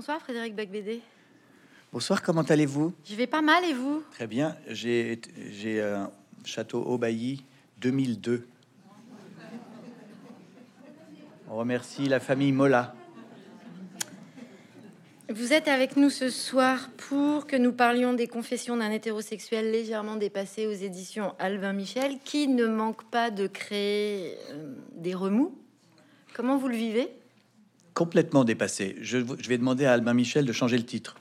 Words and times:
Bonsoir 0.00 0.22
Frédéric 0.22 0.56
Bacbédé. 0.56 1.02
Bonsoir, 1.92 2.22
comment 2.22 2.40
allez-vous? 2.40 2.94
Je 3.04 3.14
vais 3.16 3.26
pas 3.26 3.42
mal 3.42 3.62
et 3.66 3.74
vous? 3.74 4.02
Très 4.12 4.26
bien. 4.26 4.56
J'ai 4.66 5.20
j'ai 5.50 5.82
un 5.82 6.10
château 6.42 6.80
Aubailly 6.80 7.44
2002. 7.82 8.48
On 11.50 11.54
remercie 11.54 12.08
la 12.08 12.18
famille 12.18 12.50
Mola. 12.50 12.94
Vous 15.28 15.52
êtes 15.52 15.68
avec 15.68 15.98
nous 15.98 16.08
ce 16.08 16.30
soir 16.30 16.88
pour 16.96 17.46
que 17.46 17.56
nous 17.56 17.74
parlions 17.74 18.14
des 18.14 18.26
confessions 18.26 18.78
d'un 18.78 18.92
hétérosexuel 18.92 19.70
légèrement 19.70 20.16
dépassé 20.16 20.66
aux 20.66 20.72
éditions 20.72 21.34
Albin 21.38 21.74
Michel, 21.74 22.20
qui 22.24 22.48
ne 22.48 22.66
manque 22.66 23.04
pas 23.10 23.30
de 23.30 23.46
créer 23.46 24.38
euh, 24.48 24.76
des 24.92 25.14
remous. 25.14 25.54
Comment 26.32 26.56
vous 26.56 26.68
le 26.68 26.76
vivez? 26.76 27.19
Complètement 28.00 28.44
dépassé. 28.44 28.96
Je, 29.02 29.18
je 29.18 29.48
vais 29.50 29.58
demander 29.58 29.84
à 29.84 29.92
Albin 29.92 30.14
Michel 30.14 30.46
de 30.46 30.52
changer 30.52 30.78
le 30.78 30.86
titre. 30.86 31.16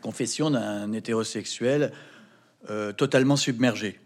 Confession 0.00 0.50
d'un 0.50 0.90
hétérosexuel 0.94 1.92
euh, 2.70 2.94
totalement 2.94 3.36
submergé. 3.36 4.00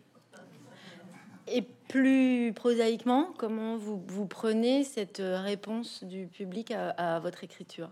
Et 1.47 1.63
plus 1.63 2.53
prosaïquement, 2.53 3.33
comment 3.39 3.77
vous, 3.77 4.03
vous 4.09 4.27
prenez 4.27 4.83
cette 4.83 5.21
euh, 5.21 5.41
réponse 5.41 6.03
du 6.03 6.27
public 6.27 6.73
à, 6.73 6.91
à 6.91 7.21
votre 7.21 7.45
écriture? 7.45 7.91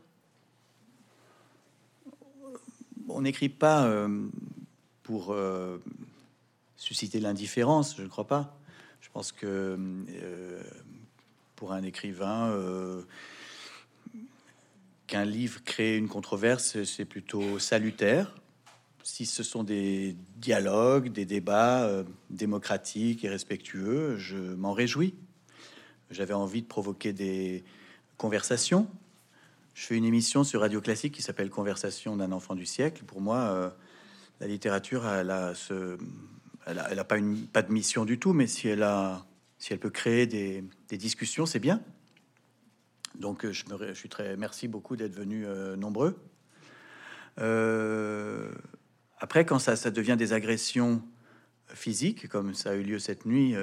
On 3.09 3.21
n'écrit 3.21 3.51
pas 3.51 3.85
euh, 3.85 4.27
pour 5.05 5.33
euh, 5.33 5.81
susciter 6.75 7.21
l'indifférence, 7.21 7.95
je 7.97 8.03
ne 8.03 8.09
crois 8.09 8.27
pas. 8.27 8.59
Je 9.01 9.11
pense 9.11 9.31
que 9.31 9.79
pour 11.55 11.73
un 11.73 11.85
écrivain, 11.85 12.49
euh, 12.51 13.03
qu'un 15.07 15.25
livre 15.25 15.63
crée 15.65 15.97
une 15.97 16.09
controverse, 16.09 16.83
c'est 16.85 17.05
plutôt 17.05 17.59
salutaire. 17.59 18.35
Si 19.03 19.27
ce 19.27 19.43
sont 19.43 19.65
des 19.65 20.17
dialogues, 20.37 21.13
des 21.13 21.27
débats 21.27 21.83
euh, 21.83 22.05
démocratiques 22.31 23.25
et 23.25 23.29
respectueux, 23.29 24.17
je 24.17 24.37
m'en 24.37 24.73
réjouis. 24.73 25.15
J'avais 26.11 26.33
envie 26.33 26.63
de 26.63 26.67
provoquer 26.67 27.13
des 27.13 27.65
conversations. 28.17 28.89
Je 29.75 29.85
fais 29.85 29.97
une 29.97 30.05
émission 30.05 30.43
sur 30.45 30.61
Radio 30.61 30.81
Classique 30.81 31.13
qui 31.13 31.23
s'appelle 31.23 31.51
Conversation 31.51 32.17
d'un 32.17 32.33
enfant 32.33 32.55
du 32.55 32.65
siècle. 32.65 33.03
Pour 33.05 33.21
moi, 33.21 33.39
euh, 33.39 33.71
la 34.41 34.47
littérature, 34.47 35.07
elle 35.07 35.31
a, 35.31 37.05
pas, 37.05 37.19
de 37.63 37.73
mission 37.73 38.07
du 38.07 38.19
tout, 38.19 38.33
mais 38.33 38.47
si 38.47 38.69
elle, 38.69 38.81
peut 39.81 39.91
créer 39.91 40.27
des 40.27 40.63
discussions, 40.93 41.45
c'est 41.45 41.59
bien. 41.59 41.83
Donc, 43.19 43.45
euh, 43.45 43.53
je, 43.53 43.95
suis 43.95 44.09
très 44.09 44.37
merci 44.37 44.69
beaucoup 44.69 44.97
d'être 44.97 45.15
venus 45.15 45.47
euh, 45.49 45.77
nombreux. 45.77 46.19
Euh, 47.41 48.51
après, 49.19 49.45
quand 49.45 49.59
ça, 49.59 49.91
devient 49.91 50.17
des 50.19 50.33
agressions 50.33 51.03
physiques, 51.69 52.29
comme 52.29 52.55
ça 52.55 52.71
a 52.71 52.75
eu 52.75 52.83
lieu 52.83 52.99
cette 52.99 53.25
nuit 53.25 53.55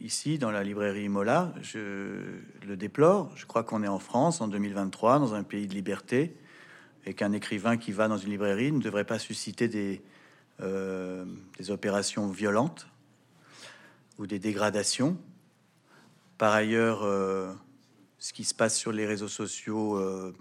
ici 0.00 0.38
dans 0.38 0.50
la 0.50 0.64
librairie 0.64 1.08
Mola, 1.08 1.52
je 1.60 2.22
le 2.66 2.76
déplore. 2.76 3.30
Je 3.36 3.44
crois 3.44 3.62
qu'on 3.62 3.82
est 3.82 3.88
en 3.88 3.98
France 3.98 4.40
en 4.40 4.48
2023, 4.48 5.18
dans 5.18 5.34
un 5.34 5.42
pays 5.42 5.66
de 5.66 5.74
liberté, 5.74 6.34
et 7.04 7.14
qu'un 7.14 7.32
écrivain 7.32 7.76
qui 7.76 7.92
va 7.92 8.08
dans 8.08 8.16
une 8.16 8.30
librairie 8.30 8.72
ne 8.72 8.80
devrait 8.80 9.04
pas 9.04 9.18
susciter 9.18 9.68
des, 9.68 10.00
des 10.60 11.70
opérations 11.70 12.28
violentes 12.28 12.88
ou 14.18 14.26
des 14.26 14.38
dégradations. 14.38 15.18
Par 16.38 16.54
ailleurs, 16.54 17.04
ce 18.22 18.32
qui 18.32 18.44
se 18.44 18.54
passe 18.54 18.78
sur 18.78 18.92
les 18.92 19.04
réseaux 19.04 19.26
sociaux, 19.26 19.96
euh, 19.96 20.32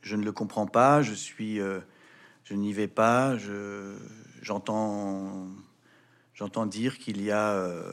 je 0.00 0.16
ne 0.16 0.24
le 0.24 0.32
comprends 0.32 0.66
pas. 0.66 1.02
Je 1.02 1.12
suis, 1.12 1.60
euh, 1.60 1.80
je 2.44 2.54
n'y 2.54 2.72
vais 2.72 2.88
pas. 2.88 3.36
Je, 3.36 3.94
j'entends, 4.40 5.48
j'entends 6.32 6.64
dire 6.64 6.96
qu'il 6.96 7.20
y 7.20 7.30
a 7.30 7.50
euh, 7.52 7.92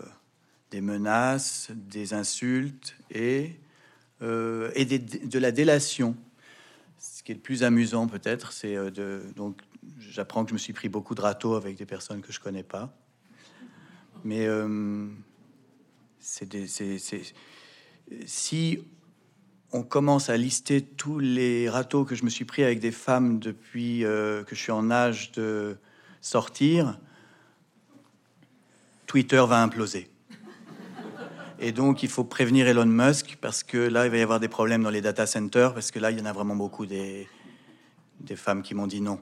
des 0.71 0.79
menaces, 0.79 1.71
des 1.75 2.13
insultes 2.13 2.95
et 3.11 3.59
et 4.21 4.85
des- 4.85 4.97
de 4.97 5.37
la 5.39 5.51
délation. 5.51 6.15
Ce 6.97 7.21
qui 7.21 7.33
est 7.33 7.35
le 7.35 7.41
plus 7.41 7.63
amusant 7.63 8.07
peut-être, 8.07 8.53
c'est 8.53 8.75
de 8.89 9.21
donc 9.35 9.61
j'apprends 9.99 10.45
que 10.45 10.49
je 10.49 10.53
me 10.55 10.57
suis 10.57 10.73
pris 10.73 10.89
beaucoup 10.89 11.13
de 11.13 11.21
râteaux 11.21 11.53
avec 11.53 11.75
des 11.75 11.85
personnes 11.85 12.21
que 12.21 12.31
je 12.31 12.39
connais 12.39 12.63
pas. 12.63 12.97
Mais 14.23 14.47
c'est 16.19 16.47
des, 16.49 16.65
c'est- 16.67 16.97
si 18.25 18.79
on 19.71 19.83
commence 19.83 20.29
à 20.29 20.37
lister 20.37 20.81
tous 20.81 21.19
les 21.19 21.69
râteaux 21.69 22.05
que 22.05 22.15
je 22.15 22.23
me 22.23 22.29
suis 22.29 22.45
pris 22.45 22.63
avec 22.63 22.79
des 22.79 22.91
femmes 22.91 23.39
depuis 23.39 24.05
euh, 24.05 24.43
que 24.43 24.55
je 24.55 24.61
suis 24.61 24.71
en 24.71 24.89
âge 24.89 25.31
de 25.33 25.77
sortir, 26.21 26.97
Twitter 29.05 29.43
va 29.47 29.61
imploser. 29.61 30.09
Et 31.59 31.71
donc, 31.71 32.03
il 32.03 32.09
faut 32.09 32.23
prévenir 32.23 32.67
Elon 32.67 32.85
Musk 32.85 33.37
parce 33.39 33.63
que 33.63 33.77
là, 33.77 34.05
il 34.05 34.11
va 34.11 34.17
y 34.17 34.21
avoir 34.21 34.39
des 34.39 34.47
problèmes 34.47 34.83
dans 34.83 34.89
les 34.89 35.01
data 35.01 35.25
centers 35.25 35.73
parce 35.73 35.91
que 35.91 35.99
là, 35.99 36.11
il 36.11 36.19
y 36.19 36.21
en 36.21 36.25
a 36.25 36.33
vraiment 36.33 36.55
beaucoup 36.55 36.85
des, 36.85 37.27
des 38.19 38.35
femmes 38.35 38.61
qui 38.61 38.75
m'ont 38.75 38.87
dit 38.87 39.01
non. 39.01 39.19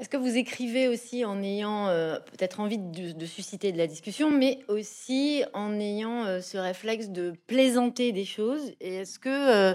Est-ce 0.00 0.08
que 0.08 0.16
vous 0.16 0.36
écrivez 0.36 0.86
aussi 0.86 1.24
en 1.24 1.42
ayant 1.42 1.88
euh, 1.88 2.18
peut-être 2.20 2.60
envie 2.60 2.78
de, 2.78 3.12
de 3.12 3.26
susciter 3.26 3.72
de 3.72 3.78
la 3.78 3.86
discussion, 3.88 4.30
mais 4.30 4.60
aussi 4.68 5.42
en 5.54 5.78
ayant 5.80 6.24
euh, 6.24 6.40
ce 6.40 6.56
réflexe 6.56 7.08
de 7.08 7.32
plaisanter 7.48 8.12
des 8.12 8.24
choses? 8.24 8.72
Et 8.80 8.96
est-ce 8.96 9.18
que 9.18 9.28
euh, 9.28 9.74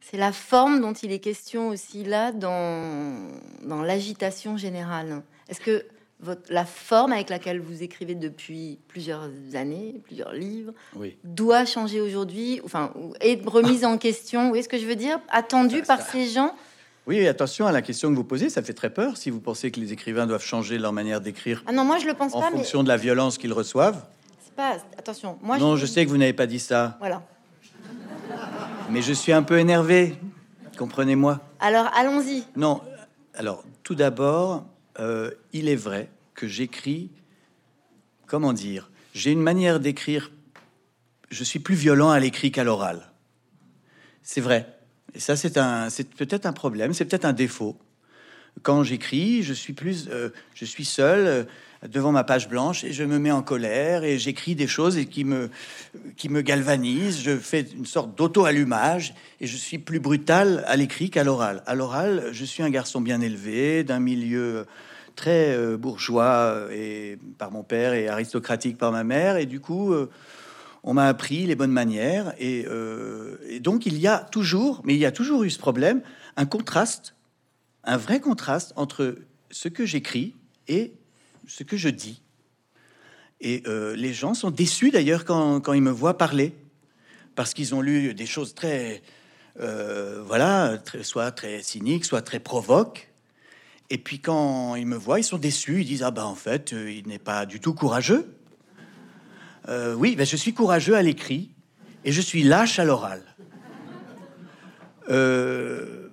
c'est 0.00 0.16
la 0.16 0.32
forme 0.32 0.80
dont 0.80 0.92
il 0.92 1.12
est 1.12 1.20
question 1.20 1.68
aussi 1.68 2.02
là 2.02 2.32
dans, 2.32 3.28
dans 3.62 3.82
l'agitation 3.82 4.56
générale? 4.56 5.22
Est-ce 5.48 5.60
que 5.60 5.84
votre, 6.18 6.52
la 6.52 6.64
forme 6.64 7.12
avec 7.12 7.30
laquelle 7.30 7.60
vous 7.60 7.82
écrivez 7.84 8.14
depuis 8.16 8.78
plusieurs 8.88 9.28
années, 9.54 10.00
plusieurs 10.04 10.32
livres, 10.32 10.72
Oui. 10.96 11.16
doit 11.24 11.64
changer 11.64 12.00
aujourd'hui, 12.00 12.60
enfin, 12.64 12.92
est 13.20 13.44
remise 13.46 13.84
en 13.84 13.96
question? 13.98 14.42
Vous 14.42 14.48
voyez 14.48 14.62
ce 14.62 14.68
que 14.68 14.78
je 14.78 14.86
veux 14.86 14.96
dire 14.96 15.20
Attendue 15.28 15.82
par 15.82 16.00
ces 16.00 16.26
gens 16.26 16.54
Oui, 17.06 17.16
et 17.16 17.26
attention 17.28 17.66
à 17.66 17.72
la 17.72 17.82
question 17.82 18.10
que 18.10 18.14
vous 18.14 18.22
posez, 18.24 18.48
ça 18.48 18.62
fait 18.62 18.74
très 18.74 18.90
peur 18.90 19.16
si 19.16 19.30
vous 19.30 19.40
pensez 19.40 19.70
que 19.72 19.80
les 19.80 19.92
écrivains 19.92 20.26
doivent 20.26 20.44
changer 20.44 20.78
leur 20.78 20.92
manière 20.92 21.20
d'écrire 21.20 21.62
Ah 21.66 21.72
non, 21.72 21.84
moi 21.84 21.98
je 21.98 22.06
le 22.06 22.14
pense 22.14 22.32
en 22.34 22.40
pas, 22.40 22.50
mais 22.50 22.58
fonction 22.58 22.82
de 22.84 22.88
la 22.88 22.96
violence 22.96 23.38
qu'ils 23.38 23.52
reçoivent. 23.52 24.04
c'est 24.44 24.54
pas. 24.54 24.76
Attention, 24.96 25.36
moi 25.42 25.58
non, 25.58 25.76
je 25.76 25.84
sais 25.86 26.04
que 26.04 26.10
vous 26.10 26.16
n'avez 26.16 26.32
pas 26.32 26.46
dit 26.46 26.60
ça, 26.60 26.96
Voilà. 27.00 27.22
mais 28.90 29.02
je 29.02 29.12
suis 29.12 29.32
un 29.32 29.42
peu 29.42 29.58
énervé. 29.58 30.16
Comprenez-moi. 30.78 31.40
Alors 31.60 31.90
allons-y. 31.94 32.44
Non, 32.56 32.80
alors 33.34 33.64
tout 33.82 33.94
d'abord, 33.96 34.64
euh, 35.00 35.32
il 35.52 35.68
est 35.68 35.76
vrai 35.76 36.08
que 36.34 36.46
j'écris, 36.46 37.10
comment 38.26 38.52
dire, 38.52 38.90
j'ai 39.12 39.32
une 39.32 39.42
manière 39.42 39.80
d'écrire, 39.80 40.30
je 41.30 41.42
suis 41.42 41.58
plus 41.58 41.74
violent 41.74 42.10
à 42.10 42.20
l'écrit 42.20 42.52
qu'à 42.52 42.62
l'oral. 42.62 43.10
C'est 44.22 44.40
vrai. 44.40 44.71
Et 45.14 45.20
ça, 45.20 45.36
c'est 45.36 45.58
un, 45.58 45.90
c'est 45.90 46.08
peut-être 46.14 46.46
un 46.46 46.52
problème, 46.52 46.92
c'est 46.92 47.04
peut-être 47.04 47.24
un 47.24 47.32
défaut. 47.32 47.76
Quand 48.62 48.82
j'écris, 48.82 49.42
je 49.42 49.54
suis 49.54 49.72
plus, 49.72 50.08
euh, 50.10 50.28
je 50.54 50.64
suis 50.64 50.84
seul 50.84 51.26
euh, 51.26 51.44
devant 51.88 52.12
ma 52.12 52.22
page 52.22 52.48
blanche 52.48 52.84
et 52.84 52.92
je 52.92 53.02
me 53.02 53.18
mets 53.18 53.30
en 53.30 53.42
colère 53.42 54.04
et 54.04 54.18
j'écris 54.18 54.54
des 54.54 54.66
choses 54.66 54.98
qui 55.06 55.24
me, 55.24 55.50
qui 56.16 56.28
me 56.28 56.42
galvanisent. 56.42 57.20
Je 57.22 57.36
fais 57.36 57.66
une 57.76 57.86
sorte 57.86 58.16
d'auto-allumage 58.16 59.14
et 59.40 59.46
je 59.46 59.56
suis 59.56 59.78
plus 59.78 60.00
brutal 60.00 60.62
à 60.66 60.76
l'écrit 60.76 61.10
qu'à 61.10 61.24
l'oral. 61.24 61.62
À 61.66 61.74
l'oral, 61.74 62.28
je 62.32 62.44
suis 62.44 62.62
un 62.62 62.70
garçon 62.70 63.00
bien 63.00 63.20
élevé, 63.20 63.84
d'un 63.84 64.00
milieu 64.00 64.66
très 65.16 65.56
euh, 65.56 65.76
bourgeois 65.76 66.68
et 66.72 67.18
par 67.38 67.50
mon 67.50 67.62
père 67.62 67.94
et 67.94 68.08
aristocratique 68.08 68.78
par 68.78 68.92
ma 68.92 69.02
mère 69.02 69.36
et 69.38 69.46
du 69.46 69.60
coup. 69.60 69.94
on 70.84 70.94
m'a 70.94 71.06
appris 71.06 71.46
les 71.46 71.54
bonnes 71.54 71.72
manières 71.72 72.34
et, 72.38 72.66
et 73.52 73.60
donc 73.60 73.84
il 73.84 73.98
y 73.98 74.06
a 74.06 74.18
toujours, 74.18 74.80
mais 74.84 74.94
il 74.94 74.98
y 74.98 75.04
a 75.04 75.12
toujours 75.12 75.44
eu 75.44 75.50
ce 75.50 75.58
problème, 75.58 76.02
un 76.36 76.46
contraste, 76.46 77.14
un 77.84 77.98
vrai 77.98 78.18
contraste 78.18 78.72
entre 78.76 79.16
ce 79.50 79.68
que 79.68 79.84
j'écris 79.84 80.34
et 80.68 80.92
ce 81.46 81.62
que 81.62 81.76
je 81.76 81.90
dis. 81.90 82.22
Et 83.40 83.62
euh, 83.66 83.94
les 83.94 84.14
gens 84.14 84.32
sont 84.32 84.50
déçus 84.50 84.90
d'ailleurs 84.90 85.24
quand, 85.24 85.60
quand 85.60 85.74
ils 85.74 85.82
me 85.82 85.90
voient 85.90 86.16
parler, 86.16 86.54
parce 87.34 87.52
qu'ils 87.52 87.74
ont 87.74 87.82
lu 87.82 88.14
des 88.14 88.26
choses 88.26 88.54
très, 88.54 89.02
euh, 89.60 90.22
voilà, 90.24 90.78
soit 91.02 91.30
très 91.32 91.62
cyniques, 91.62 92.06
soit 92.06 92.22
très 92.22 92.40
provoques. 92.40 93.10
Et 93.90 93.98
puis 93.98 94.20
quand 94.20 94.76
ils 94.76 94.86
me 94.86 94.96
voient, 94.96 95.20
ils 95.20 95.24
sont 95.24 95.38
déçus, 95.38 95.82
ils 95.82 95.86
disent 95.86 96.02
ah 96.02 96.10
ben 96.10 96.24
en 96.24 96.36
fait, 96.36 96.72
euh, 96.72 96.90
il 96.90 97.06
n'est 97.06 97.18
pas 97.18 97.44
du 97.44 97.60
tout 97.60 97.74
courageux. 97.74 98.34
Oui, 99.68 100.16
ben, 100.16 100.26
je 100.26 100.36
suis 100.36 100.52
courageux 100.52 100.96
à 100.96 101.02
l'écrit 101.02 101.50
et 102.04 102.10
je 102.10 102.20
suis 102.20 102.42
lâche 102.42 102.80
à 102.80 102.84
l'oral. 102.84 103.22
Euh, 105.08 106.08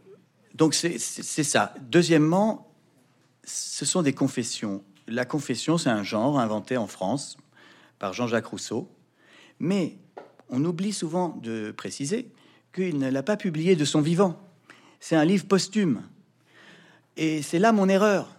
donc 0.56 0.74
c'est 0.74 0.98
ça. 0.98 1.74
Deuxièmement, 1.82 2.74
ce 3.44 3.86
sont 3.86 4.02
des 4.02 4.14
confessions. 4.14 4.84
La 5.08 5.26
confession, 5.26 5.78
c'est 5.78 5.90
un 5.90 6.04
genre 6.04 6.40
inventé 6.40 6.78
en 6.78 6.88
France 6.88 7.38
par 7.98 8.14
Jean-Jacques 8.14 8.48
Rousseau. 8.48 8.90
Mais 9.60 9.98
on 10.50 10.64
oublie 10.66 10.94
souvent 10.94 11.40
de 11.42 11.72
préciser 11.72 12.32
qu'il 12.74 12.98
ne 13.00 13.10
l'a 13.10 13.24
pas 13.24 13.38
publié 13.38 13.76
de 13.76 13.86
son 13.86 14.02
vivant. 14.02 14.40
C'est 15.00 15.16
un 15.16 15.26
livre 15.26 15.46
posthume. 15.46 16.04
Et 17.18 17.42
c'est 17.42 17.60
là 17.60 17.72
mon 17.72 17.90
erreur. 17.90 18.36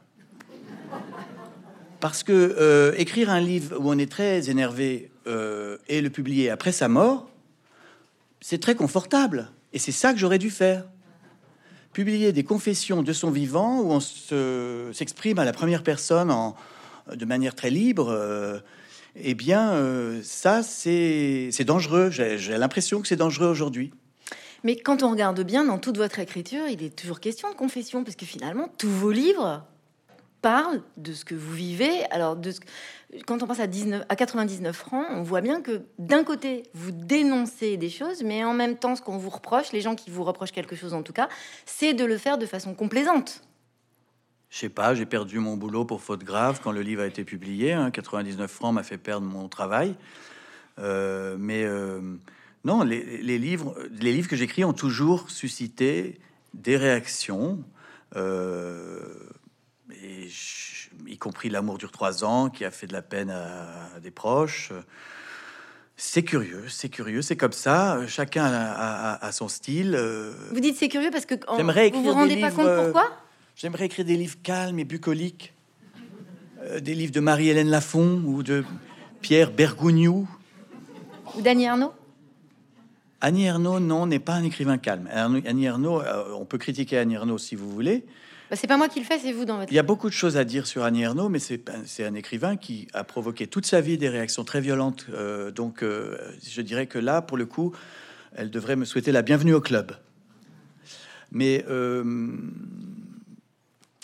Parce 2.01 2.23
que 2.23 2.33
euh, 2.33 2.95
écrire 2.97 3.31
un 3.31 3.41
livre 3.41 3.79
où 3.79 3.91
on 3.91 3.99
est 3.99 4.11
très 4.11 4.49
énervé 4.49 5.11
euh, 5.27 5.77
et 5.89 6.01
le 6.01 6.09
publier 6.09 6.49
après 6.49 6.73
sa 6.73 6.89
mort, 6.89 7.31
c'est 8.41 8.61
très 8.61 8.75
confortable. 8.75 9.51
Et 9.73 9.79
c'est 9.79 9.93
ça 9.93 10.13
que 10.13 10.19
j'aurais 10.19 10.39
dû 10.39 10.51
faire. 10.51 10.85
Publier 11.93 12.33
des 12.33 12.45
confessions 12.45 13.03
de 13.03 13.13
son 13.13 13.31
vivant 13.31 13.81
où 13.81 13.93
on 13.93 14.01
s'exprime 14.93 15.39
à 15.39 15.45
la 15.45 15.53
première 15.53 15.83
personne 15.83 16.31
en, 16.31 16.55
de 17.13 17.25
manière 17.25 17.55
très 17.55 17.71
libre. 17.71 18.09
Euh, 18.11 18.59
eh 19.17 19.35
bien, 19.35 19.73
euh, 19.73 20.21
ça, 20.23 20.63
c'est 20.63 21.65
dangereux. 21.65 22.11
J'ai 22.11 22.57
l'impression 22.57 23.01
que 23.01 23.09
c'est 23.09 23.17
dangereux 23.17 23.49
aujourd'hui. 23.49 23.93
Mais 24.63 24.77
quand 24.77 25.03
on 25.03 25.11
regarde 25.11 25.41
bien 25.43 25.65
dans 25.65 25.79
toute 25.79 25.97
votre 25.97 26.19
écriture, 26.19 26.69
il 26.69 26.83
est 26.83 26.95
toujours 26.95 27.19
question 27.21 27.51
de 27.51 27.55
confession, 27.55 28.05
parce 28.05 28.17
que 28.17 28.27
finalement, 28.27 28.69
tous 28.79 28.91
vos 28.91 29.11
livres 29.11 29.67
parlent 30.43 30.83
de 30.97 31.13
ce 31.13 31.25
que 31.25 31.35
vous 31.35 31.53
vivez. 31.53 32.05
Alors, 32.11 32.37
de 32.37 32.51
ce... 32.51 32.61
quand 33.27 33.43
on 33.43 33.47
pense 33.47 33.61
à, 33.61 33.67
19, 33.67 34.05
à 34.09 34.17
99 34.17 34.75
francs, 34.75 35.07
on 35.11 35.23
voit 35.23 35.41
bien 35.41 35.61
que 35.61 35.83
d'un 35.99 36.25
côté, 36.25 36.65
vous 36.75 36.91
dénoncez 36.91 37.77
des 37.77 37.91
choses, 37.91 38.23
mais 38.23 38.45
en 38.45 38.55
même 38.55 38.77
temps, 38.77 38.97
ce 38.97 39.03
qu'on 39.03 39.19
vous 39.19 39.31
reproche, 39.31 39.73
les 39.73 39.81
gens 39.81 39.95
qui 39.95 40.11
vous 40.11 40.25
reprochent 40.25 40.53
quelque 40.53 40.77
chose 40.77 40.95
en 40.95 41.03
tout 41.03 41.13
cas, 41.13 41.29
c'est 41.67 41.95
de 41.95 42.05
le 42.05 42.19
faire 42.19 42.39
de 42.39 42.47
façon 42.47 42.75
complaisante. 42.75 43.43
Je 44.51 44.59
sais 44.59 44.69
pas, 44.69 44.95
j'ai 44.95 45.07
perdu 45.07 45.39
mon 45.39 45.57
boulot 45.57 45.85
pour 45.85 46.01
faute 46.03 46.25
grave 46.25 46.61
quand 46.63 46.73
le 46.73 46.83
livre 46.83 47.03
a 47.03 47.07
été 47.07 47.25
publié. 47.25 47.79
99 47.93 48.41
hein. 48.41 48.49
francs 48.49 48.75
m'a 48.75 48.83
fait 48.83 48.99
perdre 48.99 49.27
mon 49.27 49.49
travail. 49.49 49.95
Euh, 50.81 51.37
mais 51.39 51.65
euh, 51.65 52.01
non, 52.65 52.83
les, 52.83 53.39
livres, 53.39 53.77
les 54.01 54.13
livres 54.13 54.29
que 54.29 54.37
j'écris 54.37 54.65
ont 54.65 54.73
toujours 54.73 55.31
suscité 55.31 56.19
des 56.53 56.77
réactions, 56.77 57.63
euh, 58.17 59.01
y 61.07 61.19
compris 61.19 61.51
L'amour 61.51 61.79
dure 61.79 61.93
trois 61.93 62.25
ans, 62.25 62.51
qui 62.51 62.65
a 62.65 62.71
fait 62.71 62.87
de 62.87 62.93
la 62.93 63.03
peine 63.03 63.31
à, 63.31 64.01
des 64.01 64.11
proches. 64.11 64.73
C'est 65.97 66.23
curieux, 66.23 66.65
c'est 66.69 66.89
curieux, 66.89 67.23
c'est 67.23 67.37
comme 67.37 67.53
ça. 67.53 67.99
Chacun 68.07 68.45
a, 68.47 69.33
son 69.33 69.49
style. 69.49 69.99
Vous 70.51 70.61
dites 70.61 70.77
c'est 70.77 70.89
curieux 70.89 71.11
parce 71.11 71.27
que 71.27 71.35
vous 71.35 72.03
vous 72.03 72.13
rendez 72.13 72.41
pas 72.41 72.51
compte 72.51 72.85
pourquoi 72.85 73.11
J'aimerais 73.61 73.85
écrire 73.85 74.07
des 74.07 74.17
livres 74.17 74.39
calmes 74.43 74.79
et 74.79 74.85
bucoliques, 74.85 75.53
euh, 76.63 76.81
des 76.81 76.95
livres 76.95 77.13
de 77.13 77.21
Marie-Hélène 77.21 77.69
Lafont 77.69 78.23
ou 78.25 78.43
de 78.43 78.65
Pierre 79.21 79.51
Bergougnou. 79.51 80.27
Ou 81.37 81.43
d'Annie 81.43 81.65
Ernaux 81.65 81.93
Annie 83.21 83.45
Ernaux, 83.45 83.79
non, 83.79 84.07
n'est 84.07 84.19
pas 84.19 84.33
un 84.33 84.45
écrivain 84.45 84.79
calme. 84.79 85.11
Annie 85.13 85.67
Ernaux, 85.67 86.01
euh, 86.01 86.33
on 86.33 86.47
peut 86.47 86.57
critiquer 86.57 86.97
Annie 86.97 87.17
Ernaux 87.17 87.37
si 87.37 87.55
vous 87.55 87.71
voulez. 87.71 88.07
Bah, 88.51 88.57
c'est 88.57 88.67
pas 88.67 88.77
moi 88.77 88.89
qui 88.89 88.99
le 88.99 89.07
fais, 89.07 89.19
c'est 89.19 89.33
vous 89.33 89.45
dans 89.45 89.59
votre. 89.59 89.73
Il 89.73 89.77
y 89.77 89.79
a 89.79 89.85
beaucoup 89.85 90.09
de 90.09 90.15
choses 90.15 90.37
à 90.37 90.45
dire 90.45 90.67
sur 90.67 90.83
Annie 90.83 91.03
Ernaux, 91.03 91.29
mais 91.29 91.39
c'est 91.39 92.05
un 92.05 92.15
écrivain 92.15 92.57
qui 92.57 92.89
a 92.93 93.05
provoqué 93.05 93.47
toute 93.47 93.65
sa 93.65 93.81
vie 93.81 93.97
des 93.97 94.09
réactions 94.09 94.45
très 94.45 94.61
violentes. 94.61 95.07
Euh, 95.13 95.51
donc, 95.51 95.83
je 95.83 96.61
dirais 96.61 96.87
que 96.87 96.99
là, 96.99 97.23
pour 97.23 97.37
le 97.37 97.47
coup, 97.47 97.73
elle 98.35 98.51
devrait 98.51 98.77
me 98.77 98.85
souhaiter 98.85 99.13
la 99.13 99.23
bienvenue 99.23 99.55
au 99.55 99.61
club. 99.61 99.93
Mais 101.33 101.65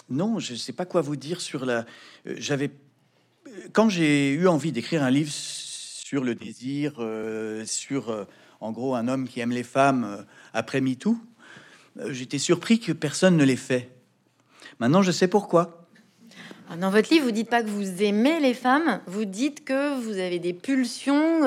non, 0.08 0.38
je 0.38 0.52
ne 0.52 0.58
sais 0.58 0.72
pas 0.72 0.84
quoi 0.84 1.00
vous 1.00 1.16
dire 1.16 1.40
sur 1.40 1.66
la. 1.66 1.84
Euh, 2.26 2.34
j'avais 2.38 2.70
quand 3.72 3.88
j'ai 3.88 4.32
eu 4.32 4.46
envie 4.46 4.72
d'écrire 4.72 5.02
un 5.02 5.10
livre 5.10 5.32
sur 5.32 6.22
le 6.22 6.34
désir, 6.34 6.94
euh, 6.98 7.64
sur 7.66 8.10
euh, 8.10 8.24
en 8.60 8.70
gros 8.70 8.94
un 8.94 9.08
homme 9.08 9.28
qui 9.28 9.40
aime 9.40 9.50
les 9.50 9.64
femmes 9.64 10.24
après 10.52 10.80
MeToo, 10.80 11.18
j'étais 12.08 12.38
surpris 12.38 12.78
que 12.78 12.92
personne 12.92 13.36
ne 13.36 13.44
l'ait 13.44 13.56
fait. 13.56 13.95
Maintenant, 14.78 15.02
je 15.02 15.10
sais 15.10 15.28
pourquoi. 15.28 15.82
Dans 16.80 16.90
votre 16.90 17.12
livre, 17.12 17.24
vous 17.26 17.30
dites 17.30 17.48
pas 17.48 17.62
que 17.62 17.68
vous 17.68 18.02
aimez 18.02 18.40
les 18.40 18.52
femmes, 18.52 19.00
vous 19.06 19.24
dites 19.24 19.64
que 19.64 20.00
vous 20.00 20.18
avez 20.18 20.40
des 20.40 20.52
pulsions 20.52 21.42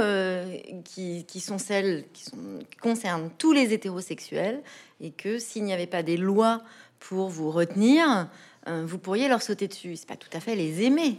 qui, 0.86 1.26
qui, 1.26 1.40
sont 1.42 1.58
celles 1.58 2.06
qui, 2.14 2.24
sont, 2.24 2.38
qui 2.70 2.78
concernent 2.78 3.30
tous 3.38 3.52
les 3.52 3.74
hétérosexuels 3.74 4.62
et 5.02 5.12
que 5.12 5.38
s'il 5.38 5.66
n'y 5.66 5.74
avait 5.74 5.88
pas 5.88 6.04
des 6.04 6.16
lois 6.16 6.62
pour 7.00 7.30
vous 7.30 7.52
retenir, 7.52 8.30
euh, 8.68 8.84
vous 8.86 8.98
pourriez 8.98 9.28
leur 9.28 9.42
sauter 9.42 9.68
dessus. 9.68 9.96
C'est 9.96 10.08
pas 10.08 10.16
tout 10.16 10.30
à 10.34 10.40
fait 10.40 10.56
les 10.56 10.84
aimer. 10.84 11.18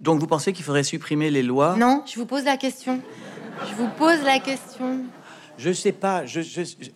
Donc 0.00 0.18
vous 0.18 0.26
pensez 0.26 0.52
qu'il 0.52 0.64
faudrait 0.64 0.82
supprimer 0.82 1.30
les 1.30 1.42
lois? 1.42 1.76
Non, 1.76 2.02
je 2.06 2.16
vous 2.16 2.26
pose 2.26 2.44
la 2.44 2.56
question. 2.56 3.00
Je 3.68 3.74
vous 3.74 3.88
pose 3.98 4.22
la 4.24 4.38
question. 4.38 5.04
Je 5.60 5.72
sais 5.72 5.92
pas. 5.92 6.24
Je, 6.24 6.40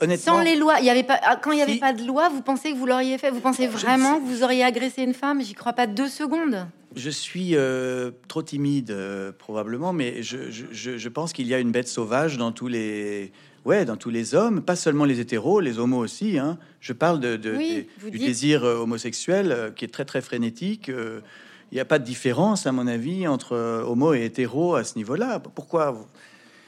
honnêtement. 0.01 0.35
Sans 0.35 0.41
les 0.41 0.57
lois, 0.57 0.81
il 0.81 0.87
y 0.87 0.91
avait 0.91 1.03
pas. 1.03 1.21
Ah, 1.23 1.37
quand 1.37 1.53
il 1.53 1.57
n'y 1.57 1.63
avait 1.63 1.77
pas 1.77 1.93
de 1.93 2.05
loi, 2.07 2.31
vous 2.31 2.41
pensez 2.41 2.73
que 2.73 2.77
vous 2.77 2.87
l'auriez 2.87 3.19
fait? 3.19 3.31
Vous 3.31 3.41
pensez 3.41 3.67
vraiment 3.67 4.19
que 4.19 4.25
vous 4.25 4.43
auriez 4.43 4.65
agressé 4.65 5.03
une 5.03 5.15
femme? 5.15 5.43
J'y 5.43 5.55
crois 5.55 5.75
pas 5.75 5.87
deux 5.87 6.09
secondes. 6.09 6.67
Je 6.97 7.11
suis 7.11 7.57
euh, 7.57 8.13
trop 8.29 8.43
timide, 8.43 8.93
euh, 8.93 9.33
probablement, 9.37 9.93
mais 9.93 10.23
je, 10.23 10.37
je 10.51 11.09
pense 11.09 11.33
qu'il 11.33 11.49
y 11.49 11.55
a 11.55 11.59
une 11.59 11.73
bête 11.73 11.89
sauvage 11.89 12.39
dans 12.39 12.53
tous 12.53 12.69
les 12.69 13.33
Ouais, 13.65 13.87
dans 13.87 13.97
tous 13.97 14.11
les 14.11 14.35
hommes, 14.35 14.61
pas 14.61 14.77
seulement 14.77 15.07
les 15.07 15.21
hétéros, 15.21 15.61
les 15.61 15.79
homos 15.79 15.99
aussi. 15.99 16.39
Hein. 16.39 16.59
Je 16.81 16.93
parle 16.93 17.19
de, 17.19 17.37
du 17.37 18.19
désir 18.19 18.63
euh, 18.63 18.77
homosexuel 18.77 19.53
euh, 19.53 19.71
qui 19.71 19.87
est 19.87 19.89
très 19.89 20.05
très 20.05 20.21
frénétique. 20.21 20.89
Il 20.89 21.75
n'y 21.75 21.81
a 21.81 21.87
pas 21.87 21.99
de 21.99 22.05
différence, 22.05 22.67
à 22.67 22.73
mon 22.73 22.87
avis, 22.87 23.27
entre 23.27 23.57
homo 23.87 24.13
et 24.13 24.25
hétéro 24.25 24.75
à 24.75 24.85
ce 24.85 24.97
niveau-là. 24.97 25.41
Pourquoi 25.41 26.07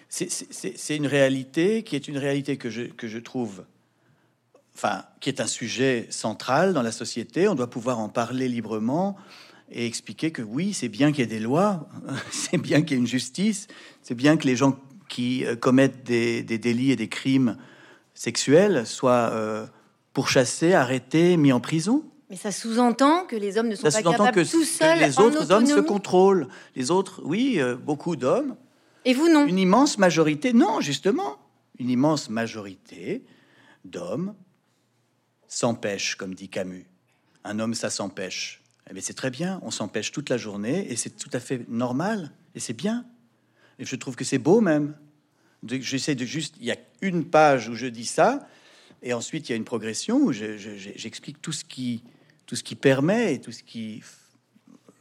C'est 0.09 0.97
une 0.97 1.07
réalité 1.07 1.83
qui 1.83 1.97
est 1.97 2.09
une 2.09 2.19
réalité 2.19 2.57
que 2.57 2.71
je, 2.71 2.83
que 2.83 3.09
je 3.09 3.19
trouve, 3.19 3.65
enfin, 4.75 5.05
qui 5.21 5.29
est 5.29 5.41
un 5.41 5.47
sujet 5.47 6.07
central 6.11 6.73
dans 6.73 6.83
la 6.83 6.93
société. 6.93 7.49
On 7.49 7.55
doit 7.55 7.71
pouvoir 7.71 7.99
en 7.99 8.09
parler 8.09 8.49
librement 8.49 9.17
et 9.71 9.87
expliquer 9.87 10.31
que 10.31 10.43
oui, 10.43 10.73
c'est 10.73 10.89
bien 10.89 11.11
qu'il 11.11 11.21
y 11.21 11.23
ait 11.23 11.27
des 11.27 11.41
lois, 11.41 11.89
c'est 12.31 12.59
bien 12.59 12.83
qu'il 12.83 12.93
y 12.93 12.95
ait 12.95 13.01
une 13.01 13.07
justice, 13.07 13.67
c'est 14.03 14.15
bien 14.15 14.37
que 14.37 14.47
les 14.47 14.57
gens 14.57 14.79
qui 15.09 15.45
euh, 15.45 15.57
commettent 15.57 16.05
des, 16.05 16.43
délits 16.43 16.93
et 16.93 16.97
des 16.97 17.09
crimes 17.09 17.57
sexuels 18.15 18.87
soient 18.87 19.31
euh, 19.33 19.67
pourchassés, 20.13 20.75
arrêtés, 20.75 21.37
mis 21.37 21.53
en 21.53 21.61
prison. 21.61 22.05
Mais 22.31 22.37
ça 22.37 22.51
sous-entend 22.51 23.25
que 23.27 23.37
les 23.37 23.57
hommes 23.57 23.69
ne 23.69 23.77
sont 23.77 23.89
pas 23.89 24.03
capables 24.03 24.33
que, 24.33 24.51
tout 24.51 24.65
seuls. 24.65 24.99
les 24.99 25.21
autres 25.21 25.53
hommes 25.53 25.67
se 25.67 25.81
contrôlent. 25.81 26.49
Les 26.75 26.91
autres, 26.91 27.23
oui, 27.25 27.57
euh, 27.59 27.77
beaucoup 27.77 28.17
d'hommes. 28.17 28.57
Et 29.07 29.15
vous 29.15 29.29
non 29.29 29.47
Une 29.47 29.61
immense 29.61 29.99
majorité, 29.99 30.53
non, 30.53 30.81
justement, 30.81 31.39
une 31.79 31.89
immense 31.89 32.29
majorité 32.29 33.25
d'hommes 33.85 34.35
s'empêchent, 35.47 36.17
comme 36.17 36.35
dit 36.35 36.49
Camus. 36.49 36.87
Un 37.45 37.61
homme, 37.61 37.75
ça 37.75 37.89
s'empêche. 37.89 38.61
Eh 38.93 39.01
c'est 39.01 39.15
très 39.15 39.31
bien, 39.31 39.61
on 39.63 39.71
s'empêche 39.71 40.11
toute 40.11 40.29
la 40.29 40.37
journée 40.37 40.91
et 40.91 40.97
c'est 40.97 41.11
tout 41.11 41.31
à 41.33 41.39
fait 41.39 41.69
normal 41.69 42.33
et 42.57 42.61
c'est 42.61 42.73
bien. 42.73 43.07
Et 43.79 43.85
je 43.85 43.95
trouve 43.95 44.17
que 44.17 44.25
c'est 44.25 44.39
beau 44.39 44.61
même. 44.61 44.97
J'essaie 45.69 46.17
de 46.17 46.25
juste, 46.25 46.57
il 46.59 46.67
y 46.67 46.73
a 46.73 46.77
une 47.01 47.25
page 47.25 47.69
où 47.69 47.77
je 47.77 47.87
dis 47.87 48.07
ça, 48.07 48.49
et 49.03 49.13
ensuite 49.13 49.49
il 49.49 49.53
y 49.53 49.55
a 49.55 49.57
une 49.57 49.65
progression 49.65 50.19
où 50.19 50.33
j'explique 50.33 51.41
tout 51.41 51.53
ce 51.53 51.65
qui, 51.65 52.03
tout 52.47 52.57
ce 52.57 52.65
qui 52.65 52.75
permet 52.75 53.35
et 53.35 53.41
tout 53.41 53.53
ce 53.53 53.63
qui 53.63 54.03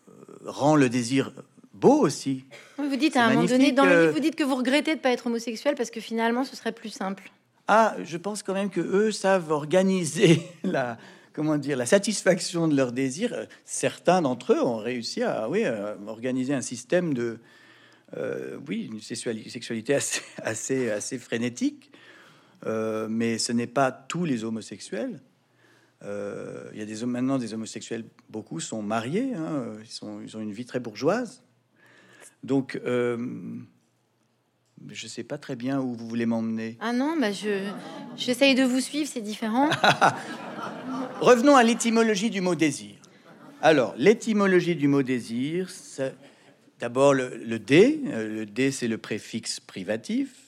euh, 0.08 0.12
rend 0.46 0.76
le 0.76 0.90
désir 0.90 1.32
beau 1.76 2.00
aussi. 2.00 2.46
Vous 2.78 2.96
dites 2.96 3.18
à 3.18 3.26
un 3.26 3.34
moment 3.34 3.46
donné 3.46 3.72
dans 3.72 3.86
le 3.86 4.02
livre, 4.02 4.14
vous 4.14 4.20
dites 4.20 4.36
que 4.36 4.44
vous 4.44 4.56
regrettez 4.56 4.96
de 4.96 5.00
pas 5.00 5.12
être 5.12 5.28
homosexuel 5.28 5.76
parce 5.76 5.92
que 5.92 6.00
finalement 6.00 6.44
ce 6.44 6.56
serait 6.56 6.72
plus 6.72 6.90
simple. 6.90 7.32
Ah, 7.68 7.96
je 8.04 8.18
pense 8.18 8.44
quand 8.44 8.54
même 8.54 8.70
que 8.70 8.82
eux 8.82 9.12
savent 9.12 9.52
organiser 9.52 10.42
la, 10.64 10.98
comment 11.34 11.58
dire, 11.58 11.78
la 11.78 11.86
satisfaction 11.86 12.68
de 12.68 12.76
leurs 12.76 12.92
désirs. 12.92 13.48
Certains 13.66 14.22
d'entre 14.22 14.54
eux 14.54 14.62
ont 14.62 14.78
réussi 14.78 15.24
à, 15.24 15.50
oui, 15.50 15.66
à 15.66 15.98
organiser 16.08 16.54
un 16.54 16.62
système 16.62 17.14
de, 17.14 17.40
euh, 18.18 18.58
oui, 18.68 18.90
une 18.92 19.02
sexualité 19.02 19.96
assez, 20.44 20.90
assez, 20.90 21.18
frénétique, 21.18 21.92
euh, 22.66 23.08
mais 23.10 23.38
ce 23.38 23.52
n'est 23.52 23.68
pas 23.68 23.92
tous 23.92 24.26
les 24.26 24.44
homosexuels. 24.44 25.22
Euh, 26.04 26.70
il 26.74 26.80
y 26.80 26.82
a 26.82 26.86
des 26.86 27.04
maintenant 27.06 27.38
des 27.38 27.54
homosexuels, 27.54 28.06
beaucoup 28.30 28.60
sont 28.60 28.82
mariés, 28.82 29.34
hein, 29.34 29.74
ils, 29.82 29.90
sont, 29.90 30.22
ils 30.22 30.38
ont 30.38 30.42
une 30.42 30.52
vie 30.52 30.66
très 30.66 30.80
bourgeoise. 30.80 31.42
Donc, 32.46 32.80
je 32.84 35.06
ne 35.06 35.10
sais 35.10 35.24
pas 35.24 35.38
très 35.38 35.56
bien 35.56 35.82
où 35.82 35.96
vous 35.96 36.08
voulez 36.08 36.26
m'emmener. 36.26 36.78
Ah 36.80 36.94
non, 36.94 37.18
bah 37.20 37.32
je 37.32 37.68
j'essaye 38.16 38.56
de 38.56 38.64
vous 38.64 38.80
suivre, 38.80 39.10
c'est 39.12 39.22
différent. 39.22 39.70
Revenons 41.22 41.56
à 41.56 41.64
l'étymologie 41.64 42.30
du 42.30 42.42
mot 42.42 42.56
désir. 42.56 42.96
Alors, 43.62 43.96
l'étymologie 43.98 44.76
du 44.76 44.88
mot 44.88 45.02
désir, 45.02 45.70
D'abord, 46.80 47.14
le, 47.14 47.58
D. 47.58 48.02
Euh, 48.08 48.28
le 48.28 48.46
D, 48.46 48.72
c'est 48.72 48.88
le 48.88 48.98
préfixe 48.98 49.60
privatif. 49.60 50.42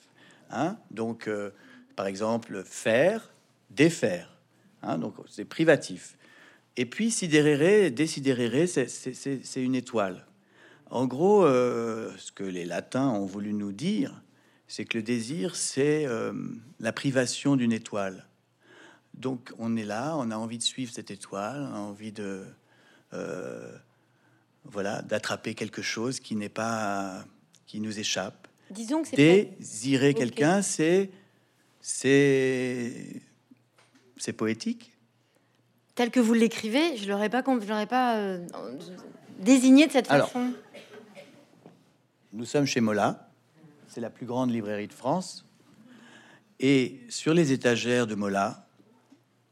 Hein. 0.49 0.77
donc, 0.91 1.27
euh, 1.27 1.51
par 1.95 2.07
exemple, 2.07 2.63
faire, 2.65 3.33
défaire. 3.69 4.37
Hein. 4.81 4.97
donc, 4.97 5.15
c'est 5.27 5.45
privatif. 5.45 6.17
Et 6.75 6.85
puis, 6.85 7.11
sidérere, 7.11 7.91
désidérere, 7.91 8.67
c'est 8.67 9.63
une 9.63 9.75
étoile. 9.75 10.26
En 10.89 11.05
gros, 11.05 11.43
euh, 11.43 12.11
ce 12.17 12.31
que 12.31 12.43
les 12.43 12.65
latins 12.65 13.09
ont 13.09 13.25
voulu 13.25 13.53
nous 13.53 13.71
dire, 13.71 14.21
c'est 14.67 14.85
que 14.85 14.97
le 14.97 15.03
désir, 15.03 15.55
c'est 15.55 16.05
euh, 16.05 16.33
la 16.79 16.93
privation 16.93 17.55
d'une 17.55 17.73
étoile. 17.73 18.25
Donc 19.13 19.51
on 19.57 19.75
est 19.75 19.85
là, 19.85 20.15
on 20.17 20.31
a 20.31 20.37
envie 20.37 20.57
de 20.57 20.63
suivre 20.63 20.91
cette 20.93 21.11
étoile, 21.11 21.67
on 21.71 21.75
a 21.75 21.79
envie 21.79 22.11
de 22.11 22.43
euh, 23.13 23.71
voilà 24.63 25.01
d'attraper 25.01 25.55
quelque 25.55 25.81
chose 25.81 26.19
qui 26.19 26.35
n'est 26.35 26.49
pas 26.49 27.25
qui 27.65 27.79
nous 27.79 27.99
échappe. 27.99 28.47
Disons 28.69 29.01
que 29.01 29.09
c'est 29.09 29.55
désirer 29.59 30.13
quelqu'un, 30.13 30.61
c'est 30.61 31.09
c'est 31.81 33.21
c'est 34.17 34.33
poétique. 34.33 34.91
Tel 35.95 36.11
que 36.11 36.19
vous 36.19 36.33
l'écrivez, 36.33 36.95
je 36.97 37.09
l'aurais 37.09 37.29
pas, 37.29 37.43
je 37.43 37.67
l'aurais 37.67 37.87
pas 37.87 38.37
désigné 39.39 39.87
de 39.87 39.91
cette 39.91 40.07
façon. 40.07 40.53
Nous 42.33 42.45
sommes 42.45 42.65
chez 42.65 42.81
Mola, 42.81 43.29
c'est 43.87 44.01
la 44.01 44.09
plus 44.09 44.25
grande 44.25 44.51
librairie 44.51 44.87
de 44.87 44.93
France, 44.93 45.45
et 46.59 46.99
sur 47.07 47.33
les 47.33 47.53
étagères 47.53 48.05
de 48.05 48.15
Mola, 48.15 48.67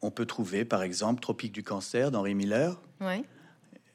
on 0.02 0.12
peut 0.12 0.26
trouver, 0.26 0.66
par 0.66 0.84
exemple, 0.84 1.22
Tropique 1.22 1.54
du 1.54 1.64
cancer 1.64 2.12
d'Henri 2.12 2.36
Miller, 2.36 2.82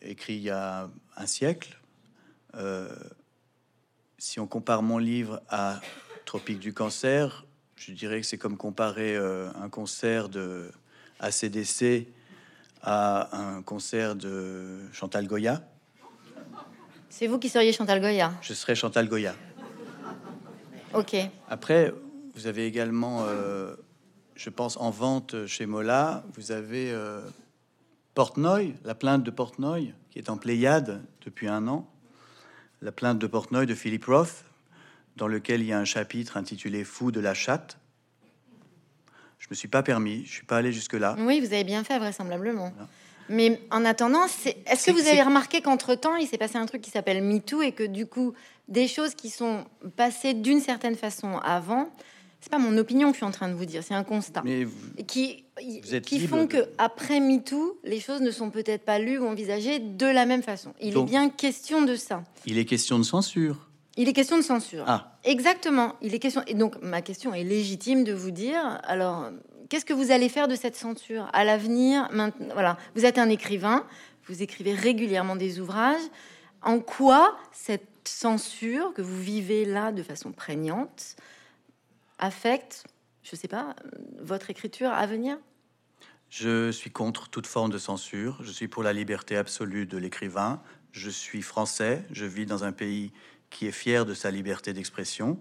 écrit 0.01 0.37
il 0.37 0.43
y 0.43 0.51
a 0.51 0.89
un 1.17 1.27
siècle. 1.27 1.79
Euh, 2.55 2.89
si 4.17 4.41
on 4.41 4.47
compare 4.47 4.83
mon 4.83 4.99
livre 4.99 5.43
à 5.51 5.81
Tropique 6.25 6.59
du 6.59 6.73
cancer, 6.73 7.45
je 7.77 7.93
dirais 7.93 8.21
que 8.21 8.27
c'est 8.27 8.39
comme 8.39 8.57
comparer 8.57 9.15
euh, 9.15 9.51
un 9.61 9.69
concert 9.69 10.29
de 10.31 10.71
ACDC 11.19 12.09
à 12.83 13.37
un 13.37 13.63
concert 13.63 14.17
de 14.17 14.81
Chantal 14.93 15.27
Goya. 15.27 15.63
C'est 17.11 17.27
vous 17.27 17.39
qui 17.41 17.49
seriez 17.49 17.73
Chantal 17.73 18.01
Goya 18.01 18.33
Je 18.41 18.55
serais 18.55 18.77
Chantal 18.77 19.09
Goya. 19.09 19.35
Ok. 20.95 21.17
Après, 21.49 21.93
vous 22.35 22.47
avez 22.47 22.67
également, 22.67 23.25
euh, 23.27 23.75
je 24.37 24.49
pense, 24.49 24.77
en 24.77 24.91
vente 24.91 25.47
chez 25.47 25.67
Mola, 25.67 26.25
vous 26.35 26.53
avez 26.53 26.93
euh, 26.93 27.21
Portnoy, 28.15 28.75
la 28.85 28.95
plainte 28.95 29.25
de 29.25 29.31
Portnoy, 29.31 29.93
qui 30.11 30.19
est 30.21 30.31
en 30.31 30.37
Pléiade 30.37 31.03
depuis 31.25 31.49
un 31.49 31.67
an. 31.67 31.89
La 32.81 32.93
plainte 32.93 33.19
de 33.19 33.27
Portnoy 33.27 33.67
de 33.67 33.75
Philip 33.75 34.05
Roth, 34.05 34.45
dans 35.17 35.27
lequel 35.29 35.63
il 35.63 35.67
y 35.67 35.73
a 35.73 35.79
un 35.79 35.85
chapitre 35.85 36.37
intitulé 36.37 36.85
Fou 36.85 37.11
de 37.11 37.21
la 37.21 37.35
chatte. 37.35 37.77
Je 39.39 39.49
me 39.51 39.55
suis 39.57 39.69
pas 39.69 39.83
permis, 39.83 40.25
je 40.27 40.31
suis 40.31 40.47
pas 40.47 40.59
allé 40.59 40.73
jusque 40.73 40.95
là. 40.95 41.17
Oui, 41.19 41.41
vous 41.41 41.53
avez 41.53 41.65
bien 41.65 41.83
fait 41.83 41.99
vraisemblablement. 41.99 42.73
Mais 43.29 43.61
en 43.71 43.85
attendant, 43.85 44.25
est-ce 44.25 44.87
que 44.87 44.91
vous 44.91 45.07
avez 45.07 45.23
remarqué 45.23 45.61
qu'entre 45.61 45.95
temps, 45.95 46.17
il 46.17 46.27
s'est 46.27 46.39
passé 46.39 46.57
un 46.57 46.67
truc 46.67 46.83
qui 46.83 46.91
s'appelle 46.91 47.23
MeToo 47.23 47.63
et 47.63 47.73
que 47.73 47.85
du 47.85 48.07
coup, 48.07 48.33
des 48.69 48.89
choses 48.89 49.15
qui 49.15 49.31
sont 49.31 49.65
passées 49.97 50.35
d'une 50.35 50.61
certaine 50.61 50.97
façon 50.97 51.39
avant, 51.39 51.89
c'est 52.41 52.51
pas 52.51 52.59
mon 52.59 52.77
opinion 52.79 53.09
que 53.09 53.15
je 53.15 53.19
suis 53.19 53.27
en 53.27 53.31
train 53.31 53.49
de 53.49 53.55
vous 53.55 53.67
dire, 53.67 53.83
c'est 53.83 53.95
un 53.95 54.05
constat. 54.05 54.43
Mais 54.45 54.67
qui 55.07 55.45
qui 56.07 56.21
font 56.27 56.47
que 56.47 56.69
après 56.79 57.21
MeToo, 57.21 57.79
les 57.85 58.01
choses 58.01 58.23
ne 58.23 58.31
sont 58.31 58.51
peut-être 58.51 58.85
pas 58.85 58.99
lues 58.99 59.19
ou 59.19 59.27
envisagées 59.27 59.79
de 59.79 60.07
la 60.07 60.25
même 60.25 60.43
façon. 60.43 60.73
Il 60.81 60.97
est 60.97 61.05
bien 61.05 61.29
question 61.29 61.83
de 61.83 61.97
ça. 61.97 62.25
Il 62.47 62.59
est 62.59 62.65
question 62.65 62.99
de 62.99 63.05
censure. 63.05 63.69
Il 63.97 64.09
est 64.09 64.13
question 64.15 64.39
de 64.39 64.43
censure. 64.43 64.85
Ah. 64.87 65.19
Exactement. 65.25 65.97
Il 66.01 66.15
est 66.15 66.19
question. 66.19 66.43
Et 66.47 66.55
donc, 66.55 66.81
ma 66.81 67.03
question 67.03 67.35
est 67.35 67.45
légitime 67.45 68.05
de 68.05 68.15
vous 68.15 68.31
dire. 68.31 68.81
Alors, 68.85 69.31
qu'est-ce 69.71 69.87
que 69.87 69.95
vous 69.95 70.11
allez 70.11 70.29
faire 70.29 70.49
de 70.49 70.57
cette 70.57 70.77
censure 70.77 71.31
à 71.33 71.45
l'avenir 71.45 72.11
Voilà. 72.53 72.77
Vous 72.95 73.07
êtes 73.07 73.17
un 73.17 73.31
écrivain. 73.31 73.87
Vous 74.27 74.43
écrivez 74.43 74.75
régulièrement 74.75 75.37
des 75.37 75.61
ouvrages. 75.61 76.03
En 76.61 76.81
quoi 76.81 77.39
cette 77.53 77.89
censure 78.05 78.93
que 78.93 79.01
vous 79.01 79.19
vivez 79.19 79.65
là 79.65 79.93
de 79.93 80.03
façon 80.03 80.33
prégnante 80.33 81.17
affecte, 82.19 82.85
je 83.23 83.35
sais 83.35 83.49
pas, 83.49 83.75
votre 84.19 84.51
écriture 84.51 84.91
à 84.91 85.07
venir? 85.07 85.39
Je 86.29 86.71
suis 86.71 86.91
contre 86.91 87.29
toute 87.29 87.47
forme 87.47 87.71
de 87.71 87.79
censure. 87.79 88.39
Je 88.43 88.53
suis 88.53 88.69
pour 88.69 88.83
la 88.83 88.93
liberté 88.93 89.37
absolue 89.37 89.87
de 89.87 89.97
l'écrivain. 89.97 90.63
Je 90.93 91.11
suis 91.11 91.43
français. 91.43 92.05
Je 92.11 92.27
vis 92.27 92.47
dans 92.47 92.65
un 92.65 92.73
pays 92.73 93.13
qui 93.49 93.67
est 93.67 93.73
fier 93.73 94.05
de 94.05 94.15
sa 94.15 94.31
liberté 94.31 94.73
d'expression. 94.73 95.41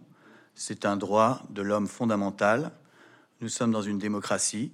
C'est 0.55 0.85
un 0.85 0.97
droit 0.97 1.43
de 1.49 1.61
l'homme 1.61 1.87
fondamental. 1.87 2.71
Nous 3.41 3.47
sommes 3.49 3.71
dans 3.71 3.81
une 3.81 3.99
démocratie. 3.99 4.73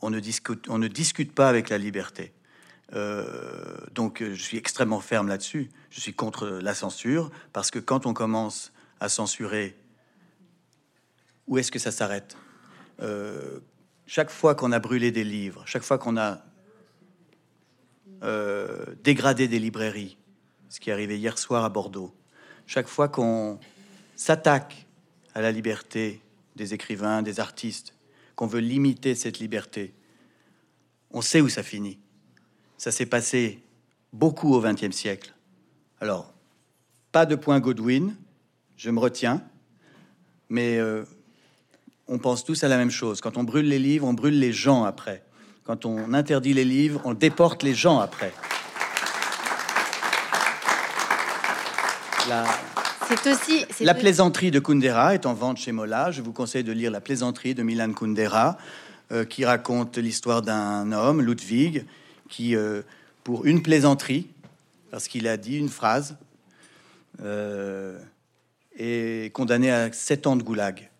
On 0.00 0.10
ne 0.10 0.20
discute, 0.20 1.34
pas 1.34 1.48
avec 1.48 1.70
la 1.70 1.78
liberté. 1.78 2.32
Euh, 2.92 3.76
donc 3.92 4.22
je 4.22 4.40
suis 4.40 4.58
extrêmement 4.58 5.00
ferme 5.00 5.26
là-dessus. 5.26 5.70
Je 5.90 6.00
suis 6.00 6.14
contre 6.14 6.46
la 6.46 6.74
censure 6.74 7.30
parce 7.52 7.72
que 7.72 7.80
quand 7.80 8.06
on 8.06 8.14
commence 8.14 8.72
à 9.00 9.08
censurer, 9.08 9.76
où 11.48 11.58
est-ce 11.58 11.72
que 11.72 11.80
ça 11.80 11.90
s'arrête? 11.90 12.36
Euh, 13.00 13.58
Chaque 14.06 14.30
fois 14.30 14.54
qu'on 14.54 14.70
a 14.70 14.78
brûlé 14.78 15.10
des 15.10 15.24
livres, 15.24 15.64
chaque 15.66 15.82
fois 15.82 15.98
qu'on 15.98 16.16
a 16.16 16.44
euh, 18.22 18.84
dégradé 19.02 19.48
des 19.48 19.58
librairies, 19.58 20.16
ce 20.68 20.78
qui 20.78 20.90
est 20.90 20.92
arrivé 20.92 21.18
hier 21.18 21.38
soir 21.38 21.64
à 21.64 21.70
Bordeaux. 21.70 22.14
Chaque 22.66 22.86
fois 22.86 23.08
qu'on 23.08 23.58
s'attaque 24.14 24.86
à 25.34 25.40
la 25.40 25.50
liberté 25.50 26.20
des 26.56 26.74
écrivains, 26.74 27.22
des 27.22 27.40
artistes, 27.40 27.94
qu'on 28.36 28.46
veut 28.46 28.60
limiter 28.60 29.14
cette 29.14 29.38
liberté, 29.38 29.94
on 31.10 31.20
sait 31.20 31.40
où 31.40 31.48
ça 31.48 31.62
finit. 31.62 31.98
Ça 32.78 32.90
s'est 32.90 33.06
passé 33.06 33.62
beaucoup 34.12 34.54
au 34.54 34.60
XXe 34.60 34.94
siècle. 34.94 35.34
Alors, 36.00 36.32
pas 37.12 37.26
de 37.26 37.34
point 37.34 37.60
Godwin, 37.60 38.14
je 38.76 38.90
me 38.90 38.98
retiens, 38.98 39.42
mais 40.48 40.78
euh, 40.78 41.04
on 42.08 42.18
pense 42.18 42.44
tous 42.44 42.64
à 42.64 42.68
la 42.68 42.76
même 42.76 42.90
chose. 42.90 43.20
Quand 43.20 43.36
on 43.36 43.44
brûle 43.44 43.68
les 43.68 43.78
livres, 43.78 44.06
on 44.06 44.14
brûle 44.14 44.38
les 44.38 44.52
gens 44.52 44.84
après. 44.84 45.22
Quand 45.64 45.84
on 45.84 46.12
interdit 46.14 46.54
les 46.54 46.64
livres, 46.64 47.00
on 47.04 47.14
déporte 47.14 47.62
les 47.62 47.74
gens 47.74 48.00
après. 48.00 48.32
C'est 53.16 53.30
aussi. 53.30 53.66
La 53.80 53.94
plaisanterie 53.94 54.50
de 54.50 54.58
Kundera 54.58 55.14
est 55.14 55.26
en 55.26 55.34
vente 55.34 55.58
chez 55.58 55.72
Mola. 55.72 56.10
Je 56.10 56.22
vous 56.22 56.32
conseille 56.32 56.64
de 56.64 56.72
lire 56.72 56.90
La 56.90 57.00
plaisanterie 57.00 57.54
de 57.54 57.62
Milan 57.62 57.92
Kundera, 57.92 58.56
euh, 59.10 59.24
qui 59.24 59.44
raconte 59.44 59.98
l'histoire 59.98 60.40
d'un 60.42 60.92
homme, 60.92 61.20
Ludwig, 61.20 61.84
qui, 62.28 62.56
euh, 62.56 62.82
pour 63.24 63.44
une 63.44 63.62
plaisanterie, 63.62 64.28
parce 64.90 65.08
qu'il 65.08 65.28
a 65.28 65.36
dit 65.36 65.58
une 65.58 65.68
phrase, 65.68 66.16
euh, 67.22 67.98
est 68.78 69.32
condamné 69.34 69.70
à 69.70 69.92
7 69.92 70.26
ans 70.26 70.36
de 70.36 70.42
goulag. 70.42 70.90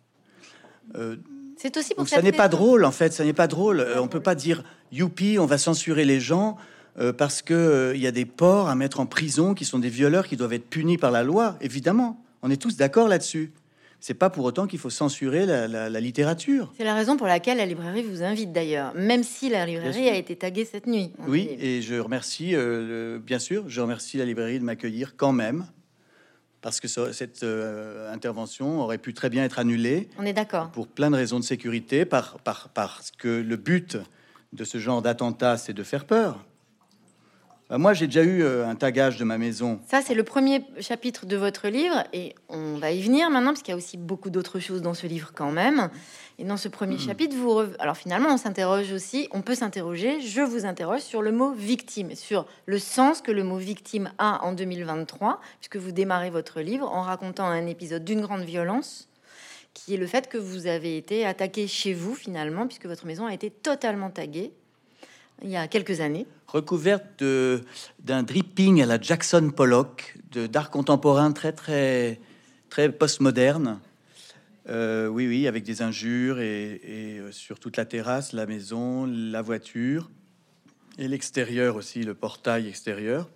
C'est 1.57 1.77
aussi 1.77 1.95
pour 1.95 2.07
ça 2.07 2.21
n'est 2.21 2.33
pas 2.33 2.49
drôle 2.49 2.85
en 2.85 2.93
fait, 2.93 3.13
ça 3.13 3.25
n'est 3.25 3.33
pas 3.33 3.47
drôle. 3.47 3.87
on 3.97 4.09
peut 4.09 4.21
pas 4.21 4.35
dire 4.35 4.63
youpi, 4.91 5.39
on 5.39 5.47
va 5.47 5.57
censurer 5.57 6.05
les 6.05 6.21
gens. 6.21 6.59
Euh, 6.99 7.13
parce 7.13 7.41
qu'il 7.41 7.57
euh, 7.57 7.97
y 7.97 8.07
a 8.07 8.11
des 8.11 8.27
porcs 8.27 8.69
à 8.69 8.75
mettre 8.75 9.01
en 9.01 9.07
prison 9.07 9.55
qui 9.55 9.65
sont 9.65 9.79
des 9.79 9.89
violeurs 9.89 10.27
qui 10.27 10.37
doivent 10.37 10.53
être 10.53 10.69
punis 10.69 10.99
par 10.99 11.11
la 11.11 11.23
loi, 11.23 11.57
évidemment. 11.61 12.23
On 12.43 12.51
est 12.51 12.61
tous 12.61 12.77
d'accord 12.77 13.09
là-dessus. 13.09 13.53
C'est 13.99 14.15
pas 14.15 14.31
pour 14.31 14.45
autant 14.45 14.67
qu'il 14.67 14.81
faut 14.81 14.91
censurer 14.91 15.47
la, 15.47 16.01
littérature. 16.01 16.73
C'est 16.77 16.83
la 16.83 16.95
raison 16.95 17.17
pour 17.17 17.29
laquelle 17.29 17.59
la 17.59 17.67
librairie 17.67 18.03
vous 18.03 18.25
invite 18.25 18.53
d'ailleurs, 18.53 18.93
même 18.97 19.23
si 19.23 19.49
la 19.49 19.65
librairie 19.65 20.09
a 20.09 20.17
été 20.17 20.35
taguée 20.35 20.65
cette 20.65 20.89
nuit. 20.89 21.13
Oui, 21.29 21.57
et 21.61 21.83
je 21.83 21.95
remercie, 21.95 22.57
euh, 22.57 23.21
bien 23.21 23.39
sûr, 23.39 23.69
je 23.69 23.81
remercie 23.81 24.19
la 24.19 24.25
librairie 24.25 24.59
de 24.59 24.65
m'accueillir 24.65 25.15
quand 25.17 25.31
même, 25.31 25.67
parce 26.63 26.81
que 26.81 26.89
cette 26.89 27.47
intervention 28.13 28.81
aurait 28.81 28.99
pu 28.99 29.15
très 29.15 29.31
bien 29.31 29.45
être 29.45 29.61
annulée. 29.61 30.09
On 30.19 30.27
est 30.27 30.33
d'accord. 30.33 30.73
Pour 30.73 30.89
plein 30.89 31.11
de 31.13 31.17
raisons 31.17 31.39
de 31.39 31.45
sécurité, 31.45 32.05
par, 32.05 32.41
par, 32.41 32.71
parce 32.71 33.13
que 33.13 33.29
le 33.29 33.57
but 33.57 33.99
de 34.53 34.65
ce 34.65 34.79
genre 34.79 35.01
d'attentat, 35.01 35.59
c'est 35.59 35.75
de 35.75 35.83
faire 35.85 36.07
peur. 36.07 36.45
Euh, 37.73 37.79
moi, 37.79 37.95
j'ai 37.95 38.07
déjà 38.07 38.23
eu 38.23 38.43
euh, 38.43 38.69
un 38.69 38.75
tagage 38.75 39.17
de 39.17 39.25
ma 39.25 39.39
maison. 39.39 39.81
Ça, 39.89 40.03
c'est 40.03 40.15
le 40.15 40.25
premier 40.25 40.63
chapitre 40.81 41.25
de 41.25 41.37
votre 41.37 41.69
livre, 41.69 42.05
et 42.13 42.35
on 42.49 42.77
va 42.77 42.91
y 42.91 43.01
venir 43.01 43.31
maintenant, 43.31 43.53
parce 43.53 43.63
qu'il 43.63 43.73
y 43.73 43.75
a 43.75 43.77
aussi 43.77 43.97
beaucoup 43.97 44.31
d'autres 44.31 44.61
choses 44.61 44.83
dans 44.83 44.95
ce 44.95 45.07
livre 45.07 45.33
quand 45.35 45.51
même. 45.51 45.89
Et 46.39 46.45
dans 46.45 46.59
ce 46.59 46.69
premier 46.69 46.97
hmm. 46.97 47.01
chapitre, 47.01 47.37
vous 47.37 47.63
alors 47.79 47.97
finalement, 47.97 48.29
on 48.31 48.37
s'interroge 48.37 48.93
aussi, 48.93 49.29
on 49.33 49.43
peut 49.43 49.55
s'interroger, 49.55 50.21
je 50.21 50.43
vous 50.43 50.67
interroge 50.67 51.01
sur 51.01 51.23
le 51.23 51.33
mot 51.33 51.53
victime, 51.53 52.15
sur 52.15 52.47
le 52.67 52.79
sens 52.79 53.23
que 53.23 53.33
le 53.33 53.43
mot 53.43 53.59
victime 53.59 54.13
a 54.19 54.45
en 54.45 54.53
2023, 54.53 55.41
puisque 55.59 55.77
vous 55.77 55.93
démarrez 55.93 56.31
votre 56.31 56.61
livre 56.61 56.91
en 56.93 57.03
racontant 57.03 57.47
un 57.47 57.67
épisode 57.67 58.05
d'une 58.05 58.21
grande 58.21 58.43
violence, 58.43 59.09
qui 59.73 59.95
est 59.95 59.99
le 59.99 60.07
fait 60.07 60.29
que 60.29 60.37
vous 60.37 60.67
avez 60.67 60.99
été 60.99 61.25
attaqué 61.25 61.67
chez 61.67 61.95
vous 61.95 62.15
finalement, 62.15 62.67
puisque 62.67 62.87
votre 62.87 63.07
maison 63.07 63.27
a 63.27 63.33
été 63.33 63.51
totalement 63.51 64.11
taguée 64.11 64.53
il 65.43 65.51
y 65.51 65.57
a 65.57 65.67
quelques 65.69 66.01
années. 66.01 66.27
Recouverte 66.49 67.25
d'un 68.01 68.23
dripping 68.23 68.83
à 68.83 68.87
la 68.87 69.01
Jackson 69.01 69.51
Pollock, 69.55 70.17
d'art 70.33 70.71
contemporain 70.71 71.33
très 71.33 71.53
très 71.53 72.21
très 72.69 72.91
postmoderne. 72.91 73.81
Euh, 74.69 75.09
oui, 75.09 75.27
oui, 75.27 75.49
avec 75.49 75.65
des 75.65 75.83
injures 75.83 76.39
et, 76.41 76.81
euh, 76.85 77.33
sur 77.33 77.59
toute 77.59 77.77
la 77.77 77.85
terrasse, 77.85 78.33
la 78.33 78.47
maison, 78.47 79.07
la 79.07 79.43
voiture 79.43 80.09
et 80.99 81.09
l'extérieur 81.09 81.75
aussi, 81.77 82.03
le 82.05 82.15
portail 82.15 82.69
extérieur. 82.69 83.29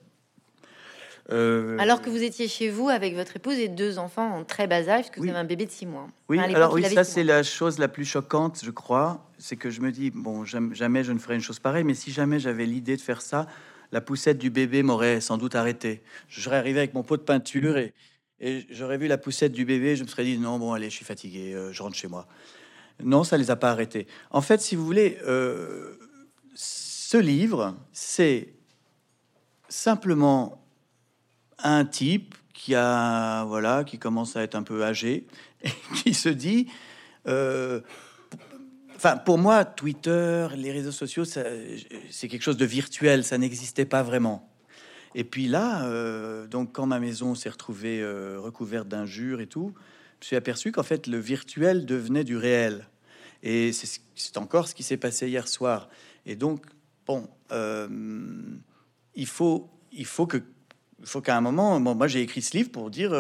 Euh, 1.33 1.77
Alors 1.81 2.01
que 2.03 2.09
vous 2.11 2.23
étiez 2.23 2.47
chez 2.47 2.71
vous 2.71 2.89
avec 2.89 3.17
votre 3.17 3.35
épouse 3.37 3.59
et 3.59 3.67
deux 3.69 3.99
enfants 3.99 4.37
en 4.39 4.45
très 4.45 4.69
bas 4.69 4.89
âge, 4.89 5.07
parce 5.07 5.11
que 5.11 5.21
Oui. 5.21 5.27
vous 5.27 5.31
avez 5.33 5.41
un 5.41 5.45
bébé 5.45 5.67
de 5.67 5.71
six 5.73 5.87
mois. 5.87 6.07
Oui, 6.29 6.39
Enfin, 6.39 6.55
alors 6.55 6.73
oui, 6.75 6.85
ça 6.85 7.03
c'est 7.03 7.25
mois. 7.25 7.35
la 7.35 7.43
chose 7.43 7.79
la 7.79 7.89
plus 7.89 8.05
choquante, 8.05 8.61
je 8.63 8.71
crois, 8.71 9.26
c'est 9.39 9.57
que 9.57 9.71
je 9.71 9.81
me 9.81 9.93
dis 9.93 10.11
bon, 10.11 10.45
jam- 10.45 10.75
jamais 10.75 11.05
je 11.05 11.13
ne 11.13 11.19
ferai 11.19 11.35
une 11.35 11.41
chose 11.41 11.59
pareille, 11.59 11.85
mais 11.85 11.95
si 11.95 12.13
jamais 12.13 12.39
j'avais 12.39 12.67
l'idée 12.67 12.97
de 12.97 13.01
faire 13.01 13.23
ça, 13.23 13.47
la 13.93 14.01
poussette 14.01 14.39
du 14.39 14.51
bébé 14.51 14.83
m'aurait 14.83 15.21
sans 15.21 15.39
doute 15.39 15.55
arrêté. 15.55 16.03
Je 16.29 16.41
serais 16.41 16.57
arrivé 16.57 16.79
avec 16.79 16.95
mon 16.95 17.03
pot 17.03 17.17
de 17.17 17.23
peinture 17.23 17.77
et, 17.79 17.93
j'aurais 18.71 18.99
vu 18.99 19.07
la 19.07 19.17
poussette 19.17 19.53
du 19.53 19.65
bébé, 19.65 19.97
je 19.97 20.03
me 20.03 20.09
serais 20.09 20.25
dit 20.25 20.39
non, 20.39 20.59
bon, 20.59 20.73
allez, 20.73 20.91
je 20.91 20.97
suis 20.97 21.05
fatigué, 21.05 21.55
euh, 21.55 21.73
je 21.73 21.83
rentre 21.83 21.97
chez 21.97 22.09
moi. 22.09 22.27
Non, 23.03 23.25
ça 23.25 23.37
les 23.37 23.51
a 23.51 23.57
pas 23.57 23.71
arrêtés. 23.71 24.07
En 24.31 24.43
fait, 24.43 24.61
si 24.61 24.77
vous 24.77 24.85
voulez, 24.85 25.19
euh, 25.27 25.97
ce 26.55 27.17
livre, 27.17 27.77
c'est 27.93 28.53
simplement 29.69 30.67
un 31.59 31.85
type 31.85 32.35
qui 32.53 32.75
a 32.75 33.45
voilà 33.45 33.85
qui 33.85 33.99
commence 33.99 34.37
à 34.37 34.43
être 34.43 34.55
un 34.55 34.63
peu 34.63 34.85
âgé 34.85 35.27
et 35.63 35.71
qui 35.95 36.15
se 36.15 36.29
dit 36.29 36.69
euh, 37.27 37.81
enfin 38.97 39.17
pour 39.17 39.39
moi 39.39 39.65
Twitter 39.65 40.49
les 40.57 40.73
réseaux 40.73 40.91
sociaux 40.93 41.25
c'est 41.25 42.29
quelque 42.29 42.43
chose 42.43 42.57
de 42.57 42.65
virtuel 42.65 43.25
ça 43.25 43.39
n'existait 43.39 43.85
pas 43.85 44.03
vraiment. 44.03 44.51
Et 45.15 45.25
puis 45.25 45.47
là 45.49 45.87
euh, 45.87 46.47
donc 46.47 46.73
quand 46.73 46.87
ma 46.87 46.99
maison 47.01 47.35
s'est 47.35 47.49
retrouvée 47.49 48.01
euh, 48.03 48.39
recouverte 48.41 48.89
d'injures 48.89 49.41
et 49.41 49.47
tout 49.47 49.73
je 50.21 50.25
me 50.25 50.27
suis 50.27 50.37
aperçu 50.37 50.73
qu'en 50.73 50.83
fait 50.83 51.07
le 51.07 51.19
virtuel 51.19 51.85
devenait 51.87 52.25
du 52.25 52.37
réel. 52.37 52.89
Et 53.43 53.73
c'est 53.73 53.87
ce- 53.87 54.01
c'est 54.15 54.39
encore 54.39 54.67
ce 54.67 54.75
qui 54.75 54.83
s'est 54.83 54.97
passé 54.97 55.29
hier 55.29 55.47
soir. 55.47 55.89
Et 56.25 56.37
donc 56.37 56.65
bon 57.07 57.29
euh, 57.53 57.87
il 59.15 59.27
faut 59.27 59.71
il 59.93 60.07
faut 60.07 60.27
que 60.27 60.39
faut 61.05 61.21
qu'à 61.21 61.37
un 61.37 61.43
moment, 61.43 61.79
moi 61.79 62.09
j'ai 62.09 62.23
écrit 62.23 62.41
ce 62.43 62.57
livre 62.57 62.71
pour 62.73 62.91
dire 62.91 63.13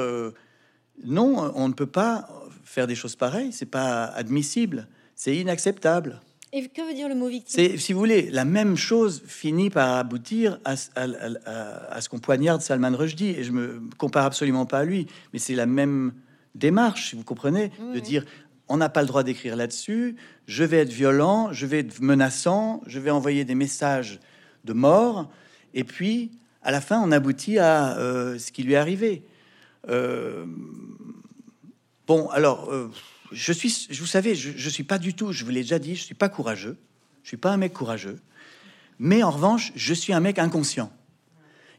non, 1.04 1.52
on 1.54 1.68
ne 1.68 1.74
peut 1.74 1.86
pas 1.86 2.26
faire 2.64 2.86
des 2.86 2.94
choses 2.94 3.16
pareilles, 3.16 3.52
c'est 3.52 3.66
pas 3.70 4.04
admissible, 4.06 4.88
c'est 5.16 5.36
inacceptable. 5.36 6.20
Et 6.52 6.68
que 6.68 6.86
veut 6.86 6.94
dire 6.94 7.08
le 7.08 7.16
mot 7.16 7.26
victime? 7.28 7.52
C'est, 7.54 7.76
si 7.76 7.92
vous 7.92 7.98
voulez, 7.98 8.30
la 8.30 8.44
même 8.44 8.76
chose 8.76 9.22
finit 9.26 9.68
par 9.68 9.96
aboutir 9.96 10.60
à, 10.64 10.74
à- 10.94 11.02
à- 11.02 11.06
à- 11.44 11.94
à 11.94 12.00
ce 12.00 12.08
qu'on 12.08 12.20
poignarde 12.20 12.62
Salman 12.62 12.96
Rushdie, 12.96 13.30
et 13.30 13.42
je 13.42 13.50
me 13.50 13.80
compare 13.98 14.24
absolument 14.24 14.64
pas 14.64 14.78
à 14.78 14.84
lui, 14.84 15.06
mais 15.32 15.40
c'est 15.40 15.56
la 15.56 15.66
même 15.66 16.12
démarche, 16.54 17.10
si 17.10 17.16
vous 17.16 17.24
comprenez, 17.24 17.72
de 17.92 17.98
dire 17.98 18.24
on 18.68 18.76
n'a 18.78 18.88
pas 18.88 19.00
le 19.02 19.06
droit 19.08 19.22
d'écrire 19.22 19.54
là-dessus, 19.56 20.16
je 20.46 20.64
vais 20.64 20.78
être 20.78 20.92
violent, 20.92 21.52
je 21.52 21.66
vais 21.66 21.80
être 21.80 22.00
menaçant, 22.00 22.80
je 22.86 22.98
vais 23.00 23.10
envoyer 23.10 23.44
des 23.44 23.54
messages 23.54 24.18
de 24.64 24.72
mort, 24.72 25.30
et 25.74 25.84
puis 25.84 26.30
à 26.62 26.70
la 26.70 26.80
fin 26.80 27.00
on 27.00 27.12
aboutit 27.12 27.58
à 27.58 27.96
euh, 27.98 28.38
ce 28.38 28.50
qui 28.52 28.62
lui 28.62 28.72
est 28.72 28.76
arrivé. 28.76 29.22
Euh, 29.88 30.46
bon, 32.06 32.28
alors, 32.30 32.70
euh, 32.72 32.90
je 33.32 33.52
suis, 33.52 33.88
vous 33.98 34.06
savez, 34.06 34.34
je, 34.34 34.50
je 34.56 34.68
suis 34.70 34.84
pas 34.84 34.98
du 34.98 35.14
tout, 35.14 35.32
je 35.32 35.44
vous 35.44 35.50
l'ai 35.50 35.62
déjà 35.62 35.78
dit, 35.78 35.96
je 35.96 36.02
suis 36.04 36.14
pas 36.14 36.28
courageux, 36.28 36.76
je 37.22 37.28
suis 37.28 37.36
pas 37.36 37.50
un 37.50 37.56
mec 37.56 37.72
courageux, 37.72 38.18
mais 38.98 39.22
en 39.22 39.30
revanche, 39.30 39.72
je 39.76 39.94
suis 39.94 40.12
un 40.12 40.20
mec 40.20 40.38
inconscient. 40.38 40.92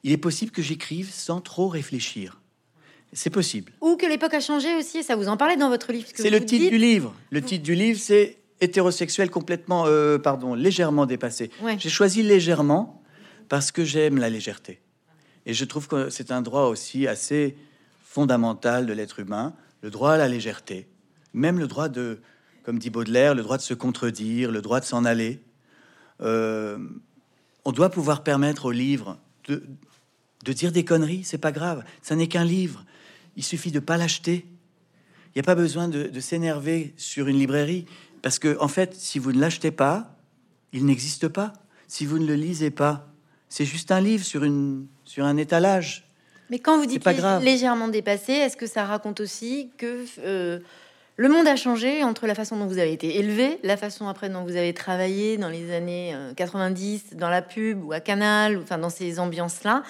Il 0.03 0.11
est 0.11 0.17
possible 0.17 0.51
que 0.51 0.61
j'écrive 0.61 1.09
sans 1.11 1.41
trop 1.41 1.67
réfléchir. 1.67 2.39
C'est 3.13 3.29
possible. 3.29 3.71
Ou 3.81 3.95
que 3.95 4.05
l'époque 4.05 4.33
a 4.33 4.39
changé 4.41 4.75
aussi, 4.75 5.01
ça 5.01 5.15
vous 5.15 5.27
en 5.27 5.37
parlait 5.37 5.55
dans 5.57 5.69
votre 5.69 5.91
livre. 5.91 6.07
C'est 6.13 6.29
le 6.29 6.39
titre 6.45 6.63
dites- 6.63 6.71
du 6.71 6.77
livre. 6.77 7.15
Le 7.31 7.41
titre 7.41 7.63
du 7.63 7.73
livre, 7.73 7.99
c'est 7.99 8.37
hétérosexuel 8.59 9.29
complètement, 9.29 9.85
euh, 9.87 10.17
pardon, 10.17 10.53
légèrement 10.53 11.05
dépassé. 11.05 11.49
Ouais. 11.61 11.77
J'ai 11.79 11.89
choisi 11.89 12.21
légèrement 12.21 13.01
parce 13.49 13.71
que 13.71 13.85
j'aime 13.85 14.17
la 14.17 14.29
légèreté. 14.29 14.81
Et 15.45 15.53
je 15.53 15.63
trouve 15.63 15.87
que 15.87 16.09
c'est 16.09 16.31
un 16.31 16.41
droit 16.41 16.63
aussi 16.63 17.07
assez 17.07 17.55
fondamental 18.03 18.85
de 18.85 18.93
l'être 18.93 19.19
humain, 19.19 19.53
le 19.81 19.89
droit 19.89 20.11
à 20.13 20.17
la 20.17 20.27
légèreté. 20.27 20.87
Même 21.37 21.59
le 21.59 21.67
droit 21.67 21.87
de, 21.89 22.19
comme 22.63 22.79
dit 22.79 22.89
Baudelaire, 22.89 23.35
le 23.35 23.43
droit 23.43 23.57
de 23.57 23.61
se 23.61 23.73
contredire, 23.73 24.51
le 24.51 24.61
droit 24.61 24.79
de 24.79 24.85
s'en 24.85 25.05
aller. 25.05 25.39
Euh, 26.21 26.77
on 27.63 27.71
doit 27.71 27.89
pouvoir 27.89 28.23
permettre 28.23 28.65
au 28.65 28.71
livre 28.71 29.17
de, 29.47 29.63
de 30.45 30.53
dire 30.53 30.71
des 30.71 30.83
conneries, 30.83 31.23
c'est 31.23 31.37
pas 31.37 31.51
grave. 31.51 31.83
Ça 32.01 32.15
n'est 32.15 32.27
qu'un 32.27 32.43
livre. 32.43 32.83
Il 33.35 33.43
suffit 33.43 33.71
de 33.71 33.79
pas 33.79 33.97
l'acheter. 33.97 34.45
Il 35.27 35.37
n'y 35.37 35.41
a 35.41 35.43
pas 35.43 35.55
besoin 35.55 35.87
de, 35.87 36.03
de 36.03 36.19
s'énerver 36.19 36.93
sur 36.97 37.27
une 37.27 37.37
librairie. 37.37 37.85
Parce 38.23 38.39
que, 38.39 38.57
en 38.59 38.67
fait, 38.67 38.95
si 38.95 39.19
vous 39.19 39.31
ne 39.31 39.39
l'achetez 39.39 39.69
pas, 39.71 40.17
il 40.73 40.85
n'existe 40.85 41.27
pas. 41.27 41.53
Si 41.87 42.05
vous 42.05 42.17
ne 42.17 42.25
le 42.25 42.33
lisez 42.33 42.71
pas, 42.71 43.07
c'est 43.47 43.63
juste 43.65 43.91
un 43.91 44.01
livre 44.01 44.25
sur, 44.25 44.43
une, 44.43 44.87
sur 45.05 45.23
un 45.25 45.37
étalage. 45.37 46.09
Mais 46.49 46.59
quand 46.59 46.79
vous 46.79 46.85
dites 46.87 47.03
pas 47.03 47.13
lég- 47.13 47.17
grave. 47.17 47.43
légèrement 47.43 47.89
dépassé, 47.89 48.31
est-ce 48.33 48.57
que 48.57 48.65
ça 48.67 48.85
raconte 48.85 49.19
aussi 49.19 49.69
que 49.77 50.03
euh, 50.19 50.59
le 51.19 51.29
monde 51.29 51.47
a 51.47 51.55
changé 51.55 52.03
entre 52.03 52.27
la 52.27 52.35
façon 52.35 52.57
dont 52.57 52.67
vous 52.67 52.77
avez 52.77 52.93
été 52.93 53.17
élevé, 53.17 53.59
la 53.63 53.75
façon 53.75 54.07
après 54.07 54.29
dont 54.29 54.43
vous 54.43 54.55
avez 54.55 54.73
travaillé 54.73 55.37
dans 55.37 55.49
les 55.49 55.73
années 55.73 56.13
euh, 56.13 56.33
90, 56.35 57.15
dans 57.15 57.29
la 57.29 57.41
pub 57.41 57.83
ou 57.83 57.91
à 57.91 57.99
Canal, 57.99 58.57
ou, 58.57 58.61
enfin 58.61 58.77
dans 58.77 58.91
ces 58.91 59.19
ambiances-là 59.19 59.81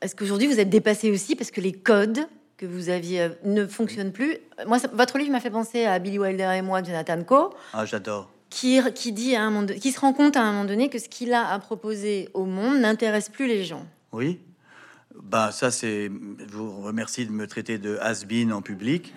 Est-ce 0.00 0.14
qu'aujourd'hui 0.14 0.46
vous 0.46 0.60
êtes 0.60 0.70
dépassé 0.70 1.10
aussi 1.10 1.34
parce 1.36 1.50
que 1.50 1.60
les 1.60 1.72
codes 1.72 2.20
que 2.56 2.66
vous 2.66 2.88
aviez 2.88 3.22
euh, 3.22 3.28
ne 3.44 3.66
fonctionnent 3.66 4.12
plus? 4.12 4.36
Moi, 4.66 4.78
ça- 4.78 4.88
votre 4.92 5.18
livre 5.18 5.32
m'a 5.32 5.40
fait 5.40 5.50
penser 5.50 5.84
à 5.86 5.98
Billy 5.98 6.18
Wilder 6.20 6.52
et 6.56 6.62
moi, 6.62 6.80
de 6.82 6.86
Jonathan 6.86 7.22
Coe. 7.24 7.50
Ah, 7.72 7.84
j'adore. 7.84 8.30
qui, 8.50 8.80
qui 8.94 9.10
dit 9.12 9.34
à 9.34 9.42
un 9.42 9.50
moment, 9.50 9.66
qui 9.66 9.90
se 9.90 9.98
rend 9.98 10.12
compte 10.12 10.36
à 10.36 10.42
un 10.42 10.52
moment 10.52 10.64
donné 10.66 10.88
que 10.88 11.00
ce 11.00 11.08
qu'il 11.08 11.32
a 11.32 11.48
à 11.50 11.58
proposer 11.58 12.28
au 12.34 12.44
monde 12.44 12.78
n'intéresse 12.78 13.28
plus 13.28 13.48
les 13.48 13.64
gens. 13.64 13.84
Oui. 14.12 14.38
Bah, 15.20 15.50
ça, 15.52 15.70
c'est. 15.72 16.10
Je 16.38 16.56
vous 16.56 16.80
remercie 16.82 17.26
de 17.26 17.32
me 17.32 17.46
traiter 17.48 17.78
de 17.78 17.98
has-been 18.00 18.52
en 18.52 18.62
public. 18.62 19.12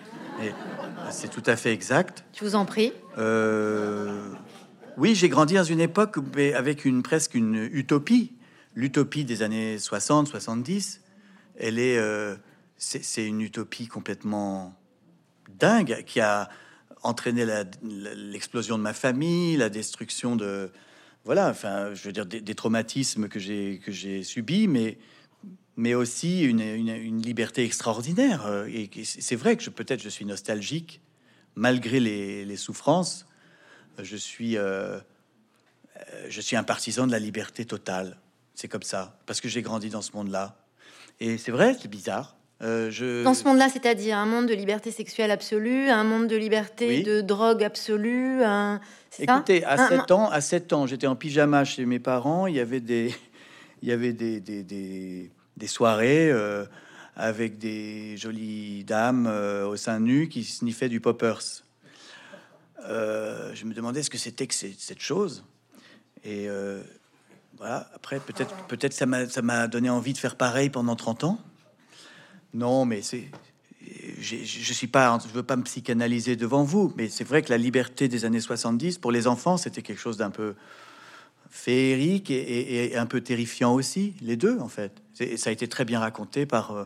C'est 1.10 1.30
tout 1.30 1.42
à 1.46 1.56
fait 1.56 1.72
exact. 1.72 2.24
Je 2.34 2.44
vous 2.44 2.54
en 2.54 2.64
prie. 2.64 2.92
Euh, 3.16 4.30
oui, 4.96 5.14
j'ai 5.14 5.28
grandi 5.28 5.54
dans 5.54 5.64
une 5.64 5.80
époque 5.80 6.18
mais 6.36 6.52
avec 6.54 6.84
une 6.84 7.02
presque 7.02 7.34
une 7.34 7.68
utopie, 7.72 8.32
l'utopie 8.74 9.24
des 9.24 9.42
années 9.42 9.78
60, 9.78 10.28
70. 10.28 11.02
Elle 11.58 11.78
est, 11.78 11.98
euh, 11.98 12.36
c'est 12.76 13.26
une 13.26 13.40
utopie 13.40 13.88
complètement 13.88 14.74
dingue 15.58 16.04
qui 16.06 16.20
a 16.20 16.48
entraîné 17.02 17.46
l'explosion 17.82 18.76
de 18.78 18.82
ma 18.82 18.92
famille, 18.92 19.56
la 19.56 19.68
destruction 19.68 20.36
de, 20.36 20.70
voilà, 21.24 21.48
enfin, 21.48 21.94
je 21.94 22.04
veux 22.04 22.12
dire 22.12 22.26
des, 22.26 22.40
des 22.40 22.54
traumatismes 22.54 23.28
que 23.28 23.38
j'ai 23.38 23.80
que 23.84 23.92
j'ai 23.92 24.22
subis, 24.22 24.68
mais 24.68 24.98
mais 25.76 25.94
aussi 25.94 26.42
une, 26.42 26.60
une- 26.60 26.88
une 26.88 27.22
liberté 27.22 27.64
extraordinaire. 27.64 28.46
Euh, 28.46 28.66
Et 28.66 28.90
c'est 29.04 29.36
vrai 29.36 29.56
que 29.56 29.62
je- 29.62 29.70
peut-être 29.70 30.02
je 30.02 30.08
suis 30.08 30.24
nostalgique 30.24 31.00
malgré 31.54 32.00
les, 32.00 32.44
les 32.44 32.56
souffrances, 32.56 33.26
je 34.00 34.16
suis, 34.16 34.56
euh, 34.56 34.98
euh, 35.96 36.26
je 36.28 36.40
suis 36.40 36.56
un 36.56 36.62
partisan 36.62 37.06
de 37.06 37.12
la 37.12 37.18
liberté 37.18 37.64
totale. 37.64 38.18
C'est 38.54 38.68
comme 38.68 38.82
ça, 38.82 39.18
parce 39.26 39.40
que 39.40 39.48
j'ai 39.48 39.62
grandi 39.62 39.88
dans 39.88 40.02
ce 40.02 40.12
monde-là. 40.14 40.56
Et 41.20 41.38
c'est 41.38 41.50
vrai, 41.52 41.76
c'est 41.80 41.88
bizarre. 41.88 42.36
Euh, 42.60 42.90
je... 42.90 43.22
Dans 43.22 43.34
ce 43.34 43.44
monde-là, 43.44 43.68
c'est-à-dire 43.68 44.18
un 44.18 44.26
monde 44.26 44.46
de 44.46 44.54
liberté 44.54 44.90
sexuelle 44.90 45.30
absolue, 45.30 45.88
un 45.90 46.02
monde 46.02 46.26
de 46.26 46.34
liberté 46.36 46.88
Oui. 46.88 47.02
de 47.04 47.20
drogue 47.20 47.62
absolue. 47.62 48.42
Un... 48.42 48.80
Écoutez, 49.18 49.64
à 49.64 49.74
Un- 49.84 49.88
7 49.88 50.10
ans, 50.10 50.28
à 50.28 50.40
7 50.40 50.72
ans, 50.72 50.86
j'étais 50.86 51.06
en 51.06 51.14
pyjama 51.14 51.64
chez 51.64 51.84
mes 51.86 52.00
parents. 52.00 52.46
Il 52.48 52.56
y 52.56 52.60
avait 52.60 52.80
des, 52.80 53.14
il 53.82 53.88
y 53.88 53.92
avait 53.92 54.12
des, 54.12 54.40
des, 54.40 54.62
des, 55.56 55.66
soirées 55.66 56.30
euh, 56.30 56.64
avec 57.16 57.58
des 57.58 58.16
jolies 58.16 58.84
dames 58.84 59.26
euh, 59.26 59.66
au 59.66 59.76
sein 59.76 60.00
nu 60.00 60.28
qui 60.28 60.44
sniffaient 60.44 60.88
du 60.88 61.00
poppers. 61.00 61.42
Euh, 62.84 63.54
je 63.54 63.64
me 63.64 63.74
demandais 63.74 64.02
ce 64.02 64.10
que 64.10 64.18
c'était 64.18 64.46
que 64.46 64.54
cette 64.54 65.00
chose. 65.00 65.44
Et 66.24 66.48
voilà. 67.56 67.90
Après, 67.94 68.20
peut-être, 68.20 68.54
peut-être 68.66 68.92
ça 68.92 69.06
m'a, 69.06 69.68
donné 69.68 69.90
envie 69.90 70.12
de 70.12 70.18
faire 70.18 70.36
pareil 70.36 70.70
pendant 70.70 70.96
30 70.96 71.24
ans. 71.24 71.38
Non, 72.54 72.84
mais 72.84 73.02
c'est. 73.02 73.24
Je 74.20 74.72
suis 74.72 74.86
pas, 74.86 75.18
je 75.26 75.32
veux 75.32 75.42
pas 75.42 75.56
me 75.56 75.62
psychanalyser 75.62 76.36
devant 76.36 76.62
vous, 76.62 76.92
mais 76.96 77.08
c'est 77.08 77.24
vrai 77.24 77.40
que 77.40 77.50
la 77.50 77.56
liberté 77.56 78.06
des 78.06 78.24
années 78.26 78.40
70 78.40 78.98
pour 78.98 79.12
les 79.12 79.26
enfants, 79.26 79.56
c'était 79.56 79.80
quelque 79.80 80.00
chose 80.00 80.18
d'un 80.18 80.30
peu 80.30 80.54
féerique 81.50 82.30
et, 82.30 82.96
un 82.96 83.06
peu 83.06 83.20
terrifiant 83.20 83.74
aussi, 83.74 84.14
les 84.20 84.36
deux 84.36 84.58
en 84.60 84.68
fait. 84.68 84.92
Ça 85.36 85.50
a 85.50 85.52
été 85.52 85.68
très 85.68 85.84
bien 85.84 86.00
raconté 86.00 86.46
par 86.46 86.72
euh, 86.72 86.84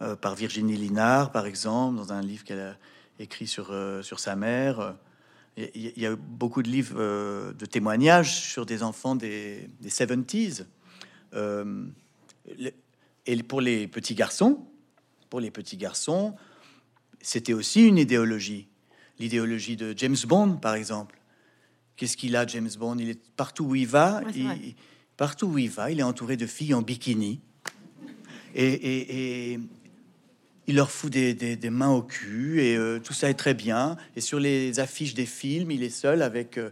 euh, 0.00 0.16
par 0.16 0.34
Virginie 0.34 0.76
Linard, 0.76 1.32
par 1.32 1.46
exemple, 1.46 1.96
dans 1.96 2.12
un 2.12 2.20
livre 2.20 2.44
qu'elle 2.44 2.60
a 2.60 2.76
écrit 3.18 3.46
sur 3.46 3.68
euh, 3.70 4.02
sur 4.02 4.20
sa 4.20 4.36
mère. 4.36 4.94
Il 5.56 5.92
y, 5.96 6.06
a- 6.06 6.14
beaucoup 6.14 6.62
de 6.62 6.68
livres 6.68 7.52
de 7.52 7.66
témoignages 7.66 8.36
sur 8.36 8.64
des 8.64 8.84
enfants 8.84 9.16
des, 9.16 9.68
des 9.80 9.90
70s. 9.90 10.66
Euh, 11.34 11.84
le- 12.58 12.70
et 13.26 13.42
pour 13.42 13.60
les 13.60 13.88
petits 13.88 14.14
garçons, 14.14 14.64
pour 15.28 15.40
les 15.40 15.50
petits 15.50 15.76
garçons, 15.76 16.34
c'était 17.20 17.52
aussi 17.52 17.82
une 17.86 17.98
idéologie. 17.98 18.68
L'idéologie 19.18 19.76
de 19.76 19.92
James 19.96 20.16
Bond, 20.26 20.58
par 20.58 20.74
exemple. 20.74 21.17
Qu'est-ce 21.98 22.16
qu'il 22.16 22.36
a, 22.36 22.46
James 22.46 22.70
Bond? 22.78 22.96
Il 22.98 23.10
est 23.10 23.20
partout 23.36 23.64
où 23.64 23.74
il 23.74 23.86
va, 23.86 24.22
Ouais, 24.24 24.32
il- 24.34 24.74
partout 25.16 25.48
où 25.48 25.58
il 25.58 25.68
va, 25.68 25.90
il 25.90 25.98
est 25.98 26.04
entouré 26.04 26.36
de 26.36 26.46
filles 26.46 26.72
en 26.72 26.80
bikini. 26.80 27.40
et, 28.54 29.58
il 30.68 30.76
leur 30.76 30.90
fout 30.90 31.10
des, 31.10 31.70
mains 31.70 31.90
au 31.90 32.02
cul 32.02 32.60
et 32.60 32.76
euh, 32.76 33.00
tout 33.00 33.14
ça 33.14 33.30
est 33.30 33.34
très 33.34 33.54
bien. 33.54 33.96
Et 34.16 34.20
sur 34.20 34.38
les 34.38 34.80
affiches 34.80 35.14
des 35.14 35.24
films, 35.24 35.70
il 35.70 35.82
est 35.82 35.88
seul 35.88 36.20
avec 36.20 36.58
euh, 36.58 36.70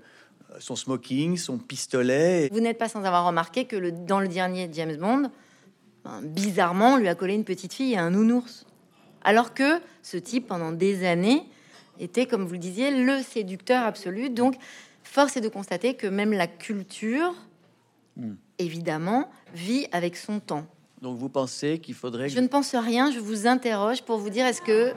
son 0.58 0.76
smoking, 0.76 1.38
son 1.38 1.56
pistolet. 1.56 2.50
Vous 2.52 2.60
n'êtes 2.60 2.76
pas 2.76 2.90
sans 2.90 3.04
avoir 3.04 3.26
remarqué 3.26 3.64
que 3.64 3.74
le, 3.74 3.92
dans 3.92 4.20
le 4.20 4.28
dernier 4.28 4.68
James 4.72 4.96
Bond, 4.96 5.30
ben, 6.04 6.20
bizarrement, 6.22 6.94
on 6.94 6.96
lui 6.98 7.08
a 7.08 7.14
collé 7.14 7.34
une 7.34 7.44
petite 7.44 7.72
fille 7.72 7.94
et 7.94 7.98
un 7.98 8.10
nounours. 8.10 8.66
Alors 9.24 9.54
que 9.54 9.80
ce 10.02 10.18
type, 10.18 10.46
pendant 10.46 10.72
des 10.72 11.06
années, 11.06 11.42
était, 11.98 12.26
comme 12.26 12.44
vous 12.44 12.52
le 12.52 12.58
disiez, 12.58 12.90
le 12.90 13.22
séducteur 13.22 13.82
absolu. 13.82 14.28
Donc, 14.28 14.56
force 15.07 15.37
est 15.37 15.40
de 15.40 15.49
constater 15.49 15.95
que 15.95 16.07
même 16.07 16.33
la 16.33 16.47
culture, 16.47 17.35
hmm. 18.16 18.35
évidemment, 18.59 19.31
vit 19.55 19.87
avec 19.92 20.16
son 20.16 20.40
temps. 20.40 20.66
Donc 21.03 21.19
vous 21.19 21.29
pensez 21.29 21.79
qu'il 21.79 21.95
faudrait... 21.95 22.29
Je 22.29 22.40
ne 22.40 22.49
pense 22.49 22.75
rien, 22.75 23.11
je 23.11 23.19
vous 23.19 23.47
interroge 23.47 24.03
pour 24.03 24.19
vous 24.19 24.31
dire, 24.31 24.47
est-ce 24.47 24.62
que 24.62 24.92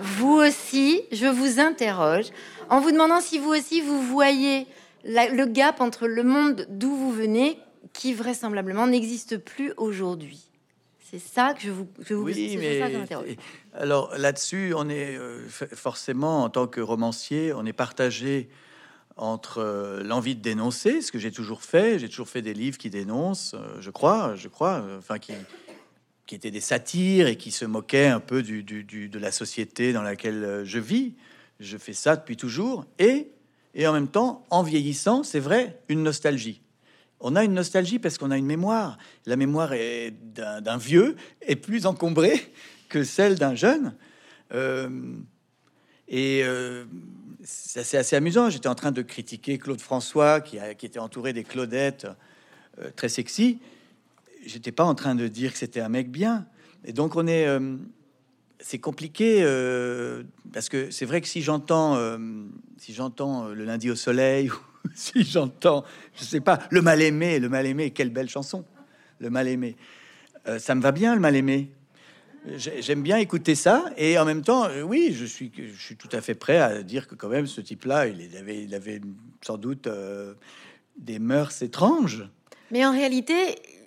vous 0.00 0.34
aussi, 0.34 1.02
je 1.12 1.26
vous 1.26 1.60
interroge, 1.60 2.26
en 2.70 2.80
vous 2.80 2.92
demandant 2.92 3.20
si 3.20 3.38
vous 3.38 3.50
aussi, 3.50 3.80
vous 3.80 4.00
voyez 4.02 4.66
le 5.04 5.44
gap 5.46 5.80
entre 5.80 6.06
le 6.06 6.22
monde 6.22 6.66
d'où 6.70 6.94
vous 6.94 7.10
venez, 7.10 7.58
qui 7.92 8.14
vraisemblablement 8.14 8.86
n'existe 8.86 9.38
plus 9.38 9.72
aujourd'hui. 9.76 10.50
C'est 11.10 11.18
ça 11.18 11.54
que 11.54 11.62
je 11.62 11.70
vous, 11.70 11.88
je 12.00 12.14
vous 12.14 12.24
oui, 12.24 12.56
mais 12.58 12.82
alors 13.72 14.14
là-dessus, 14.18 14.74
on 14.76 14.90
est 14.90 15.16
euh, 15.16 15.48
forcément 15.48 16.44
en 16.44 16.50
tant 16.50 16.66
que 16.66 16.82
romancier, 16.82 17.54
on 17.54 17.64
est 17.64 17.72
partagé 17.72 18.50
entre 19.18 19.58
euh, 19.58 20.02
l'envie 20.04 20.36
de 20.36 20.40
dénoncer, 20.40 21.02
ce 21.02 21.12
que 21.12 21.18
j'ai 21.18 21.32
toujours 21.32 21.62
fait, 21.62 21.98
j'ai 21.98 22.08
toujours 22.08 22.28
fait 22.28 22.42
des 22.42 22.54
livres 22.54 22.78
qui 22.78 22.88
dénoncent, 22.88 23.54
euh, 23.54 23.80
je 23.80 23.90
crois, 23.90 24.34
je 24.36 24.48
crois, 24.48 24.84
enfin 24.96 25.18
qui, 25.18 25.34
étaient 26.30 26.50
des 26.50 26.60
satires 26.60 27.26
et 27.26 27.36
qui 27.36 27.50
se 27.50 27.64
moquaient 27.64 28.06
un 28.06 28.20
peu 28.20 28.42
de 28.42 29.18
la 29.18 29.32
société 29.32 29.92
dans 29.92 30.02
laquelle 30.02 30.44
euh, 30.44 30.64
je 30.64 30.78
vis. 30.78 31.14
Je 31.58 31.76
fais 31.76 31.92
ça 31.92 32.14
depuis 32.14 32.36
toujours 32.36 32.86
et, 33.00 33.32
et 33.74 33.86
en 33.88 33.92
même 33.92 34.08
temps, 34.08 34.46
en 34.50 34.62
vieillissant, 34.62 35.24
c'est 35.24 35.40
vrai, 35.40 35.80
une 35.88 36.04
nostalgie. 36.04 36.62
On 37.20 37.34
a 37.34 37.42
une 37.42 37.54
nostalgie 37.54 37.98
parce 37.98 38.16
qu'on 38.16 38.30
a 38.30 38.36
une 38.36 38.46
mémoire. 38.46 38.96
La 39.26 39.34
mémoire 39.34 39.72
d'un 40.36 40.76
vieux 40.76 41.16
est 41.42 41.56
plus 41.56 41.84
encombrée 41.84 42.52
que 42.88 43.02
celle 43.02 43.34
d'un 43.34 43.56
jeune. 43.56 43.96
et 46.06 46.44
c'est 47.48 47.96
assez, 47.96 48.14
amusant. 48.14 48.50
J'étais 48.50 48.68
en 48.68 48.74
train 48.74 48.92
de 48.92 49.00
critiquer 49.00 49.56
Claude 49.56 49.80
François, 49.80 50.42
qui, 50.42 50.58
était 50.58 50.98
entouré 50.98 51.32
des 51.32 51.44
Claudettes 51.44 52.06
euh, 52.78 52.90
très 52.94 53.08
sexy. 53.08 53.58
J'étais 54.44 54.70
pas 54.70 54.84
en 54.84 54.94
train 54.94 55.14
de 55.14 55.28
dire 55.28 55.52
que 55.52 55.58
c'était 55.58 55.80
un 55.80 55.88
mec 55.88 56.10
bien. 56.10 56.46
Et 56.84 56.92
donc 56.92 57.16
on 57.16 57.26
est, 57.26 57.46
euh, 57.46 57.76
c'est 58.60 58.78
compliqué 58.78 59.38
euh, 59.42 60.24
parce 60.52 60.68
que 60.68 60.90
c'est 60.90 61.06
vrai 61.06 61.22
que 61.22 61.26
si 61.26 61.40
j'entends, 61.40 61.98
si 62.76 62.92
j'entends 62.92 63.48
le 63.48 63.64
lundi 63.64 63.90
au 63.90 63.96
soleil, 63.96 64.50
ou 64.84 64.88
si 64.94 65.24
j'entends, 65.24 65.84
je 66.16 66.24
sais 66.24 66.40
pas, 66.40 66.58
le 66.70 66.82
mal 66.82 67.00
aimé, 67.00 67.38
le 67.38 67.48
mal 67.48 67.64
aimé, 67.64 67.92
quelle 67.92 68.10
belle 68.10 68.28
chanson, 68.28 68.64
le 69.20 69.30
mal 69.30 69.48
aimé. 69.48 69.74
ça 70.58 70.74
me 70.74 70.82
va 70.82 70.92
bien 70.92 71.14
le 71.14 71.20
mal 71.20 71.34
aimé. 71.34 71.70
J'aime 72.56 73.02
bien 73.02 73.18
écouter 73.18 73.54
ça 73.54 73.84
et 73.96 74.18
en 74.18 74.24
même 74.24 74.42
temps, 74.42 74.64
euh, 74.64 74.82
oui, 74.82 75.12
je 75.12 75.24
suis, 75.24 75.52
je 75.56 75.82
suis 75.82 75.96
tout 75.96 76.08
à 76.12 76.20
fait 76.20 76.34
prêt 76.34 76.58
à 76.58 76.82
dire 76.82 77.06
que 77.06 77.14
quand 77.14 77.28
même 77.28 77.46
ce 77.46 77.60
type-là, 77.60 78.06
il 78.06 78.36
avait, 78.36 78.62
il 78.62 78.74
avait 78.74 79.00
sans 79.42 79.58
doute 79.58 79.86
euh, 79.86 80.34
des 80.96 81.18
mœurs 81.18 81.62
étranges. 81.62 82.28
Mais 82.70 82.84
en 82.86 82.92
réalité, 82.92 83.34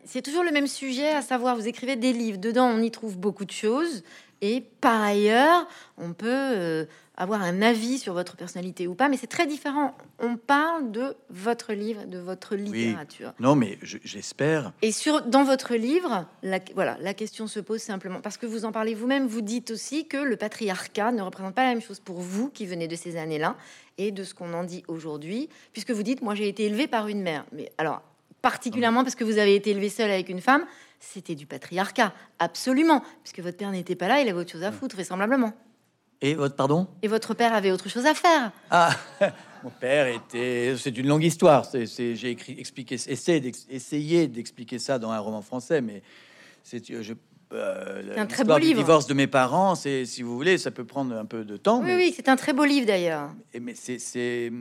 c'est 0.05 0.21
toujours 0.21 0.43
le 0.43 0.51
même 0.51 0.67
sujet, 0.67 1.09
à 1.09 1.21
savoir, 1.21 1.55
vous 1.55 1.67
écrivez 1.67 1.95
des 1.95 2.13
livres, 2.13 2.37
dedans 2.37 2.67
on 2.67 2.81
y 2.81 2.91
trouve 2.91 3.17
beaucoup 3.17 3.45
de 3.45 3.51
choses, 3.51 4.03
et 4.41 4.61
par 4.81 5.01
ailleurs, 5.01 5.67
on 5.97 6.13
peut 6.13 6.27
euh, 6.27 6.85
avoir 7.15 7.43
un 7.43 7.61
avis 7.61 7.99
sur 7.99 8.13
votre 8.13 8.35
personnalité 8.35 8.87
ou 8.87 8.95
pas, 8.95 9.07
mais 9.07 9.17
c'est 9.17 9.27
très 9.27 9.45
différent. 9.45 9.95
On 10.19 10.35
parle 10.35 10.91
de 10.91 11.15
votre 11.29 11.73
livre, 11.73 12.05
de 12.07 12.17
votre 12.17 12.55
littérature. 12.55 13.33
Non, 13.39 13.55
mais 13.55 13.77
j'espère. 13.81 14.73
Et 14.81 14.91
sur 14.91 15.21
dans 15.21 15.43
votre 15.43 15.75
livre, 15.75 16.25
la, 16.41 16.59
voilà, 16.73 16.97
la 16.99 17.13
question 17.13 17.45
se 17.45 17.59
pose 17.59 17.81
simplement 17.81 18.21
parce 18.21 18.37
que 18.37 18.47
vous 18.47 18.65
en 18.65 18.71
parlez 18.71 18.95
vous-même. 18.95 19.27
Vous 19.27 19.41
dites 19.41 19.69
aussi 19.69 20.07
que 20.07 20.17
le 20.17 20.35
patriarcat 20.35 21.11
ne 21.11 21.21
représente 21.21 21.53
pas 21.53 21.63
la 21.63 21.69
même 21.69 21.81
chose 21.81 21.99
pour 21.99 22.19
vous 22.19 22.49
qui 22.49 22.65
venez 22.65 22.87
de 22.87 22.95
ces 22.95 23.17
années-là 23.17 23.55
et 23.99 24.11
de 24.11 24.23
ce 24.23 24.33
qu'on 24.33 24.53
en 24.53 24.63
dit 24.63 24.83
aujourd'hui, 24.87 25.49
puisque 25.73 25.91
vous 25.91 26.03
dites, 26.03 26.23
moi 26.23 26.33
j'ai 26.33 26.47
été 26.47 26.65
élevé 26.65 26.87
par 26.87 27.07
une 27.07 27.21
mère. 27.21 27.45
Mais 27.51 27.71
alors 27.77 28.01
particulièrement 28.41 29.03
parce 29.03 29.13
que 29.13 29.23
vous 29.23 29.37
avez 29.37 29.55
été 29.55 29.69
élevé 29.69 29.89
seul 29.89 30.09
avec 30.09 30.29
une 30.29 30.41
femme, 30.41 30.65
c'était 31.01 31.35
du 31.35 31.45
patriarcat, 31.45 32.13
absolument, 32.39 33.03
puisque 33.23 33.39
votre 33.39 33.57
père 33.57 33.71
n'était 33.71 33.95
pas 33.95 34.07
là, 34.07 34.21
il 34.21 34.29
avait 34.29 34.39
autre 34.39 34.51
chose 34.51 34.63
à 34.63 34.71
foutre, 34.71 34.95
vraisemblablement. 34.95 35.53
Et 36.21 36.35
votre 36.35 36.55
pardon? 36.55 36.87
Et 37.01 37.07
votre 37.07 37.33
père 37.33 37.53
avait 37.53 37.71
autre 37.71 37.89
chose 37.89 38.05
à 38.05 38.13
faire. 38.13 38.51
Ah, 38.69 38.95
mon 39.63 39.71
père 39.71 40.07
était. 40.07 40.75
C'est 40.77 40.95
une 40.95 41.07
longue 41.07 41.23
histoire. 41.23 41.67
J'ai 41.73 42.29
écrit, 42.29 42.55
expliqué, 42.59 42.95
essayé, 42.95 44.27
d'expliquer 44.27 44.77
ça 44.77 44.99
dans 44.99 45.09
un 45.09 45.17
roman 45.17 45.41
français, 45.41 45.81
mais 45.81 46.03
c'est 46.61 46.91
euh, 46.91 47.01
euh, 47.53 48.15
un 48.15 48.27
très 48.27 48.43
beau 48.43 48.59
livre. 48.59 48.75
Le 48.75 48.83
divorce 48.83 49.07
de 49.07 49.15
mes 49.15 49.25
parents, 49.25 49.73
c'est, 49.73 50.05
si 50.05 50.21
vous 50.21 50.35
voulez, 50.35 50.59
ça 50.59 50.69
peut 50.69 50.85
prendre 50.85 51.15
un 51.15 51.25
peu 51.25 51.43
de 51.43 51.57
temps. 51.57 51.81
Oui, 51.81 51.95
oui, 51.95 52.13
c'est 52.15 52.29
un 52.29 52.35
très 52.35 52.53
beau 52.53 52.65
livre 52.65 52.85
d'ailleurs. 52.85 53.31
Mais 53.59 53.73
c'est, 53.73 53.97
c'est, 53.97 54.51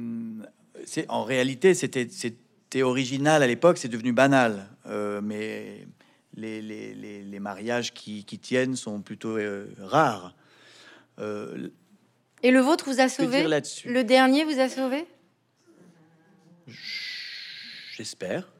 c'est, 0.86 1.04
en 1.10 1.24
réalité, 1.24 1.74
c'était, 1.74 2.08
c'était 2.10 2.82
original 2.82 3.42
à 3.42 3.46
l'époque, 3.46 3.76
c'est 3.76 3.88
devenu 3.88 4.12
banal. 4.12 4.66
Euh, 4.86 5.20
mais 5.22 5.86
les, 6.34 6.62
les, 6.62 6.94
les, 6.94 7.22
les, 7.22 7.40
mariages 7.40 7.92
qui, 7.92 8.24
qui, 8.24 8.38
tiennent 8.38 8.76
sont 8.76 9.02
plutôt 9.02 9.36
rares. 9.78 10.34
Euh, 11.18 11.68
Et 12.42 12.50
le 12.50 12.60
vôtre 12.60 12.84
vous 12.86 13.00
a 13.00 13.08
sauvé? 13.08 13.42
Le 13.42 14.02
dernier 14.02 14.44
vous 14.44 14.58
a 14.58 14.68
sauvé? 14.68 15.06
J'espère, 17.96 18.50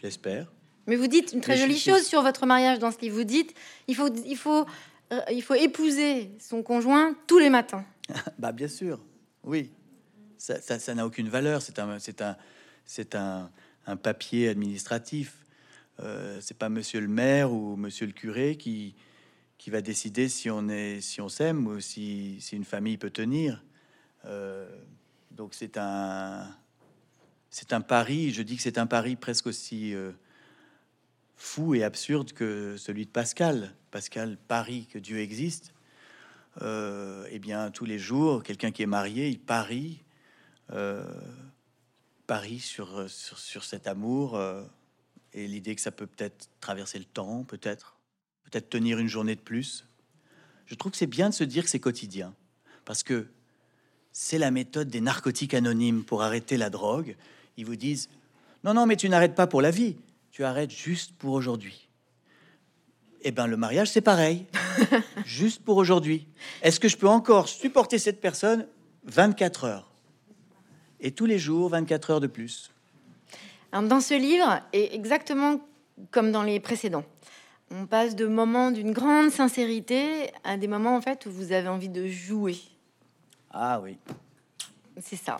j'espère. 0.00 0.52
Mais 0.86 0.96
vous 0.96 1.06
dites 1.06 1.32
une 1.32 1.40
très 1.40 1.56
jolie 1.56 1.78
chose 1.78 2.02
sur 2.02 2.22
votre 2.22 2.46
mariage 2.46 2.78
dans 2.78 2.90
ce 2.90 2.98
livre. 3.00 3.16
Vous 3.16 3.24
dites 3.24 3.54
il 3.88 3.96
faut, 3.96 4.14
il 4.26 4.36
faut, 4.36 4.66
euh, 5.12 5.20
il 5.32 5.42
faut 5.42 5.54
épouser 5.54 6.30
son 6.38 6.62
conjoint 6.62 7.16
tous 7.26 7.38
les 7.38 7.50
matins. 7.50 7.84
bah 8.38 8.52
bien 8.52 8.68
sûr, 8.68 9.00
oui. 9.42 9.70
Ça, 10.36 10.60
ça, 10.60 10.94
n'a 10.94 11.06
aucune 11.06 11.30
valeur. 11.30 11.62
C'est 11.62 11.78
un, 11.78 11.98
c'est 11.98 12.20
un, 12.20 12.36
c'est 12.84 13.14
un, 13.14 13.50
un, 13.86 13.96
papier 13.96 14.50
administratif. 14.50 15.43
Euh, 16.00 16.38
c'est 16.40 16.58
pas 16.58 16.68
Monsieur 16.68 17.00
le 17.00 17.08
maire 17.08 17.52
ou 17.52 17.76
Monsieur 17.76 18.06
le 18.06 18.12
curé 18.12 18.56
qui, 18.56 18.94
qui 19.58 19.70
va 19.70 19.80
décider 19.80 20.28
si 20.28 20.50
on 20.50 20.68
est, 20.68 21.00
si 21.00 21.20
on 21.20 21.28
s'aime 21.28 21.66
ou 21.66 21.80
si, 21.80 22.40
si, 22.40 22.56
une 22.56 22.64
famille 22.64 22.98
peut 22.98 23.10
tenir. 23.10 23.62
Euh, 24.24 24.68
donc 25.30 25.54
c'est 25.54 25.78
un, 25.78 26.48
c'est 27.50 27.72
un 27.72 27.80
pari. 27.80 28.32
Je 28.32 28.42
dis 28.42 28.56
que 28.56 28.62
c'est 28.62 28.78
un 28.78 28.86
pari 28.86 29.16
presque 29.16 29.46
aussi 29.46 29.94
euh, 29.94 30.10
fou 31.36 31.74
et 31.74 31.84
absurde 31.84 32.32
que 32.32 32.76
celui 32.76 33.06
de 33.06 33.10
Pascal. 33.10 33.74
Pascal 33.90 34.36
parie 34.36 34.86
que 34.86 34.98
Dieu 34.98 35.18
existe. 35.18 35.72
Eh 36.60 37.38
bien, 37.40 37.72
tous 37.72 37.84
les 37.84 37.98
jours, 37.98 38.44
quelqu'un 38.44 38.70
qui 38.70 38.84
est 38.84 38.86
marié, 38.86 39.28
il 39.28 39.40
parie, 39.40 40.04
parie 42.28 42.60
sur, 42.60 43.10
sur 43.10 43.64
cet 43.64 43.88
amour 43.88 44.38
et 45.34 45.46
l'idée 45.48 45.74
que 45.74 45.80
ça 45.80 45.90
peut 45.90 46.06
peut-être 46.06 46.48
traverser 46.60 46.98
le 46.98 47.04
temps, 47.04 47.44
peut-être 47.44 47.98
peut-être 48.44 48.70
tenir 48.70 48.98
une 48.98 49.08
journée 49.08 49.34
de 49.34 49.40
plus. 49.40 49.84
Je 50.66 50.74
trouve 50.74 50.92
que 50.92 50.98
c'est 50.98 51.06
bien 51.06 51.28
de 51.28 51.34
se 51.34 51.44
dire 51.44 51.64
que 51.64 51.70
c'est 51.70 51.80
quotidien, 51.80 52.34
parce 52.84 53.02
que 53.02 53.26
c'est 54.12 54.38
la 54.38 54.52
méthode 54.52 54.88
des 54.88 55.00
narcotiques 55.00 55.54
anonymes 55.54 56.04
pour 56.04 56.22
arrêter 56.22 56.56
la 56.56 56.70
drogue. 56.70 57.16
Ils 57.56 57.66
vous 57.66 57.76
disent, 57.76 58.08
non, 58.62 58.74
non, 58.74 58.86
mais 58.86 58.96
tu 58.96 59.08
n'arrêtes 59.08 59.34
pas 59.34 59.48
pour 59.48 59.60
la 59.60 59.70
vie, 59.70 59.96
tu 60.30 60.44
arrêtes 60.44 60.70
juste 60.70 61.16
pour 61.16 61.32
aujourd'hui. 61.32 61.88
Eh 63.22 63.32
bien, 63.32 63.46
le 63.46 63.56
mariage, 63.56 63.90
c'est 63.90 64.02
pareil, 64.02 64.46
juste 65.24 65.64
pour 65.64 65.76
aujourd'hui. 65.78 66.28
Est-ce 66.62 66.78
que 66.78 66.88
je 66.88 66.96
peux 66.96 67.08
encore 67.08 67.48
supporter 67.48 67.98
cette 67.98 68.20
personne 68.20 68.68
24 69.04 69.64
heures? 69.64 69.90
Et 71.00 71.10
tous 71.10 71.26
les 71.26 71.38
jours, 71.38 71.70
24 71.70 72.10
heures 72.10 72.20
de 72.20 72.26
plus. 72.26 72.73
Dans 73.82 74.00
ce 74.00 74.14
livre, 74.14 74.60
et 74.72 74.94
exactement 74.94 75.60
comme 76.10 76.32
dans 76.32 76.42
les 76.42 76.60
précédents, 76.60 77.04
on 77.70 77.86
passe 77.86 78.14
de 78.14 78.26
moments 78.26 78.70
d'une 78.70 78.92
grande 78.92 79.30
sincérité 79.30 80.30
à 80.44 80.56
des 80.56 80.68
moments 80.68 80.96
en 80.96 81.00
fait 81.00 81.26
où 81.26 81.30
vous 81.30 81.52
avez 81.52 81.68
envie 81.68 81.88
de 81.88 82.06
jouer. 82.06 82.56
Ah 83.50 83.80
oui. 83.82 83.96
C'est 85.00 85.16
ça. 85.16 85.36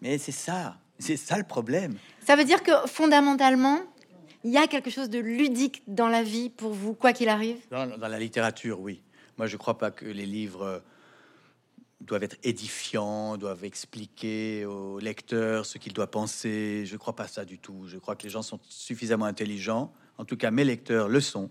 Mais 0.00 0.18
c'est 0.18 0.32
ça, 0.32 0.76
c'est 0.98 1.16
ça 1.16 1.38
le 1.38 1.44
problème. 1.44 1.96
Ça 2.24 2.36
veut 2.36 2.44
dire 2.44 2.62
que 2.62 2.72
fondamentalement, 2.86 3.80
il 4.44 4.50
y 4.50 4.58
a 4.58 4.66
quelque 4.66 4.90
chose 4.90 5.10
de 5.10 5.18
ludique 5.18 5.82
dans 5.86 6.08
la 6.08 6.22
vie 6.22 6.50
pour 6.50 6.72
vous, 6.72 6.94
quoi 6.94 7.12
qu'il 7.12 7.28
arrive? 7.28 7.58
Dans, 7.70 7.86
la 7.86 8.18
littérature, 8.18 8.80
oui. 8.80 9.00
Moi, 9.38 9.46
je 9.46 9.56
crois 9.56 9.78
pas 9.78 9.90
que 9.90 10.06
les 10.06 10.26
livres 10.26 10.62
euh, 10.62 10.78
doivent 12.00 12.24
être 12.24 12.36
édifiants, 12.42 13.36
doivent 13.36 13.64
expliquer 13.64 14.64
au 14.64 14.98
lecteur 14.98 15.64
ce 15.66 15.78
qu'il 15.78 15.92
doit 15.92 16.10
penser. 16.10 16.84
Je 16.86 16.96
crois 16.96 17.16
pas 17.16 17.26
ça 17.26 17.44
du 17.44 17.58
tout. 17.58 17.86
Je 17.86 17.98
crois 17.98 18.16
que 18.16 18.24
les 18.24 18.30
gens 18.30 18.42
sont 18.42 18.60
suffisamment 18.68 19.24
intelligents. 19.24 19.92
En 20.18 20.24
tout 20.24 20.36
cas, 20.36 20.50
mes 20.50 20.64
lecteurs 20.64 21.08
le 21.08 21.20
sont 21.20 21.50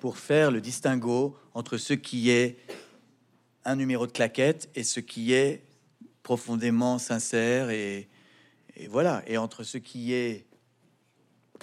pour 0.00 0.18
faire 0.18 0.50
le 0.50 0.60
distinguo 0.60 1.36
entre 1.54 1.76
ce 1.76 1.94
qui 1.94 2.30
est 2.30 2.58
un 3.64 3.76
numéro 3.76 4.06
de 4.06 4.12
claquette 4.12 4.68
et 4.74 4.82
ce 4.82 5.00
qui 5.00 5.32
est 5.32 5.62
profondément 6.22 6.98
sincère 6.98 7.70
et, 7.70 8.08
voilà, 8.88 9.22
et 9.26 9.36
entre 9.36 9.62
ce 9.62 9.78
qui 9.78 10.12
est 10.12 10.46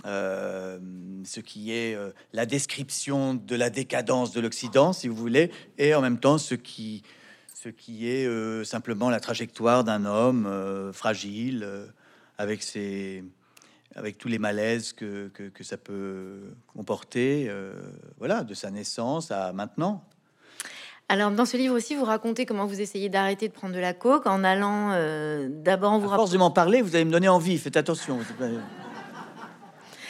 euh, 0.05 0.79
ce 1.25 1.41
qui 1.41 1.73
est 1.73 1.93
euh, 1.93 2.11
la 2.31 2.45
description 2.45 3.33
de 3.33 3.55
la 3.57 3.69
décadence 3.69 4.31
de 4.31 4.39
l'Occident, 4.39 4.93
si 4.93 5.09
vous 5.09 5.15
voulez, 5.15 5.51
et 5.77 5.93
en 5.93 5.99
même 5.99 6.21
temps 6.21 6.37
ce 6.37 6.55
qui, 6.55 7.03
ce 7.61 7.67
qui 7.67 8.09
est 8.09 8.25
euh, 8.25 8.63
simplement 8.63 9.09
la 9.09 9.19
trajectoire 9.19 9.83
d'un 9.83 10.05
homme 10.05 10.47
fragile, 10.93 11.67
avec 12.37 12.63
ses, 12.63 13.23
avec 13.95 14.17
tous 14.17 14.29
les 14.29 14.39
malaises 14.39 14.93
que, 14.93 15.27
que, 15.33 15.43
que 15.43 15.63
ça 15.63 15.75
peut 15.75 16.39
comporter, 16.67 17.51
voilà, 18.17 18.43
de 18.43 18.53
sa 18.53 18.71
naissance 18.71 19.31
à 19.31 19.51
maintenant. 19.51 20.05
Alors, 21.09 21.31
dans 21.31 21.45
ce 21.45 21.57
livre 21.57 21.75
aussi, 21.75 21.95
vous 21.95 22.05
racontez 22.05 22.45
comment 22.45 22.65
vous 22.65 22.79
essayez 22.79 23.09
d'arrêter 23.09 23.47
de 23.49 23.53
prendre 23.53 23.73
de 23.73 23.79
la 23.79 23.93
coke 23.93 24.27
en 24.27 24.43
allant 24.43 24.91
d'abord 25.49 25.99
vous. 25.99 26.13
À 26.13 26.15
force 26.15 26.31
de 26.31 26.37
m'en 26.37 26.51
parler, 26.51 26.81
vous 26.81 26.95
allez 26.95 27.05
me 27.05 27.11
donner 27.11 27.27
envie. 27.27 27.57
Faites 27.57 27.75
attention. 27.75 28.19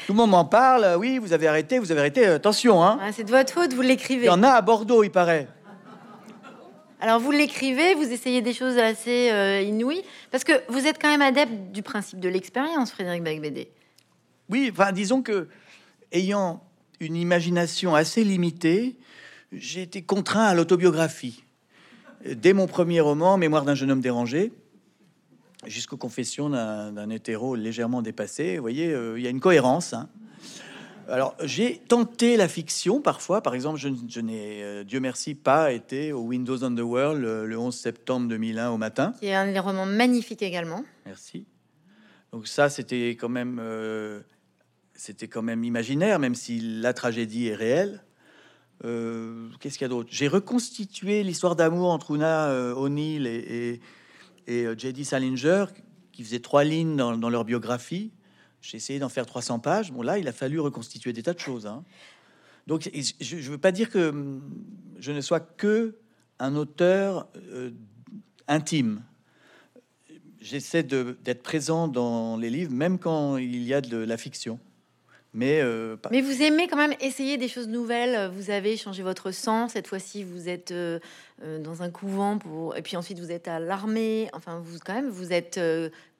Tout 0.06 0.14
le 0.14 0.18
monde 0.18 0.32
m'en 0.32 0.46
parle. 0.46 0.98
Oui, 1.00 1.18
vous 1.18 1.34
avez 1.34 1.48
arrêté, 1.48 1.80
vous 1.80 1.92
avez 1.92 2.02
arrêté. 2.02 2.26
Attention, 2.26 2.84
hein. 2.84 3.00
c'est 3.12 3.24
de 3.24 3.32
votre 3.32 3.52
faute, 3.52 3.74
vous 3.74 3.82
l'écrivez. 3.82 4.26
Il 4.26 4.28
y 4.28 4.30
en 4.30 4.44
a 4.44 4.50
à 4.50 4.62
Bordeaux, 4.62 5.04
il 5.04 5.10
paraît. 5.10 5.48
Alors 7.02 7.20
vous 7.20 7.32
l'écrivez, 7.32 7.96
vous 7.96 8.12
essayez 8.12 8.42
des 8.42 8.54
choses 8.54 8.78
assez 8.78 9.32
euh, 9.32 9.62
inouïes, 9.62 10.04
parce 10.32 10.44
que 10.44 10.52
vous 10.68 10.86
êtes 10.86 11.02
quand 11.02 11.10
même 11.10 11.22
adepte 11.22 11.72
du 11.72 11.82
principe 11.82 12.20
de 12.20 12.28
l'expérience, 12.28 12.92
Frédéric 12.92 13.24
Bacbédé. 13.24 13.70
Oui, 14.50 14.70
enfin, 14.72 14.92
disons 14.92 15.22
que, 15.22 15.48
ayant 16.12 16.62
une 17.00 17.16
imagination 17.16 17.96
assez 17.96 18.26
limitée, 18.26 18.98
j'ai 19.54 19.82
été 19.84 20.02
contraint 20.02 20.44
à 20.44 20.54
l'autobiographie. 20.54 21.44
Dès 22.26 22.52
mon 22.52 22.68
premier 22.68 23.00
roman, 23.00 23.38
Mémoire 23.38 23.64
d'un 23.64 23.76
jeune 23.76 23.92
homme 23.92 24.02
dérangé, 24.02 24.52
jusqu'aux 25.66 25.98
confessions 25.98 26.50
d'un 26.50 27.10
hétéro 27.10 27.56
légèrement 27.56 28.02
dépassé. 28.02 28.58
Vous 28.58 28.62
voyez, 28.62 28.92
euh, 28.92 29.18
il 29.18 29.24
y 29.24 29.28
a 29.28 29.30
une 29.30 29.40
cohérence. 29.40 29.94
Hein. 29.94 30.10
Alors, 31.10 31.36
j'ai 31.44 31.78
tenté 31.78 32.38
la 32.38 32.48
fiction 32.48 33.02
parfois. 33.02 33.42
Par 33.42 33.56
exemple, 33.56 33.80
je, 33.80 34.20
n'ai, 34.20 34.64
euh, 34.64 34.84
Dieu 34.84 35.00
merci, 35.00 35.36
pas 35.36 35.72
été 35.72 36.14
au 36.14 36.22
Windows 36.22 36.64
on 36.64 36.76
the 36.76 36.82
World 36.82 37.22
le, 37.22 37.58
11 37.58 37.76
septembre 37.76 38.28
2001 38.28 38.70
au 38.70 38.78
matin. 38.78 39.14
Qui 39.20 39.28
est 39.28 39.36
un 39.36 39.52
des 39.52 39.60
romans 39.60 39.86
magnifiques 39.86 40.42
également. 40.42 40.84
Merci. 41.06 41.46
Donc 42.32 42.48
ça, 42.48 42.70
c'était 42.70 43.12
quand 43.12 43.30
même, 43.30 43.60
euh, 43.60 44.22
c'était 44.94 45.28
quand 45.28 45.42
même 45.42 45.64
imaginaire, 45.64 46.20
même 46.20 46.36
si 46.36 46.60
la 46.60 46.94
tragédie 46.94 47.48
est 47.48 47.56
réelle. 47.56 48.04
Qu'est-ce 48.82 49.78
qu'il 49.78 49.82
y 49.82 49.86
a 49.86 49.90
d'autre? 49.90 50.10
J'ai 50.10 50.30
reconstitué 50.30 51.24
l'histoire 51.24 51.58
d'amour 51.58 51.90
entre 51.90 52.12
Una 52.12 52.54
O'Neill 52.78 53.28
et 53.28 53.82
et 54.50 54.66
euh, 54.66 54.76
J.D. 54.78 55.04
Salinger, 55.04 55.66
qui 56.12 56.24
faisait 56.24 56.40
trois 56.40 56.64
lignes 56.64 56.98
dans, 56.98 57.30
leur 57.30 57.46
biographie. 57.46 58.12
J'ai 58.62 58.78
essayé 58.78 59.00
d'en 59.00 59.10
faire 59.10 59.26
300 59.26 59.60
pages. 59.60 59.92
Bon, 59.92 60.02
là, 60.02 60.18
il 60.18 60.28
a 60.28 60.34
fallu 60.34 60.60
reconstituer 60.60 61.14
des 61.14 61.24
tas 61.24 61.34
de 61.34 61.40
choses. 61.40 61.66
Hein. 61.66 61.84
Donc, 62.68 62.90
je 62.94 63.36
ne 63.36 63.42
veux 63.42 63.58
pas 63.58 63.72
dire 63.72 63.90
que 63.90 64.10
hum, 64.10 64.42
je 65.00 65.12
ne 65.12 65.22
sois 65.22 65.40
que 65.40 65.96
un 66.40 66.56
auteur 66.56 67.28
euh, 67.52 67.72
intime. 68.48 69.04
J'essaie 70.40 70.84
d'être 70.84 71.44
présent 71.44 71.88
dans 71.88 72.38
les 72.38 72.50
livres, 72.50 72.72
même 72.72 72.98
quand 72.98 73.38
il 73.38 73.64
y 73.64 73.74
a 73.74 73.82
de 73.82 73.98
la 73.98 74.18
fiction. 74.18 74.58
Mais, 75.34 75.60
euh, 75.62 75.96
Mais 76.12 76.22
vous 76.22 76.42
aimez 76.42 76.68
quand 76.68 76.78
même 76.78 76.96
essayer 77.02 77.38
des 77.38 77.50
choses 77.50 77.68
nouvelles. 77.68 78.32
Vous 78.34 78.50
avez 78.50 78.78
changé 78.78 79.04
votre 79.04 79.32
sang. 79.32 79.68
Cette 79.68 79.86
fois-ci, 79.86 80.24
vous 80.24 80.48
êtes 80.48 80.72
euh, 80.72 81.00
dans 81.60 81.84
un 81.84 81.92
couvent 81.92 82.38
pour, 82.38 82.76
et 82.78 82.82
puis 82.82 82.98
ensuite 82.98 83.20
vous 83.20 83.32
êtes 83.32 83.48
à 83.48 83.60
l'armée. 83.60 84.30
Enfin, 84.34 84.60
vous 84.64 84.80
quand 84.84 84.94
même, 84.94 85.10
vous 85.10 85.34
êtes 85.34 85.60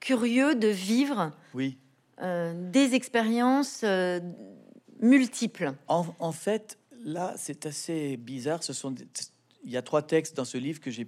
curieux 0.00 0.54
de 0.54 0.68
vivre. 0.68 1.32
Oui. 1.54 1.78
Des 2.20 2.94
expériences 2.94 3.84
multiples. 5.00 5.72
En, 5.88 6.32
fait, 6.32 6.78
là, 7.04 7.34
c'est 7.36 7.66
assez 7.66 8.16
bizarre. 8.16 8.62
Ce 8.62 8.72
sont, 8.72 8.94
il 9.64 9.70
y 9.70 9.76
a 9.76 9.82
trois 9.82 10.02
textes 10.02 10.36
dans 10.36 10.44
ce 10.44 10.58
livre 10.58 10.80
que 10.80 10.90
j'ai, 10.90 11.06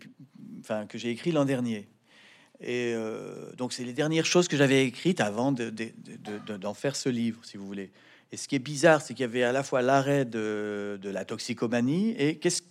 enfin, 0.60 0.86
que 0.86 0.98
j'ai 0.98 1.10
écrit 1.10 1.32
l'an 1.32 1.44
dernier. 1.44 1.88
Et 2.60 2.92
euh, 2.94 3.52
donc, 3.56 3.72
c'est 3.72 3.84
les 3.84 3.92
dernières 3.92 4.24
choses 4.24 4.48
que 4.48 4.56
j'avais 4.56 4.86
écrites 4.86 5.20
avant 5.20 5.52
d'en 5.52 6.74
faire 6.74 6.96
ce 6.96 7.08
livre, 7.08 7.40
si 7.44 7.56
vous 7.56 7.66
voulez. 7.66 7.90
Et 8.30 8.36
ce 8.36 8.48
qui 8.48 8.54
est 8.54 8.60
bizarre, 8.60 9.02
c'est 9.02 9.14
qu'il 9.14 9.22
y 9.22 9.24
avait 9.24 9.42
à 9.42 9.52
la 9.52 9.62
fois 9.62 9.82
l'arrêt 9.82 10.24
de, 10.24 10.98
la 11.02 11.24
toxicomanie 11.24 12.14
et 12.18 12.36
qu'est-ce 12.38 12.62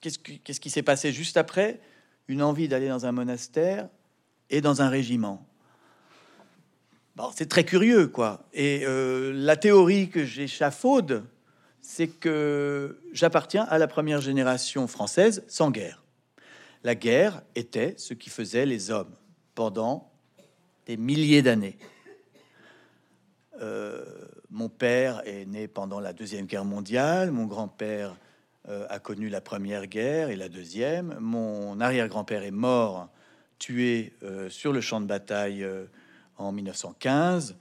qu'est-ce 0.00 0.60
qui 0.60 0.70
s'est 0.70 0.82
passé 0.82 1.12
juste 1.12 1.36
après? 1.36 1.78
Une 2.26 2.42
envie 2.42 2.68
d'aller 2.68 2.88
dans 2.88 3.04
un 3.04 3.12
monastère 3.12 3.88
et 4.48 4.60
dans 4.60 4.80
un 4.80 4.88
régiment. 4.88 5.46
C'est 7.34 7.48
très 7.48 7.64
curieux, 7.64 8.08
quoi. 8.08 8.46
Et 8.52 8.82
euh, 8.84 9.32
la 9.34 9.56
théorie 9.56 10.08
que 10.08 10.24
j'échafaude, 10.24 11.24
c'est 11.80 12.08
que 12.08 12.98
j'appartiens 13.12 13.64
à 13.64 13.78
la 13.78 13.86
première 13.86 14.20
génération 14.20 14.86
française 14.86 15.44
sans 15.48 15.70
guerre. 15.70 16.04
La 16.82 16.94
guerre 16.94 17.42
était 17.54 17.94
ce 17.98 18.14
qui 18.14 18.30
faisait 18.30 18.66
les 18.66 18.90
hommes 18.90 19.14
pendant 19.54 20.10
des 20.86 20.96
milliers 20.96 21.42
d'années. 21.42 21.78
Euh, 23.60 24.04
mon 24.48 24.68
père 24.68 25.20
est 25.26 25.44
né 25.44 25.68
pendant 25.68 26.00
la 26.00 26.12
Deuxième 26.14 26.46
Guerre 26.46 26.64
mondiale, 26.64 27.30
mon 27.30 27.44
grand-père 27.44 28.16
euh, 28.68 28.86
a 28.88 28.98
connu 28.98 29.28
la 29.28 29.42
Première 29.42 29.86
Guerre 29.86 30.30
et 30.30 30.36
la 30.36 30.48
Deuxième, 30.48 31.18
mon 31.20 31.78
arrière-grand-père 31.80 32.42
est 32.42 32.50
mort, 32.50 33.10
tué 33.58 34.14
sur 34.48 34.72
le 34.72 34.80
champ 34.80 35.02
de 35.02 35.06
bataille 35.06 35.66
en 36.40 36.52
1915, 36.52 37.56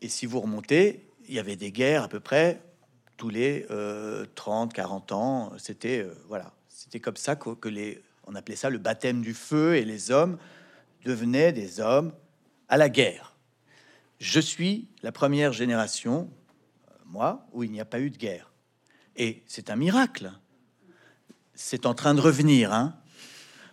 et 0.00 0.08
si 0.08 0.26
vous 0.26 0.40
remontez, 0.40 1.10
il 1.28 1.34
y 1.34 1.38
avait 1.38 1.56
des 1.56 1.72
guerres 1.72 2.04
à 2.04 2.08
peu 2.08 2.20
près 2.20 2.62
tous 3.16 3.28
les 3.28 3.66
30, 4.36 4.72
40 4.72 5.12
ans, 5.12 5.52
c'était 5.58 6.06
voilà, 6.28 6.52
c'était 6.68 7.00
comme 7.00 7.16
ça 7.16 7.34
que, 7.34 7.50
que 7.50 7.68
les, 7.68 8.00
on 8.28 8.34
appelait 8.34 8.56
ça 8.56 8.70
le 8.70 8.78
baptême 8.78 9.22
du 9.22 9.34
feu, 9.34 9.76
et 9.76 9.84
les 9.84 10.10
hommes 10.10 10.38
devenaient 11.04 11.52
des 11.52 11.80
hommes 11.80 12.12
à 12.68 12.76
la 12.76 12.88
guerre. 12.88 13.34
Je 14.20 14.40
suis 14.40 14.88
la 15.02 15.12
première 15.12 15.52
génération, 15.52 16.30
euh, 16.90 16.94
moi, 17.06 17.46
où 17.52 17.62
il 17.62 17.70
n'y 17.70 17.80
a 17.80 17.84
pas 17.84 18.00
eu 18.00 18.10
de 18.10 18.18
guerre. 18.18 18.52
Et 19.16 19.42
c'est 19.46 19.70
un 19.70 19.76
miracle. 19.76 20.32
C'est 21.54 21.86
en 21.86 21.94
train 21.94 22.14
de 22.14 22.20
revenir. 22.20 22.72
Hein 22.72 22.96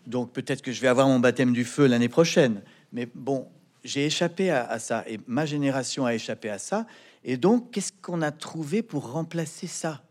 Donc 0.07 0.31
peut-être 0.31 0.61
que 0.61 0.71
je 0.71 0.81
vais 0.81 0.87
avoir 0.87 1.07
mon 1.07 1.19
baptême 1.19 1.53
du 1.53 1.65
feu 1.65 1.87
l'année 1.87 2.09
prochaine. 2.09 2.61
Mais 2.93 3.07
bon, 3.13 3.47
j'ai 3.85 4.07
échappé 4.07 4.49
à, 4.49 4.79
ça. 4.79 5.05
Et 5.07 5.19
ma 5.27 5.45
génération 5.45 6.05
a 6.05 6.13
échappé 6.13 6.49
à 6.49 6.57
ça. 6.57 6.85
Et 7.23 7.37
donc, 7.37 7.71
qu'est-ce 7.71 7.93
qu'on 8.01 8.21
a 8.21 8.31
trouvé 8.31 8.81
pour 8.81 9.11
remplacer 9.11 9.67
ça? 9.67 10.03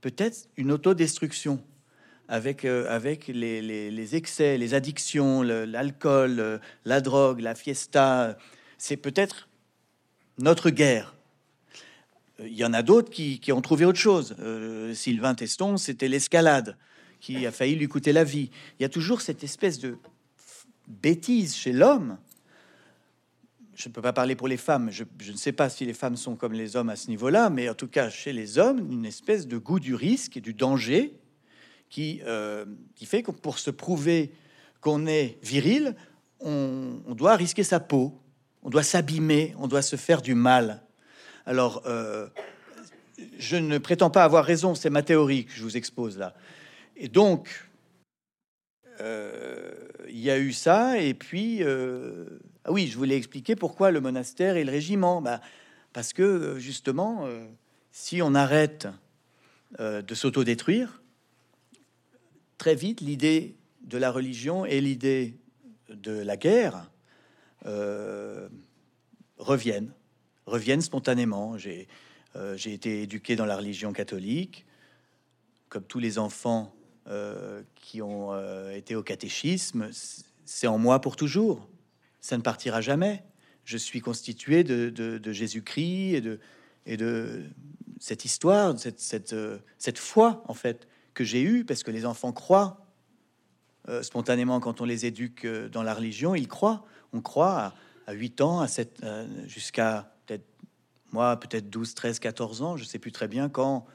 Peut-être 0.00 0.48
une 0.56 0.72
autodestruction 0.72 1.62
avec, 2.28 2.64
euh, 2.64 2.86
avec 2.88 3.28
les, 3.28 4.16
excès, 4.16 4.58
les 4.58 4.74
addictions, 4.74 5.42
l'alcool, 5.42 6.40
euh, 6.40 6.58
la 6.84 7.00
drogue, 7.00 7.40
la 7.40 7.54
fiesta. 7.54 8.36
C'est 8.78 8.96
peut-être 8.96 9.48
notre 10.38 10.70
guerre. 10.70 11.14
Euh, 12.40 12.48
il 12.48 12.56
y 12.56 12.64
en 12.64 12.72
a 12.72 12.82
d'autres 12.82 13.10
qui, 13.10 13.40
ont 13.52 13.60
trouvé 13.60 13.84
autre 13.84 13.98
chose. 13.98 14.34
Sylvain 14.94 15.34
Teston, 15.34 15.76
c'était 15.76 16.08
l'escalade 16.08 16.76
qui 17.20 17.46
a 17.46 17.52
failli 17.52 17.76
lui 17.76 17.86
coûter 17.86 18.12
la 18.12 18.24
vie. 18.24 18.50
Il 18.78 18.82
y 18.82 18.86
a 18.86 18.88
toujours 18.88 19.20
cette 19.20 19.44
espèce 19.44 19.78
de 19.78 19.98
bêtise 20.88 21.54
chez 21.54 21.72
l'homme. 21.72 22.18
Je 23.80 23.88
ne 23.88 23.94
peux 23.94 24.02
pas 24.02 24.12
parler 24.12 24.36
pour 24.36 24.46
les 24.46 24.58
femmes. 24.58 24.90
Je, 24.90 25.04
ne 25.32 25.36
sais 25.38 25.52
pas 25.52 25.70
si 25.70 25.86
les 25.86 25.94
femmes 25.94 26.16
sont 26.16 26.36
comme 26.36 26.52
les 26.52 26.76
hommes 26.76 26.90
à 26.90 26.96
ce 26.96 27.08
niveau-là, 27.08 27.48
mais 27.48 27.66
en 27.70 27.74
tout 27.74 27.88
cas, 27.88 28.10
chez 28.10 28.34
les 28.34 28.58
hommes, 28.58 28.86
une 28.92 29.06
espèce 29.06 29.46
de 29.46 29.56
goût 29.56 29.80
du 29.80 29.94
risque 29.94 30.36
et 30.36 30.42
du 30.42 30.52
danger 30.52 31.14
qui, 31.88 32.20
euh, 32.26 32.66
qui 32.94 33.06
fait 33.06 33.22
que 33.22 33.30
pour 33.30 33.58
se 33.58 33.70
prouver 33.70 34.32
qu'on 34.82 35.06
est 35.06 35.38
viril, 35.42 35.96
on, 36.40 37.00
doit 37.08 37.36
risquer 37.36 37.64
sa 37.64 37.80
peau, 37.80 38.20
on 38.62 38.68
doit 38.68 38.82
s'abîmer, 38.82 39.54
on 39.58 39.66
doit 39.66 39.80
se 39.80 39.96
faire 39.96 40.20
du 40.20 40.34
mal. 40.34 40.82
Alors, 41.46 41.82
euh, 41.86 42.28
je 43.38 43.56
ne 43.56 43.78
prétends 43.78 44.10
pas 44.10 44.24
avoir 44.24 44.44
raison, 44.44 44.74
c'est 44.74 44.90
ma 44.90 45.02
théorie 45.02 45.46
que 45.46 45.52
je 45.54 45.62
vous 45.62 45.78
expose 45.78 46.18
là. 46.18 46.34
Et 46.98 47.08
donc, 47.08 47.66
euh, 49.00 49.72
il 50.06 50.20
y 50.20 50.30
a 50.30 50.38
eu 50.38 50.52
ça, 50.52 50.98
et 50.98 51.14
puis, 51.14 51.62
oui, 52.70 52.88
je 52.88 52.96
voulais 52.96 53.16
expliquer 53.16 53.56
pourquoi 53.56 53.90
le 53.90 54.00
monastère 54.00 54.56
et 54.56 54.64
le 54.64 54.70
régiment. 54.70 55.20
Bah, 55.20 55.40
parce 55.92 56.12
que, 56.12 56.58
justement, 56.58 57.26
si 57.90 58.22
on 58.22 58.34
arrête 58.34 58.86
de 59.78 60.14
s'autodétruire, 60.14 61.02
très 62.58 62.74
vite, 62.74 63.00
l'idée 63.00 63.56
de 63.82 63.98
la 63.98 64.10
religion 64.10 64.64
et 64.64 64.80
l'idée 64.80 65.36
de 65.88 66.12
la 66.12 66.36
guerre 66.36 66.90
euh, 67.66 68.48
reviennent, 69.38 69.92
reviennent 70.46 70.82
spontanément. 70.82 71.58
J'ai 71.58 71.88
euh, 72.36 72.56
été 72.56 73.02
éduqué 73.02 73.36
dans 73.36 73.46
la 73.46 73.56
religion 73.56 73.92
catholique. 73.92 74.66
comme 75.68 75.84
tous 75.84 75.98
les 75.98 76.18
enfants 76.18 76.74
qui 77.74 78.02
ont 78.02 78.30
été 78.70 78.94
au 78.94 79.02
catéchisme, 79.02 79.88
c'est 80.44 80.68
en 80.68 80.78
moi 80.78 81.00
pour 81.00 81.16
toujours. 81.16 81.69
Ça 82.20 82.36
ne 82.36 82.42
partira 82.42 82.80
jamais. 82.80 83.24
Je 83.64 83.76
suis 83.76 84.00
constitué 84.00 84.64
de, 84.64 85.32
Jésus-Christ 85.32 86.14
et 86.14 86.20
de, 86.20 86.40
et 86.86 86.96
de 86.96 87.44
cette 87.98 88.24
histoire, 88.24 88.78
cette, 88.78 89.00
cette, 89.00 89.34
cette 89.78 89.98
foi, 89.98 90.42
en 90.48 90.54
fait, 90.54 90.88
que 91.14 91.24
j'ai 91.24 91.42
eue, 91.42 91.64
parce 91.64 91.82
que 91.82 91.90
les 91.90 92.06
enfants 92.06 92.32
croient 92.32 92.86
euh, 93.88 94.02
spontanément 94.02 94.60
quand 94.60 94.80
on 94.82 94.84
les 94.84 95.06
éduque 95.06 95.46
euh, 95.46 95.68
dans 95.68 95.82
la 95.82 95.94
religion, 95.94 96.34
ils 96.34 96.48
croient. 96.48 96.84
On 97.12 97.20
croit 97.22 97.72
à, 98.06 98.12
8 98.12 98.40
ans, 98.42 98.60
à 98.60 98.68
7, 98.68 99.00
euh, 99.02 99.26
jusqu'à 99.46 100.12
peut-être 100.26 100.44
moi, 101.12 101.40
peut-être 101.40 101.70
12, 101.70 101.94
13, 101.94 102.18
14 102.18 102.62
ans, 102.62 102.76
je 102.76 102.84
sais 102.84 102.98
plus 102.98 103.10
très 103.10 103.26
bien 103.26 103.48
quand, 103.48 103.86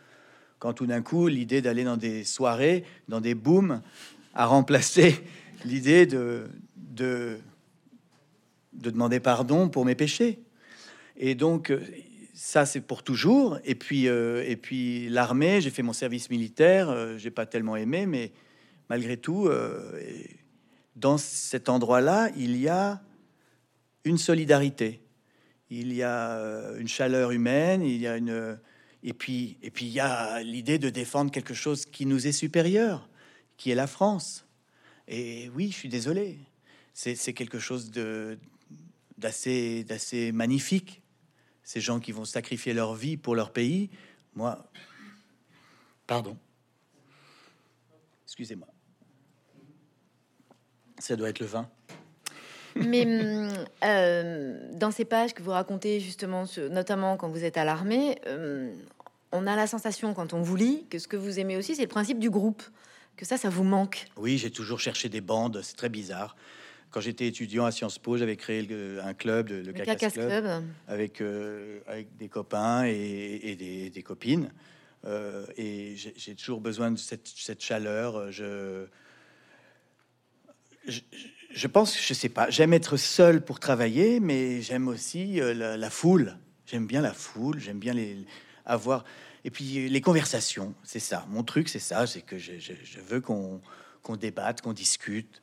quand 0.59 0.73
tout 0.73 0.87
d'un 0.87 1.01
coup, 1.01 1.27
l'idée 1.27 1.61
d'aller 1.61 1.83
dans 1.83 1.97
des 1.97 2.23
soirées, 2.23 2.83
dans 3.07 3.21
des 3.21 3.35
booms, 3.35 3.81
a 4.33 4.45
remplacé 4.47 5.23
l'idée 5.65 6.05
de, 6.07 6.49
de 8.75 8.89
demander 8.89 9.19
pardon 9.19 9.69
pour 9.69 9.85
mes 9.85 9.95
péchés. 9.95 10.39
Et 11.17 11.35
donc, 11.35 11.73
ça, 12.33 12.65
c'est 12.65 12.81
pour 12.81 13.03
toujours. 13.03 13.57
Et 13.63 13.75
puis, 13.75 14.05
et 14.05 14.57
puis 14.61 15.09
l'armée, 15.09 15.61
j'ai 15.61 15.69
fait 15.69 15.83
mon 15.83 15.93
service 15.93 16.29
militaire, 16.29 17.17
j'ai 17.17 17.31
pas 17.31 17.45
tellement 17.45 17.75
aimé, 17.75 18.05
mais 18.05 18.31
malgré 18.89 19.17
tout, 19.17 19.47
euh, 19.47 19.99
dans 20.95 21.17
cet 21.17 21.69
endroit-là, 21.69 22.29
il 22.35 22.57
y 22.57 22.67
a 22.67 23.01
une 24.03 24.17
solidarité, 24.17 25.01
il 25.69 25.93
y 25.93 26.03
a 26.03 26.37
euh, 26.37 26.79
une 26.79 26.87
chaleur 26.87 27.31
humaine, 27.31 27.81
il 27.81 27.97
y 27.97 28.07
a 28.07 28.17
une 28.17 28.59
et 29.03 29.13
puis 29.13 29.57
et 29.61 29.71
puis 29.71 29.85
il 29.85 29.91
y 29.91 29.99
a 29.99 30.41
l'idée 30.41 30.79
de 30.79 30.89
défendre 30.89 31.31
quelque 31.31 31.53
chose 31.53 31.85
qui 31.85 32.05
nous 32.05 32.27
est 32.27 32.31
supérieur, 32.31 33.09
qui 33.57 33.71
est 33.71 33.75
la 33.75 33.87
France. 33.87 34.45
Et 35.07 35.49
oui, 35.55 35.69
je 35.71 35.75
suis 35.75 35.89
désolé, 35.89 36.39
c'est 36.93 37.33
quelque 37.33 37.59
chose 37.59 37.91
de 37.91 38.39
d'assez 39.17 39.83
d'assez 39.83 40.31
magnifique. 40.31 41.01
Ces 41.63 41.81
gens 41.81 41.99
qui 41.99 42.11
vont 42.11 42.25
sacrifier 42.25 42.73
leur 42.73 42.93
vie 42.93 43.17
pour 43.17 43.33
leur 43.33 43.51
pays, 43.51 43.89
moi, 44.35 44.71
pardon, 46.05 46.37
excusez-moi. 48.25 48.67
Ça 50.99 51.15
doit 51.15 51.29
être 51.29 51.39
le 51.39 51.47
vin. 51.47 51.69
Mais 52.75 53.05
hum, 53.05 53.49
euh, 53.83 54.71
dans 54.73 54.91
ces 54.91 55.05
pages 55.05 55.33
que 55.33 55.41
vous 55.41 55.51
racontez 55.51 55.99
justement, 55.99 56.45
notamment 56.69 57.17
quand 57.17 57.29
vous 57.29 57.43
êtes 57.43 57.57
à 57.57 57.63
l'armée, 57.63 58.19
hum, 58.27 58.71
on 59.31 59.47
a 59.47 59.55
la 59.55 59.67
sensation 59.67 60.13
quand 60.13 60.33
on 60.33 60.41
vous 60.41 60.55
lit 60.55 60.85
que 60.89 60.99
ce 60.99 61.07
que 61.07 61.17
vous 61.17 61.39
aimez 61.39 61.57
aussi, 61.57 61.75
c'est 61.75 61.83
le 61.83 61.87
principe 61.87 62.19
du 62.19 62.29
groupe, 62.29 62.63
que 63.17 63.25
ça, 63.25 63.37
ça 63.37 63.49
vous 63.49 63.63
manque. 63.63 64.07
Oui, 64.17 64.37
j'ai 64.37 64.51
toujours 64.51 64.79
cherché 64.79 65.09
des 65.09 65.21
bandes, 65.21 65.61
c'est 65.63 65.75
très 65.75 65.89
bizarre. 65.89 66.35
Quand 66.95 67.01
j'étais 67.01 67.27
étudiant 67.27 67.65
à 67.65 67.73
Sciences 67.73 67.99
Po, 67.99 68.15
j'avais 68.15 68.37
créé 68.37 68.65
un 69.03 69.13
club, 69.13 69.49
le, 69.49 69.73
Cacas, 69.73 70.11
Club, 70.11 70.63
Avec, 70.87 71.19
euh, 71.19 71.81
avec 71.87 72.15
des 72.15 72.29
copains 72.29 72.85
et, 72.85 73.91
des, 73.93 74.01
copines. 74.01 74.49
Euh, 75.03 75.45
et 75.57 75.97
j'ai 75.97 76.35
toujours 76.35 76.61
besoin 76.61 76.91
de 76.91 76.97
cette, 76.97 77.27
cette 77.27 77.61
chaleur. 77.61 78.31
Je, 78.31 78.85
je, 80.87 81.67
pense, 81.67 82.01
je 82.01 82.13
sais 82.13 82.29
pas, 82.29 82.49
j'aime 82.49 82.71
être 82.71 82.95
seul 82.95 83.43
pour 83.43 83.59
travailler, 83.59 84.21
mais 84.21 84.61
j'aime 84.61 84.87
aussi 84.87 85.41
euh, 85.41 85.75
la, 85.75 85.89
foule. 85.89 86.37
J'aime 86.65 86.87
bien 86.87 87.01
la 87.01 87.13
foule, 87.13 87.59
j'aime 87.59 87.79
bien 87.79 87.91
les 87.91 88.25
avoir. 88.65 89.03
Et 89.43 89.51
puis 89.51 89.89
les 89.89 89.99
conversations, 89.99 90.73
c'est 90.85 90.99
ça. 90.99 91.25
Mon 91.27 91.43
truc, 91.43 91.67
c'est 91.67 91.77
ça, 91.77 92.07
c'est 92.07 92.21
que 92.21 92.37
je, 92.37 92.53
veux 93.05 93.19
qu'on 93.19 93.59
débatte, 94.17 94.61
qu'on 94.61 94.71
discute. 94.71 95.41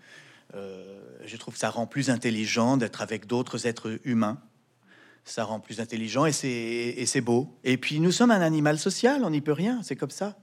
Euh, 0.54 1.00
je 1.24 1.36
trouve 1.36 1.54
que 1.54 1.60
ça 1.60 1.70
rend 1.70 1.86
plus 1.86 2.10
intelligent 2.10 2.76
d'être 2.76 3.02
avec 3.02 3.26
d'autres 3.26 3.66
êtres 3.66 3.98
humains. 4.04 4.38
Ça 5.24 5.44
rend 5.44 5.60
plus 5.60 5.80
intelligent 5.80 6.26
et 6.26 6.32
c'est 6.32 7.20
beau. 7.20 7.56
Et 7.62 7.76
puis 7.76 8.00
nous 8.00 8.10
sommes 8.10 8.32
un 8.32 8.40
animal 8.40 8.78
social, 8.78 9.22
on 9.24 9.30
n'y 9.30 9.40
peut 9.40 9.52
rien, 9.52 9.80
c'est 9.84 9.94
comme 9.94 10.10
ça. 10.10 10.36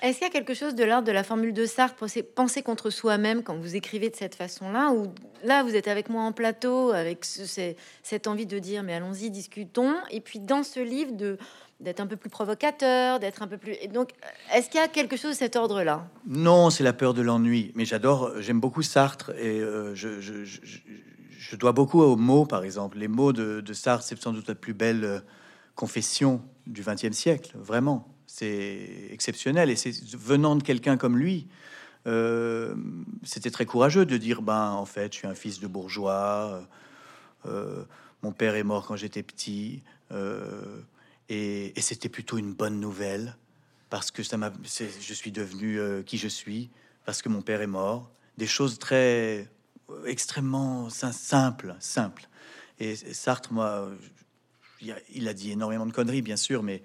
Est-ce 0.00 0.18
qu'il 0.18 0.28
y 0.28 0.30
a 0.30 0.32
quelque 0.32 0.54
chose 0.54 0.76
de 0.76 0.84
l'ordre 0.84 1.08
de 1.08 1.12
la 1.12 1.24
formule 1.24 1.52
de 1.52 1.66
Sartre, 1.66 2.06
penser 2.34 2.62
contre 2.62 2.88
soi-même 2.88 3.42
quand 3.42 3.56
vous 3.56 3.74
écrivez 3.74 4.10
de 4.10 4.14
cette 4.14 4.36
façon-là 4.36 4.92
Ou 4.92 5.08
là, 5.42 5.64
vous 5.64 5.74
êtes 5.74 5.88
avec 5.88 6.08
moi 6.08 6.22
en 6.22 6.30
plateau, 6.30 6.92
avec 6.92 7.24
cette 7.24 8.26
envie 8.28 8.46
de 8.46 8.60
dire, 8.60 8.84
mais 8.84 8.94
allons-y, 8.94 9.30
discutons. 9.30 9.96
Et 10.12 10.20
puis 10.20 10.38
dans 10.38 10.62
ce 10.62 10.78
livre, 10.78 11.12
d'être 11.80 11.98
un 11.98 12.06
peu 12.06 12.14
plus 12.14 12.30
provocateur, 12.30 13.18
d'être 13.18 13.42
un 13.42 13.48
peu 13.48 13.58
plus. 13.58 13.74
Et 13.80 13.88
donc, 13.88 14.10
est-ce 14.54 14.70
qu'il 14.70 14.78
y 14.78 14.82
a 14.82 14.86
quelque 14.86 15.16
chose 15.16 15.32
de 15.32 15.38
cet 15.38 15.56
ordre-là? 15.56 16.08
Non, 16.28 16.70
c'est 16.70 16.84
la 16.84 16.92
peur 16.92 17.12
de 17.12 17.22
l'ennui. 17.22 17.72
Mais 17.74 17.84
j'adore, 17.84 18.40
j'aime 18.40 18.60
beaucoup 18.60 18.82
Sartre 18.82 19.30
et 19.30 19.60
euh, 19.60 19.96
je, 19.96 20.20
je, 20.20 21.56
dois 21.56 21.72
beaucoup 21.72 22.02
aux 22.02 22.16
mots, 22.16 22.46
par 22.46 22.62
exemple. 22.62 22.98
Les 22.98 23.08
mots 23.08 23.32
de, 23.32 23.60
de 23.60 23.72
Sartre, 23.72 24.04
c'est 24.04 24.20
sans 24.20 24.32
doute 24.32 24.46
la 24.46 24.54
plus 24.54 24.74
belle 24.74 25.02
euh, 25.02 25.18
confession 25.74 26.40
du 26.68 26.82
XXe 26.82 27.16
siècle, 27.16 27.56
vraiment 27.56 28.06
c'est 28.28 29.08
exceptionnel. 29.10 29.70
Et 29.70 29.76
c'est 29.76 29.92
venant 30.14 30.54
de 30.54 30.62
quelqu'un 30.62 30.96
comme 30.96 31.18
lui, 31.18 31.48
euh, 32.06 32.76
c'était 33.24 33.50
très 33.50 33.66
courageux 33.66 34.06
de 34.06 34.16
dire 34.16 34.42
ben 34.42 34.70
en 34.70 34.84
fait, 34.84 35.12
je 35.12 35.18
suis 35.18 35.26
un 35.26 35.34
fils 35.34 35.58
de 35.58 35.66
bourgeois. 35.66 36.62
Euh, 37.46 37.82
mon 38.22 38.32
père 38.32 38.54
est 38.54 38.62
mort 38.62 38.86
quand 38.86 38.96
j'étais 38.96 39.22
petit, 39.22 39.82
euh, 40.12 40.80
et, 41.28 41.72
c'était 41.80 42.08
plutôt 42.08 42.38
une 42.38 42.52
bonne 42.52 42.80
nouvelle 42.80 43.36
parce 43.90 44.10
que 44.10 44.22
ça 44.22 44.36
m'a, 44.36 44.52
je 44.62 45.14
suis 45.14 45.32
devenu 45.32 45.80
qui 46.04 46.18
je 46.18 46.28
suis 46.28 46.70
parce 47.06 47.22
que 47.22 47.28
mon 47.28 47.40
père 47.42 47.62
est 47.62 47.66
mort. 47.66 48.10
Des 48.36 48.46
choses 48.46 48.78
très 48.78 49.48
extrêmement 50.04 50.90
simples, 50.90 51.74
simples. 51.80 52.28
Et 52.78 52.94
Sartre, 52.96 53.52
moi, 53.52 53.90
il 54.80 55.26
a 55.26 55.32
dit 55.32 55.52
énormément 55.52 55.86
de 55.86 55.92
conneries, 55.92 56.22
bien 56.22 56.36
sûr, 56.36 56.62
mais 56.62 56.82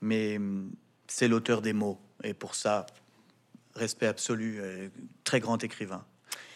mais 0.00 0.36
hum, 0.36 0.72
c'est 1.06 1.28
l'auteur 1.28 1.60
des 1.62 1.72
mots. 1.72 1.98
Et 2.22 2.34
pour 2.34 2.54
ça, 2.54 2.86
respect 3.74 4.06
absolu, 4.06 4.58
euh, 4.60 4.88
très 5.24 5.40
grand 5.40 5.62
écrivain. 5.62 6.04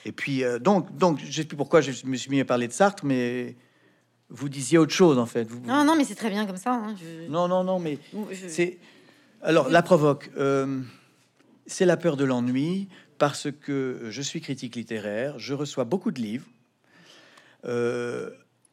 Et 0.04 0.12
puis, 0.12 0.44
euh, 0.44 0.58
donc, 0.58 0.96
donc, 0.96 1.20
je 1.24 1.30
sais 1.30 1.44
plus 1.44 1.56
pourquoi 1.56 1.80
je 1.80 2.06
me 2.06 2.16
suis 2.16 2.30
mis 2.30 2.40
à 2.40 2.44
parler 2.44 2.68
de 2.68 2.72
Sartre, 2.72 3.04
mais 3.04 3.56
vous 4.28 4.48
disiez 4.48 4.78
autre 4.78 4.92
chose, 4.92 5.18
en 5.18 5.26
fait. 5.26 5.48
Non, 5.64 5.84
non, 5.84 5.96
mais 5.96 6.04
c'est 6.04 6.14
très 6.14 6.30
bien 6.30 6.46
comme 6.46 6.56
ça. 6.56 6.74
Hein, 6.74 6.94
non, 7.28 7.48
non, 7.48 7.64
non, 7.64 7.78
mais 7.78 7.98
c'est... 8.48 8.78
Alors, 9.42 9.68
la 9.68 9.82
provoque. 9.82 10.30
Euh, 10.36 10.80
c'est 11.66 11.86
la 11.86 11.96
peur 11.96 12.16
de 12.16 12.24
l'ennui, 12.24 12.88
parce 13.18 13.48
que 13.50 14.06
je 14.10 14.22
suis 14.22 14.40
critique 14.40 14.76
littéraire, 14.76 15.38
je 15.38 15.54
reçois 15.54 15.84
beaucoup 15.84 16.10
de 16.10 16.20
livres, 16.20 16.46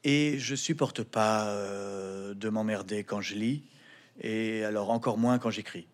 et 0.03 0.39
je 0.39 0.55
supporte 0.55 1.03
pas 1.03 1.55
de 2.33 2.49
m'emmerder 2.49 3.05
quand 3.05 3.21
je 3.21 3.35
lis 3.35 3.63
et 4.21 4.63
alors 4.63 4.91
encore 4.91 5.17
moins 5.17 5.39
quand 5.39 5.49
j'écris. 5.49 5.87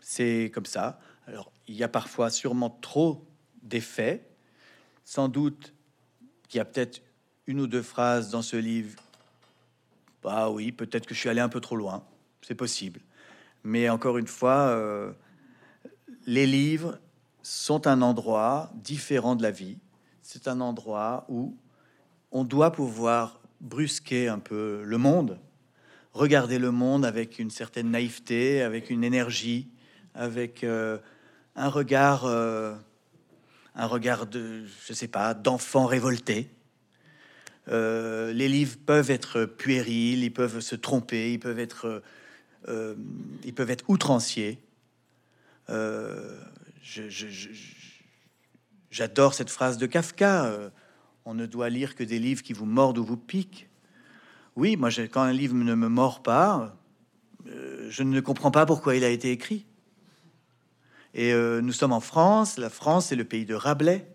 C'est 0.00 0.50
comme 0.54 0.66
ça. 0.66 1.00
Alors 1.26 1.50
il 1.66 1.74
y 1.74 1.82
a 1.82 1.88
parfois 1.88 2.30
sûrement 2.30 2.70
trop 2.70 3.26
d'effets. 3.62 4.28
Sans 5.04 5.28
doute 5.28 5.74
qu'il 6.48 6.58
y 6.58 6.60
a 6.60 6.64
peut-être 6.64 7.02
une 7.46 7.60
ou 7.60 7.66
deux 7.66 7.82
phrases 7.82 8.30
dans 8.30 8.42
ce 8.42 8.56
livre. 8.56 9.02
Bah 10.22 10.50
oui, 10.50 10.70
peut-être 10.70 11.06
que 11.06 11.14
je 11.14 11.20
suis 11.20 11.28
allé 11.28 11.40
un 11.40 11.48
peu 11.48 11.60
trop 11.60 11.74
loin. 11.74 12.04
C'est 12.42 12.54
possible. 12.54 13.00
Mais 13.64 13.88
encore 13.88 14.18
une 14.18 14.28
fois, 14.28 14.68
euh, 14.68 15.12
les 16.26 16.46
livres 16.46 16.98
sont 17.42 17.86
un 17.86 18.02
endroit 18.02 18.70
différent 18.74 19.34
de 19.34 19.42
la 19.42 19.50
vie. 19.50 19.78
C'est 20.20 20.46
un 20.46 20.60
endroit 20.60 21.24
où 21.28 21.56
on 22.30 22.44
doit 22.44 22.70
pouvoir 22.70 23.40
brusquer 23.60 24.28
un 24.28 24.38
peu 24.38 24.82
le 24.84 24.98
monde 24.98 25.38
regarder 26.12 26.58
le 26.58 26.70
monde 26.70 27.04
avec 27.04 27.38
une 27.38 27.50
certaine 27.50 27.90
naïveté, 27.90 28.62
avec 28.62 28.90
une 28.90 29.04
énergie, 29.04 29.68
avec 30.14 30.62
euh, 30.64 30.98
un 31.56 31.68
regard, 31.68 32.26
euh, 32.26 32.74
un 33.74 33.86
regard 33.86 34.26
de, 34.26 34.64
je 34.86 34.92
sais 34.92 35.08
pas, 35.08 35.34
d'enfant 35.34 35.86
révolté. 35.86 36.50
Euh, 37.68 38.32
les 38.32 38.48
livres 38.48 38.76
peuvent 38.84 39.10
être 39.10 39.44
puérils, 39.44 40.24
ils 40.24 40.32
peuvent 40.32 40.60
se 40.60 40.74
tromper, 40.74 41.32
ils 41.32 41.38
peuvent 41.38 41.60
être, 41.60 42.02
ils 43.44 43.54
peuvent 43.54 43.70
être 43.70 43.84
outranciers. 43.88 44.58
J'adore 48.90 49.34
cette 49.34 49.50
phrase 49.50 49.78
de 49.78 49.86
Kafka. 49.86 50.70
on 51.24 51.34
ne 51.34 51.46
doit 51.46 51.70
lire 51.70 51.94
que 51.94 52.04
des 52.04 52.18
livres 52.18 52.42
qui 52.42 52.52
vous 52.52 52.66
mordent 52.66 52.98
ou 52.98 53.04
vous 53.04 53.16
piquent. 53.16 53.68
Oui, 54.54 54.76
moi, 54.76 54.90
quand 54.90 55.22
un 55.22 55.32
livre 55.32 55.54
ne 55.54 55.74
me 55.74 55.88
mord 55.88 56.22
pas, 56.22 56.76
euh, 57.48 57.86
je 57.88 58.02
ne 58.02 58.20
comprends 58.20 58.50
pas 58.50 58.66
pourquoi 58.66 58.96
il 58.96 59.04
a 59.04 59.08
été 59.08 59.30
écrit. 59.30 59.66
Et 61.14 61.32
euh, 61.32 61.60
nous 61.60 61.72
sommes 61.72 61.92
en 61.92 62.00
France. 62.00 62.58
La 62.58 62.70
France, 62.70 63.06
c'est 63.06 63.16
le 63.16 63.24
pays 63.24 63.46
de 63.46 63.54
Rabelais. 63.54 64.06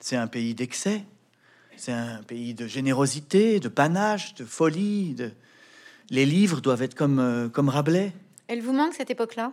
C'est 0.00 0.16
un 0.16 0.26
pays 0.26 0.54
d'excès. 0.54 1.04
C'est 1.76 1.92
un 1.92 2.22
pays 2.24 2.54
de 2.54 2.66
générosité, 2.66 3.60
de 3.60 3.68
panache, 3.68 4.34
de 4.34 4.44
folie. 4.44 5.14
De... 5.14 5.30
Les 6.10 6.26
livres 6.26 6.60
doivent 6.60 6.82
être 6.82 6.96
comme, 6.96 7.20
euh, 7.20 7.48
comme 7.48 7.68
Rabelais. 7.68 8.12
Elle 8.48 8.62
vous 8.62 8.72
manque 8.72 8.94
cette 8.94 9.10
époque-là? 9.10 9.52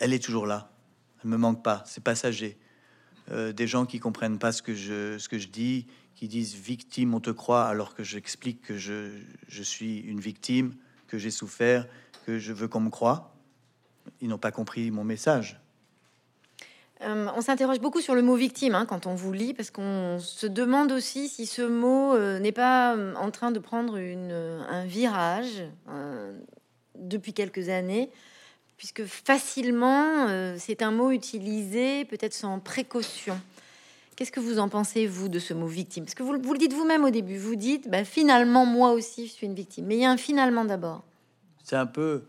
Elle 0.00 0.12
est 0.12 0.22
toujours 0.22 0.46
là. 0.46 0.70
Elle 1.22 1.30
me 1.30 1.36
manque 1.36 1.62
pas. 1.62 1.84
C'est 1.86 2.02
passager. 2.02 2.58
Euh, 3.30 3.52
des 3.52 3.66
gens 3.66 3.84
qui 3.84 4.00
comprennent 4.00 4.38
pas 4.38 4.52
ce 4.52 4.62
que 4.62 4.74
je, 4.74 5.18
ce 5.18 5.28
que 5.28 5.38
je 5.38 5.48
dis, 5.48 5.86
qui 6.14 6.28
disent 6.28 6.54
victime, 6.54 7.14
on 7.14 7.20
te 7.20 7.30
croit, 7.30 7.64
alors 7.66 7.94
que 7.94 8.02
j'explique 8.02 8.62
que 8.62 8.76
je, 8.76 9.10
je 9.48 9.62
suis 9.62 9.98
une 9.98 10.20
victime, 10.20 10.74
que 11.06 11.18
j'ai 11.18 11.30
souffert, 11.30 11.86
que 12.26 12.38
je 12.38 12.52
veux 12.52 12.68
qu'on 12.68 12.80
me 12.80 12.90
croie. 12.90 13.34
Ils 14.20 14.28
n'ont 14.28 14.38
pas 14.38 14.50
compris 14.50 14.90
mon 14.90 15.04
message. 15.04 15.60
Euh, 17.02 17.28
on 17.36 17.42
s'interroge 17.42 17.80
beaucoup 17.80 18.00
sur 18.00 18.14
le 18.14 18.22
mot 18.22 18.34
victime 18.34 18.74
hein, 18.74 18.86
quand 18.86 19.06
on 19.06 19.14
vous 19.14 19.32
lit, 19.32 19.54
parce 19.54 19.70
qu'on 19.70 20.18
se 20.18 20.46
demande 20.46 20.90
aussi 20.90 21.28
si 21.28 21.46
ce 21.46 21.62
mot 21.62 22.14
euh, 22.14 22.38
n'est 22.38 22.50
pas 22.50 22.96
en 23.16 23.30
train 23.30 23.50
de 23.50 23.58
prendre 23.58 23.98
un 23.98 24.84
virage 24.86 25.64
depuis 26.96 27.32
quelques 27.34 27.68
années, 27.68 28.10
puisque 28.78 29.04
facilement, 29.04 30.56
c'est 30.56 30.80
un 30.80 30.90
mot 30.90 31.10
utilisé 31.10 32.06
peut-être 32.06 32.32
sans 32.32 32.58
précaution. 32.60 33.38
Qu'est-ce 34.18 34.32
que 34.32 34.40
vous 34.40 34.58
en 34.58 34.68
pensez, 34.68 35.06
vous, 35.06 35.28
de 35.28 35.38
ce 35.38 35.54
mot 35.54 35.68
victime? 35.68 36.04
Parce 36.04 36.16
que 36.16 36.24
vous, 36.24 36.32
le 36.32 36.58
dites 36.58 36.72
vous-même 36.72 37.04
au 37.04 37.10
début, 37.10 37.38
vous 37.38 37.54
dites, 37.54 37.88
bah, 37.88 38.04
finalement, 38.04 38.66
moi 38.66 38.90
aussi, 38.90 39.28
je 39.28 39.32
suis 39.32 39.46
une 39.46 39.54
victime. 39.54 39.86
Mais 39.86 39.96
il 39.96 40.00
y 40.00 40.04
a 40.04 40.10
un 40.10 40.16
finalement 40.16 40.64
d'abord. 40.64 41.04
C'est 41.62 41.76
un 41.76 41.86
peu 41.86 42.24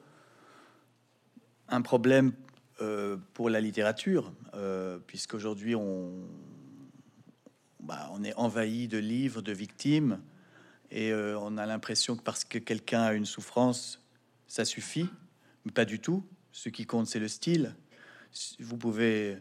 un 1.68 1.82
problème 1.82 2.34
euh, 2.82 3.18
pour 3.34 3.50
la 3.50 3.60
littérature, 3.60 4.32
euh, 4.54 5.00
puisqu'aujourd'hui 5.08 5.76
on, 5.76 6.12
bah, 7.80 8.10
on 8.14 8.24
est 8.24 8.36
envahi 8.36 8.88
de 8.88 8.98
livres 8.98 9.42
de 9.42 9.52
victimes 9.52 10.20
et 10.92 11.12
euh, 11.12 11.40
on 11.40 11.58
a 11.58 11.66
l'impression 11.66 12.16
que 12.16 12.22
parce 12.22 12.44
que 12.44 12.58
quelqu'un 12.58 13.02
a 13.02 13.14
une 13.14 13.26
souffrance, 13.26 14.00
ça 14.48 14.64
suffit, 14.64 15.10
mais 15.66 15.72
pas 15.72 15.86
du 15.86 16.00
tout. 16.00 16.24
Ce 16.52 16.70
qui 16.70 16.86
compte, 16.86 17.08
c'est 17.08 17.20
le 17.20 17.28
style. 17.28 17.76
Vous 18.60 18.78
pouvez 18.78 19.38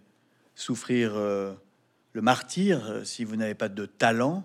souffrir 0.55 1.15
le 1.15 2.23
martyr 2.23 3.03
si 3.05 3.25
vous 3.25 3.37
n'avez 3.37 3.55
pas 3.55 3.69
de 3.69 3.87
talent. 3.87 4.45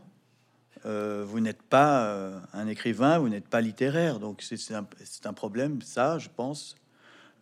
vous 0.83 1.39
n'êtes 1.39 1.61
pas 1.61 2.41
un 2.53 2.67
écrivain, 2.67 3.19
vous 3.19 3.29
n'êtes 3.29 3.47
pas 3.47 3.61
littéraire, 3.61 4.19
donc 4.19 4.41
c'est 4.41 5.25
un, 5.25 5.33
problème, 5.33 5.81
ça, 5.81 6.19
je 6.19 6.29
pense, 6.33 6.75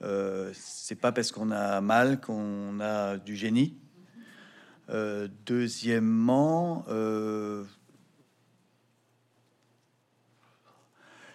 euh, 0.03 0.51
c'est 0.53 0.95
pas 0.95 1.11
parce 1.11 1.31
qu'on 1.31 1.51
a 1.51 1.79
mal 1.81 2.19
qu'on 2.19 2.79
a 2.79 3.17
du 3.17 3.35
génie. 3.35 3.77
Euh, 4.89 5.27
deuxièmement, 5.45 6.83
euh, 6.89 7.63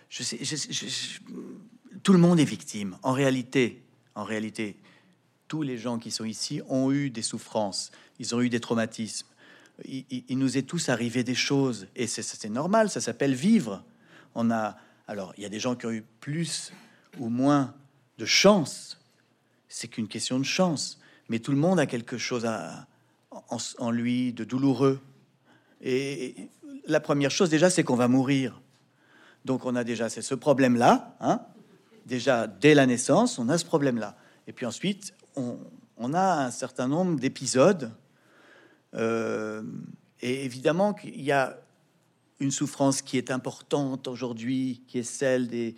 je 0.09 0.23
sais, 0.23 0.39
tout 2.03 2.13
le 2.13 2.19
monde 2.19 2.41
est 2.41 2.45
victime. 2.45 2.97
En 3.03 3.13
réalité, 3.13 3.83
en 4.15 4.25
réalité, 4.25 4.77
tous 5.49 5.63
les 5.63 5.79
gens 5.79 5.99
qui 5.99 6.11
sont 6.11 6.25
ici 6.25 6.61
ont 6.69 6.91
eu 6.91 7.11
des 7.11 7.23
souffrances, 7.23 7.93
ils 8.19 8.35
ont 8.35 8.41
eu 8.41 8.49
des 8.49 8.61
traumatismes. 8.61 9.27
Il, 9.85 10.39
nous 10.39 10.57
est 10.57 10.63
tous 10.63 10.89
arrivé 10.89 11.23
des 11.23 11.35
choses, 11.35 11.87
et 11.95 12.07
c'est 12.07 12.49
normal, 12.49 12.89
ça 12.89 13.03
s'appelle 13.03 13.35
vivre. 13.35 13.85
On 14.35 14.51
a, 14.51 14.77
alors, 15.07 15.35
il 15.37 15.43
y 15.43 15.47
a 15.47 15.51
des 15.51 15.61
gens 15.61 15.77
qui 15.77 15.85
ont 15.85 15.91
eu 15.91 16.03
plus 16.21 16.73
ou 17.19 17.29
moins 17.29 17.75
de 18.19 18.25
chance. 18.25 18.99
C'est 19.69 19.89
qu'une 19.89 20.09
question 20.09 20.39
de 20.39 20.45
chance. 20.45 20.99
Mais 21.29 21.41
tout 21.41 21.51
le 21.51 21.59
monde 21.59 21.79
a 21.79 21.87
quelque 21.87 22.17
chose 22.17 22.49
en, 23.79 23.91
lui 23.91 24.33
de 24.33 24.45
douloureux. 24.45 25.01
Et 25.83 26.49
la 26.87 27.01
première 27.01 27.31
chose 27.31 27.51
déjà, 27.51 27.69
c'est 27.69 27.83
qu'on 27.83 27.97
va 27.97 28.09
mourir. 28.09 28.61
Donc 29.45 29.67
on 29.67 29.77
a 29.77 29.85
déjà 29.85 30.09
c'est 30.09 30.23
ce 30.23 30.35
problème-là. 30.35 31.17
Hein 31.21 31.43
déjà 32.07 32.47
dès 32.47 32.75
la 32.75 32.87
naissance, 32.87 33.39
on 33.39 33.49
a 33.49 33.59
ce 33.59 33.65
problème-là. 33.65 34.17
Et 34.47 34.53
puis 34.53 34.65
ensuite, 34.65 35.13
on, 35.35 36.15
a 36.15 36.47
un 36.47 36.51
certain 36.51 36.89
nombre 36.89 37.19
d'épisodes. 37.19 37.93
Euh, 38.95 39.63
et 40.23 40.45
évidemment 40.45 40.95
qu'il 40.95 41.21
y 41.21 41.33
a 41.33 41.59
une 42.41 42.51
souffrance 42.51 43.03
qui 43.03 43.19
est 43.19 43.31
importante 43.31 44.09
aujourd'hui, 44.09 44.83
qui 44.87 44.99
est 44.99 45.03
celle 45.03 45.49
des, 45.49 45.75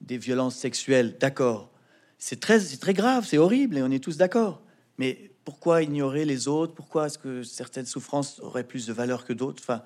violences 0.00 0.56
sexuelles. 0.56 1.16
D'accord. 1.18 1.70
C'est 2.18 2.38
très, 2.38 2.60
grave, 2.94 3.26
c'est 3.26 3.38
horrible 3.38 3.76
et 3.78 3.82
on 3.82 3.90
est 3.90 4.02
tous 4.02 4.16
d'accord. 4.16 4.62
Mais 4.98 5.32
pourquoi 5.44 5.82
ignorer 5.82 6.24
les 6.24 6.46
autres? 6.46 6.74
Pourquoi 6.74 7.06
est-ce 7.06 7.18
que 7.18 7.42
certaines 7.42 7.86
souffrances 7.86 8.38
auraient 8.40 8.64
plus 8.64 8.86
de 8.86 8.92
valeur 8.92 9.24
que 9.24 9.32
d'autres? 9.32 9.62
Enfin, 9.62 9.82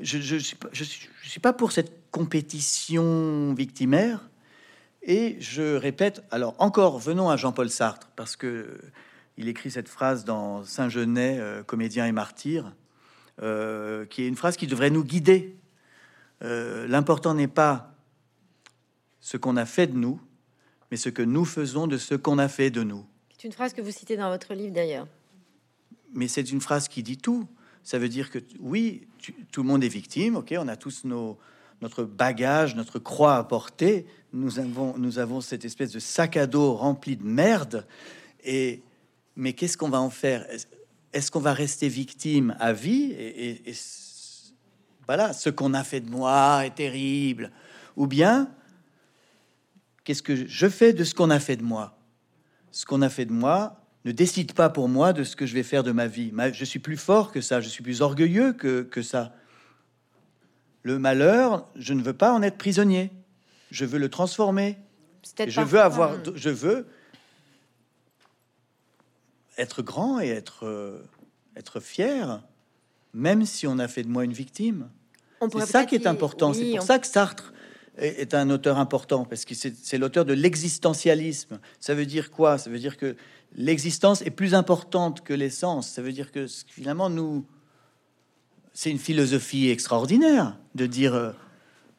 je 0.00 0.16
ne 0.16 0.40
suis, 0.40 0.56
suis 1.22 1.40
pas 1.40 1.52
pour 1.52 1.72
cette 1.72 2.10
compétition 2.10 3.52
victimaire. 3.54 4.26
Et 5.06 5.36
je 5.38 5.76
répète, 5.76 6.22
alors 6.30 6.54
encore, 6.58 6.98
venons 6.98 7.28
à 7.28 7.36
Jean-Paul 7.36 7.68
Sartre, 7.68 8.10
parce 8.16 8.36
que 8.36 8.80
il 9.36 9.48
écrit 9.48 9.70
cette 9.70 9.88
phrase 9.88 10.24
dans 10.24 10.64
Saint-Genet, 10.64 11.38
euh, 11.38 11.62
comédien 11.62 12.06
et 12.06 12.12
martyr, 12.12 12.72
euh, 13.42 14.06
qui 14.06 14.22
est 14.22 14.28
une 14.28 14.36
phrase 14.36 14.56
qui 14.56 14.66
devrait 14.66 14.90
nous 14.90 15.04
guider. 15.04 15.56
Euh, 16.42 16.86
l'important 16.86 17.34
n'est 17.34 17.48
pas 17.48 17.94
ce 19.20 19.36
qu'on 19.36 19.56
a 19.56 19.66
fait 19.66 19.88
de 19.88 19.96
nous, 19.96 20.20
mais 20.90 20.96
ce 20.96 21.08
que 21.08 21.22
nous 21.22 21.44
faisons 21.44 21.86
de 21.86 21.98
ce 21.98 22.14
qu'on 22.14 22.38
a 22.38 22.48
fait 22.48 22.70
de 22.70 22.82
nous. 22.82 23.04
C'est 23.36 23.44
une 23.44 23.52
phrase 23.52 23.74
que 23.74 23.82
vous 23.82 23.90
citez 23.90 24.16
dans 24.16 24.30
votre 24.30 24.54
livre 24.54 24.72
d'ailleurs. 24.72 25.08
Mais 26.14 26.28
c'est 26.28 26.50
une 26.50 26.60
phrase 26.60 26.88
qui 26.88 27.02
dit 27.02 27.18
tout. 27.18 27.46
Ça 27.82 27.98
veut 27.98 28.08
dire 28.08 28.30
que 28.30 28.38
oui, 28.60 29.08
tout 29.52 29.62
le 29.62 29.68
monde 29.68 29.84
est 29.84 29.88
victime, 29.88 30.36
ok, 30.36 30.54
on 30.58 30.68
a 30.68 30.76
tous 30.76 31.04
nos, 31.04 31.38
notre 31.84 32.04
bagage, 32.04 32.74
notre 32.76 32.98
croix 32.98 33.36
à 33.36 33.44
porter. 33.44 34.06
Nous 34.32 34.58
avons, 34.58 35.42
cette 35.42 35.66
espèce 35.66 35.92
de 35.92 35.98
sac 35.98 36.38
à 36.38 36.46
dos 36.46 36.72
rempli 36.74 37.14
de 37.14 37.24
merde. 37.24 37.86
Et, 38.42 38.82
mais 39.36 39.52
qu'est-ce 39.52 39.76
qu'on 39.76 39.90
va 39.90 40.00
en 40.00 40.08
faire? 40.08 40.46
Est-ce 41.12 41.30
qu'on 41.30 41.40
va 41.40 41.52
rester 41.52 41.88
victime 41.88 42.56
à 42.58 42.72
vie? 42.72 43.12
Et 43.12 43.74
voilà, 45.06 45.34
ce 45.34 45.50
qu'on 45.50 45.74
a 45.74 45.84
fait 45.84 46.00
de 46.00 46.08
moi 46.08 46.64
est 46.64 46.74
terrible. 46.74 47.52
Ou 47.96 48.06
bien 48.06 48.48
Qu'est-ce 50.04 50.22
que 50.22 50.46
je 50.46 50.68
fais 50.68 50.94
de 50.94 51.04
ce 51.04 51.14
qu'on 51.14 51.30
a 51.30 51.38
fait 51.38 51.56
de 51.56 51.62
moi? 51.62 51.98
Ce 52.70 52.86
qu'on 52.86 53.02
a 53.02 53.10
fait 53.10 53.26
de 53.26 53.32
moi 53.32 53.80
ne 54.06 54.12
décide 54.12 54.54
pas 54.54 54.70
pour 54.70 54.88
moi 54.88 55.12
de 55.12 55.22
ce 55.22 55.36
que 55.36 55.44
je 55.44 55.54
vais 55.54 55.62
faire 55.62 55.82
de 55.82 55.92
ma 55.92 56.06
vie. 56.06 56.32
Je 56.52 56.64
suis 56.64 56.78
plus 56.78 56.96
fort 56.96 57.30
que 57.30 57.42
ça, 57.42 57.60
je 57.60 57.68
suis 57.68 57.82
plus 57.82 58.00
orgueilleux 58.00 58.54
que, 58.54 59.02
ça. 59.02 59.34
Le 60.84 60.98
malheur, 60.98 61.66
je 61.74 61.94
ne 61.94 62.02
veux 62.02 62.12
pas 62.12 62.32
en 62.32 62.42
être 62.42 62.58
prisonnier. 62.58 63.10
Je 63.70 63.84
veux 63.84 63.98
le 63.98 64.08
transformer. 64.08 64.78
Je 65.46 65.62
veux 65.62 65.80
avoir, 65.80 66.12
hein. 66.12 66.22
je 66.34 66.50
veux 66.50 66.86
être 69.56 69.82
grand 69.82 70.20
et 70.20 70.28
être, 70.28 70.66
euh, 70.66 71.02
être 71.56 71.80
fier, 71.80 72.42
même 73.14 73.46
si 73.46 73.66
on 73.66 73.78
a 73.78 73.88
fait 73.88 74.02
de 74.02 74.08
moi 74.08 74.24
une 74.24 74.34
victime. 74.34 74.90
C'est 75.52 75.66
ça 75.66 75.84
qui 75.84 75.94
est 75.94 76.06
important. 76.06 76.52
c'est 76.52 76.70
pour 76.70 76.82
ça 76.82 76.98
que 76.98 77.06
Sartre 77.06 77.52
est 77.96 78.34
un 78.34 78.50
auteur 78.50 78.78
important 78.78 79.24
parce 79.24 79.44
que 79.44 79.54
c'est 79.54 79.98
l'auteur 79.98 80.24
de 80.24 80.32
l'existentialisme. 80.32 81.60
Ça 81.80 81.94
veut 81.94 82.06
dire 82.06 82.30
quoi? 82.30 82.58
Ça 82.58 82.70
veut 82.70 82.78
dire 82.78 82.96
que 82.96 83.16
l'existence 83.54 84.22
est 84.22 84.30
plus 84.30 84.54
importante 84.54 85.22
que 85.22 85.32
l'essence. 85.32 85.88
Ça 85.88 86.02
veut 86.02 86.12
dire 86.12 86.32
que 86.32 86.46
finalement, 86.68 87.08
nous, 87.08 87.46
c'est 88.74 88.90
une 88.90 88.98
philosophie 88.98 89.70
extraordinaire 89.70 90.56
de 90.74 90.86
dire. 90.86 91.14
Euh, 91.14 91.30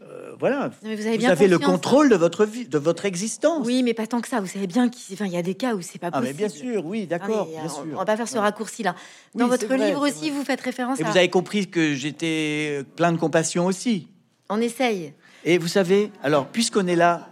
euh, 0.02 0.36
voilà, 0.40 0.70
vous 0.82 0.88
avez, 0.88 1.18
bien 1.18 1.34
le 1.34 1.58
contrôle 1.58 2.10
de 2.10 2.16
votre 2.16 2.46
vie, 2.46 2.68
de 2.68 2.78
votre 2.78 3.06
existence. 3.06 3.66
Oui, 3.66 3.82
mais 3.82 3.94
pas 3.96 4.06
tant 4.06 4.22
que 4.22 4.28
ça. 4.28 4.40
Vous 4.40 4.48
savez 4.48 4.68
bien 4.68 4.90
qu'il 4.90 5.28
y 5.28 5.38
a 5.38 5.42
des 5.42 5.56
cas 5.56 5.74
où 5.74 5.82
c'est 5.82 5.98
pas 5.98 6.12
possible. 6.12 6.28
Ah, 6.28 6.32
mais 6.32 6.38
bien 6.38 6.50
sûr, 6.50 6.86
oui, 6.86 7.08
d'accord. 7.08 7.50
On, 7.92 7.96
va 7.96 8.06
pas 8.06 8.18
faire 8.18 8.28
ce 8.28 8.38
raccourci-là. 8.38 8.96
Dans 9.34 9.48
votre 9.48 9.74
livre 9.74 10.08
aussi, 10.08 10.30
vous 10.30 10.44
faites 10.44 10.62
référence. 10.62 11.00
Et 11.00 11.04
vous 11.04 11.18
avez 11.18 11.30
compris 11.30 11.68
que 11.68 11.96
j'étais 11.96 12.84
plein 12.96 13.12
de 13.12 13.18
compassion 13.18 13.66
aussi. 13.66 14.08
On 14.50 14.62
essaye. 14.62 15.14
Et 15.44 15.58
vous 15.58 15.68
savez, 15.68 16.12
alors, 16.22 16.48
puisqu'on 16.48 16.86
est 16.86 16.96
là, 16.96 17.30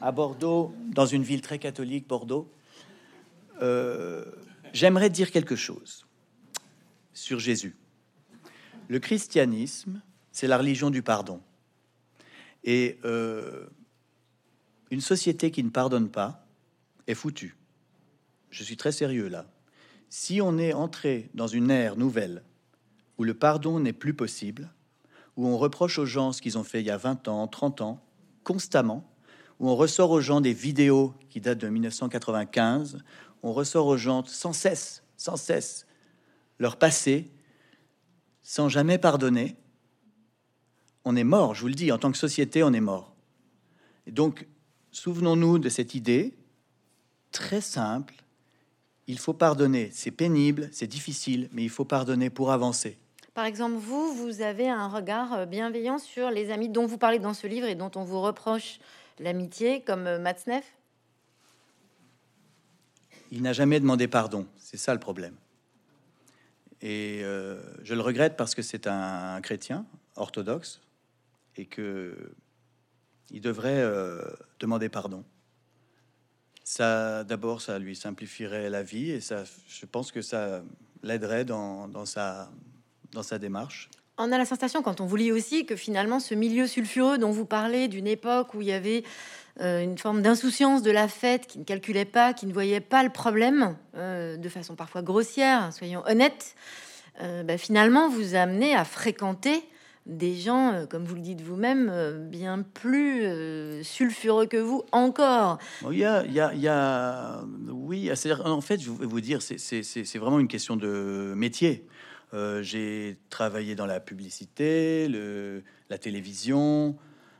à 0.00 0.10
Bordeaux, 0.10 0.72
dans 0.88 1.06
une 1.06 1.22
ville 1.22 1.42
très 1.42 1.58
catholique, 1.58 2.08
Bordeaux, 2.08 2.48
euh, 3.62 4.24
j'aimerais 4.72 5.10
dire 5.10 5.30
quelque 5.30 5.56
chose 5.56 6.06
sur 7.12 7.38
Jésus. 7.38 7.76
Le 8.88 8.98
christianisme, 8.98 10.00
c'est 10.32 10.46
la 10.46 10.58
religion 10.58 10.90
du 10.90 11.02
pardon. 11.02 11.40
Et 12.64 12.98
euh, 13.04 13.66
une 14.90 15.00
société 15.00 15.50
qui 15.50 15.62
ne 15.62 15.70
pardonne 15.70 16.10
pas 16.10 16.46
est 17.06 17.14
foutue. 17.14 17.56
Je 18.50 18.62
suis 18.62 18.76
très 18.76 18.92
sérieux 18.92 19.28
là. 19.28 19.46
Si 20.08 20.40
on 20.40 20.58
est 20.58 20.72
entré 20.72 21.28
dans 21.34 21.46
une 21.46 21.70
ère 21.70 21.96
nouvelle 21.96 22.42
où 23.18 23.24
le 23.24 23.34
pardon 23.34 23.80
n'est 23.80 23.92
plus 23.92 24.14
possible, 24.14 24.70
où 25.36 25.46
on 25.46 25.58
reproche 25.58 25.98
aux 25.98 26.06
gens 26.06 26.32
ce 26.32 26.40
qu'ils 26.40 26.58
ont 26.58 26.64
fait 26.64 26.80
il 26.80 26.86
y 26.86 26.90
a 26.90 26.96
20 26.96 27.28
ans, 27.28 27.46
30 27.48 27.80
ans, 27.80 28.00
constamment, 28.44 29.08
où 29.58 29.68
on 29.68 29.76
ressort 29.76 30.10
aux 30.10 30.20
gens 30.20 30.40
des 30.40 30.52
vidéos 30.52 31.14
qui 31.30 31.40
datent 31.40 31.58
de 31.58 31.68
1995, 31.68 32.98
on 33.42 33.52
ressort 33.52 33.86
aux 33.86 33.96
gens 33.96 34.24
sans 34.24 34.52
cesse, 34.52 35.02
sans 35.16 35.36
cesse, 35.36 35.86
leur 36.58 36.76
passé, 36.76 37.30
sans 38.44 38.68
jamais 38.68 38.98
pardonner, 38.98 39.56
on 41.04 41.16
est 41.16 41.24
mort, 41.24 41.54
je 41.54 41.62
vous 41.62 41.68
le 41.68 41.74
dis, 41.74 41.90
en 41.90 41.98
tant 41.98 42.12
que 42.12 42.18
société, 42.18 42.62
on 42.62 42.72
est 42.72 42.80
mort. 42.80 43.16
Et 44.06 44.12
donc, 44.12 44.46
souvenons-nous 44.92 45.58
de 45.58 45.68
cette 45.68 45.94
idée 45.94 46.36
très 47.32 47.60
simple. 47.60 48.14
Il 49.06 49.18
faut 49.18 49.32
pardonner. 49.32 49.90
C'est 49.92 50.10
pénible, 50.10 50.68
c'est 50.72 50.86
difficile, 50.86 51.48
mais 51.52 51.62
il 51.62 51.70
faut 51.70 51.84
pardonner 51.84 52.30
pour 52.30 52.52
avancer. 52.52 52.98
Par 53.34 53.46
exemple, 53.46 53.76
vous, 53.76 54.14
vous 54.14 54.42
avez 54.42 54.68
un 54.68 54.88
regard 54.88 55.32
euh, 55.32 55.46
bienveillant 55.46 55.98
sur 55.98 56.30
les 56.30 56.50
amis 56.52 56.68
dont 56.68 56.86
vous 56.86 56.98
parlez 56.98 57.18
dans 57.18 57.34
ce 57.34 57.46
livre 57.46 57.66
et 57.66 57.74
dont 57.74 57.90
on 57.96 58.04
vous 58.04 58.20
reproche 58.20 58.78
l'amitié, 59.18 59.82
comme 59.82 60.06
euh, 60.06 60.18
Matzneff? 60.20 60.64
Il 63.32 63.42
n'a 63.42 63.52
jamais 63.52 63.80
demandé 63.80 64.06
pardon. 64.06 64.46
C'est 64.56 64.76
ça 64.76 64.94
le 64.94 65.00
problème. 65.00 65.34
Et 66.84 67.22
euh, 67.24 67.58
je 67.82 67.94
le 67.94 68.02
regrette 68.02 68.36
parce 68.36 68.54
que 68.54 68.60
c'est 68.60 68.86
un, 68.86 69.40
chrétien 69.40 69.86
orthodoxe 70.16 70.82
et 71.56 71.64
que 71.64 72.14
il 73.30 73.40
devrait 73.40 73.80
euh, 73.80 74.20
demander 74.60 74.90
pardon. 74.90 75.24
Ça, 76.62 77.24
d'abord, 77.24 77.62
ça 77.62 77.78
lui 77.78 77.96
simplifierait 77.96 78.68
la 78.68 78.82
vie 78.82 79.10
et 79.10 79.22
ça, 79.22 79.44
je 79.66 79.86
pense 79.86 80.12
que 80.12 80.20
ça 80.20 80.62
l'aiderait 81.02 81.46
dans, 81.46 81.88
dans, 81.88 82.04
sa, 82.04 82.50
dans 83.12 83.22
sa 83.22 83.38
démarche. 83.38 83.88
On 84.16 84.30
a 84.30 84.38
la 84.38 84.44
sensation, 84.44 84.82
quand 84.82 85.00
on 85.00 85.06
vous 85.06 85.16
lit 85.16 85.32
aussi, 85.32 85.66
que 85.66 85.74
finalement, 85.74 86.20
ce 86.20 86.36
milieu 86.36 86.68
sulfureux 86.68 87.18
dont 87.18 87.32
vous 87.32 87.46
parlez, 87.46 87.88
d'une 87.88 88.06
époque 88.06 88.54
où 88.54 88.62
il 88.62 88.68
y 88.68 88.72
avait 88.72 89.02
euh, 89.60 89.82
une 89.82 89.98
forme 89.98 90.22
d'insouciance 90.22 90.82
de 90.82 90.92
la 90.92 91.08
fête, 91.08 91.48
qui 91.48 91.58
ne 91.58 91.64
calculait 91.64 92.04
pas, 92.04 92.32
qui 92.32 92.46
ne 92.46 92.52
voyait 92.52 92.80
pas 92.80 93.02
le 93.02 93.10
problème, 93.10 93.76
euh, 93.96 94.36
de 94.36 94.48
façon 94.48 94.76
parfois 94.76 95.02
grossière, 95.02 95.72
soyons 95.72 96.04
honnêtes, 96.06 96.54
euh, 97.22 97.42
bah, 97.42 97.58
finalement, 97.58 98.08
vous 98.08 98.36
amenez 98.36 98.76
à 98.76 98.84
fréquenter 98.84 99.64
des 100.06 100.36
gens, 100.36 100.86
comme 100.88 101.04
vous 101.04 101.14
le 101.16 101.22
dites 101.22 101.40
vous-même, 101.40 102.28
bien 102.28 102.60
plus 102.60 103.24
sulfureux 103.82 104.44
que 104.44 104.58
vous 104.58 104.84
encore. 104.92 105.56
Il 105.90 105.94
il 105.94 106.60
y 106.60 106.68
a 106.68 107.40
oui, 107.68 108.10
en 108.44 108.60
fait, 108.60 108.82
je 108.82 108.90
vais 108.90 109.06
vous 109.06 109.22
dire, 109.22 109.40
c'est 109.40 110.18
vraiment 110.18 110.40
une 110.40 110.48
question 110.48 110.76
de 110.76 111.32
métier. 111.34 111.86
Euh, 112.32 112.62
j'ai 112.62 113.16
travaillé 113.30 113.74
dans 113.74 113.86
la 113.86 114.00
publicité, 114.00 115.08
le, 115.08 115.62
la 115.90 115.98
télévision, 115.98 116.96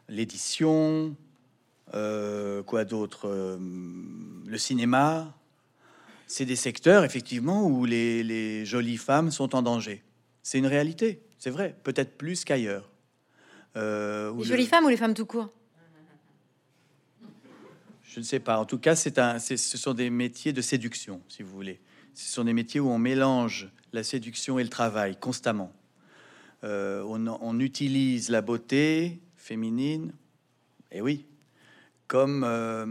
l'édition, 0.09 1.17
euh, 1.95 2.63
quoi 2.63 2.85
d'autre, 2.85 3.29
euh, 3.29 3.59
le 4.47 4.59
cinéma. 4.59 5.37
C'est 6.27 6.45
des 6.45 6.57
secteurs 6.57 7.05
effectivement 7.05 7.67
où 7.67 7.85
les, 7.85 8.23
les, 8.23 8.65
jolies 8.65 8.97
femmes 8.97 9.31
sont 9.31 9.55
en 9.55 9.63
danger. 9.63 10.03
C'est 10.43 10.59
une 10.59 10.67
réalité, 10.67 11.23
c'est 11.39 11.51
vrai, 11.51 11.77
peut-être 11.83 12.17
plus 12.17 12.45
qu'ailleurs. 12.45 12.91
les 13.75 14.45
jolies 14.45 14.67
femmes 14.67 14.85
ou 14.85 14.89
les 14.89 14.97
femmes 14.97 15.15
tout 15.15 15.27
court? 15.27 15.51
Je 18.03 18.21
ne 18.21 18.25
sais 18.25 18.39
pas. 18.39 18.59
En 18.59 18.65
tout 18.65 18.79
cas, 18.79 18.95
c'est 18.95 19.19
un, 19.19 19.41
ce 19.41 19.57
sont 19.57 19.93
des 19.93 20.09
métiers 20.09 20.53
de 20.53 20.63
séduction, 20.63 21.21
si 21.29 21.43
vous 21.43 21.51
voulez. 21.51 21.81
Ce 22.15 22.33
sont 22.33 22.45
des 22.45 22.53
métiers 22.53 22.81
où 22.81 22.89
on 22.89 22.99
mélange 22.99 23.69
la 23.93 24.05
séduction 24.05 24.59
et 24.59 24.63
le 24.63 24.69
travail 24.69 25.17
constamment. 25.17 25.73
Euh, 26.63 27.03
on, 27.03 27.61
utilise 27.61 28.31
la 28.31 28.41
beauté 28.41 29.21
féminine, 29.37 30.15
et 30.91 31.03
oui, 31.03 31.27
comme 32.07 32.43
euh, 32.43 32.87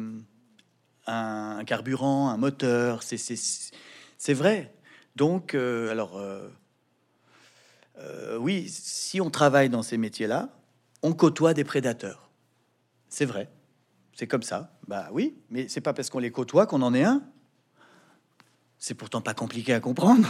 un, 1.08 1.64
carburant, 1.66 2.30
un 2.30 2.38
moteur. 2.38 3.02
C'est 3.02 4.34
vrai. 4.34 4.76
Donc, 5.16 5.56
euh, 5.56 5.90
alors, 5.90 6.22
oui, 8.40 8.68
si 8.70 9.22
on 9.22 9.32
travaille 9.32 9.70
dans 9.70 9.84
ces 9.84 9.98
métiers-là, 9.98 10.50
on 11.02 11.14
côtoie 11.14 11.54
des 11.54 11.64
prédateurs. 11.64 12.30
C'est 13.10 13.26
vrai. 13.26 13.50
C'est 14.16 14.28
comme 14.28 14.44
ça. 14.44 14.78
Bah 14.88 15.10
oui, 15.12 15.36
mais 15.50 15.68
c'est 15.68 15.82
pas 15.82 15.94
parce 15.94 16.12
qu'on 16.12 16.20
les 16.20 16.32
côtoie 16.32 16.68
qu'on 16.68 16.84
en 16.84 16.94
est 16.94 17.04
un. 17.04 17.24
C'est 18.86 18.96
pourtant 18.96 19.22
pas 19.22 19.34
compliqué 19.34 19.74
à 19.74 19.80
comprendre. 19.80 20.30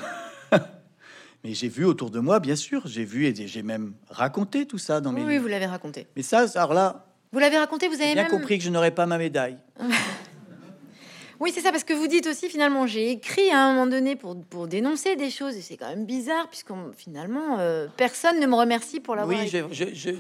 Mais 1.44 1.56
j'ai 1.56 1.70
vu 1.70 1.86
autour 1.86 2.12
de 2.12 2.20
moi, 2.20 2.40
bien 2.40 2.56
sûr, 2.56 2.86
j'ai 2.86 3.04
vu 3.04 3.26
et 3.26 3.48
j'ai 3.48 3.64
même 3.64 3.96
raconté 4.12 4.68
tout 4.68 4.78
ça 4.78 5.02
dans 5.02 5.12
mes. 5.12 5.24
Oui, 5.24 5.40
vous 5.40 5.48
l'avez 5.48 5.66
raconté. 5.66 6.06
Mais 6.16 6.22
ça, 6.22 6.46
alors 6.54 6.76
là. 6.76 7.08
Vous 7.32 7.40
l'avez 7.40 7.58
raconté, 7.58 7.88
vous 7.88 8.00
avez 8.00 8.14
bien 8.14 8.26
compris 8.26 8.60
que 8.60 8.64
je 8.64 8.70
n'aurais 8.70 8.92
pas 8.92 9.08
ma 9.08 9.18
médaille. 9.18 9.58
oui, 11.40 11.52
c'est 11.52 11.62
ça, 11.62 11.72
parce 11.72 11.84
que 11.84 11.94
vous 11.94 12.06
dites 12.06 12.28
aussi, 12.28 12.48
finalement, 12.48 12.86
j'ai 12.86 13.10
écrit 13.10 13.50
à 13.50 13.58
un 13.58 13.74
moment 13.74 13.88
donné 13.88 14.16
pour, 14.16 14.40
pour 14.40 14.68
dénoncer 14.68 15.16
des 15.16 15.32
choses, 15.32 15.58
et 15.58 15.62
c'est 15.62 15.76
quand 15.76 15.90
même 15.90 16.06
bizarre, 16.06 16.48
puisque 16.48 16.70
finalement, 16.96 17.58
euh, 17.58 17.88
personne 17.98 18.40
ne 18.40 18.46
me 18.46 18.54
remercie 18.54 19.00
pour 19.00 19.16
l'avoir 19.16 19.36
Oui, 19.36 19.48
je, 19.48 19.66
je, 19.72 19.86
je, 19.96 20.12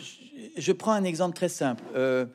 je, 0.57 0.71
prends 0.71 0.93
un 0.93 1.03
exemple 1.03 1.35
très 1.35 1.49
simple. 1.49 1.83
Euh, 1.95 2.25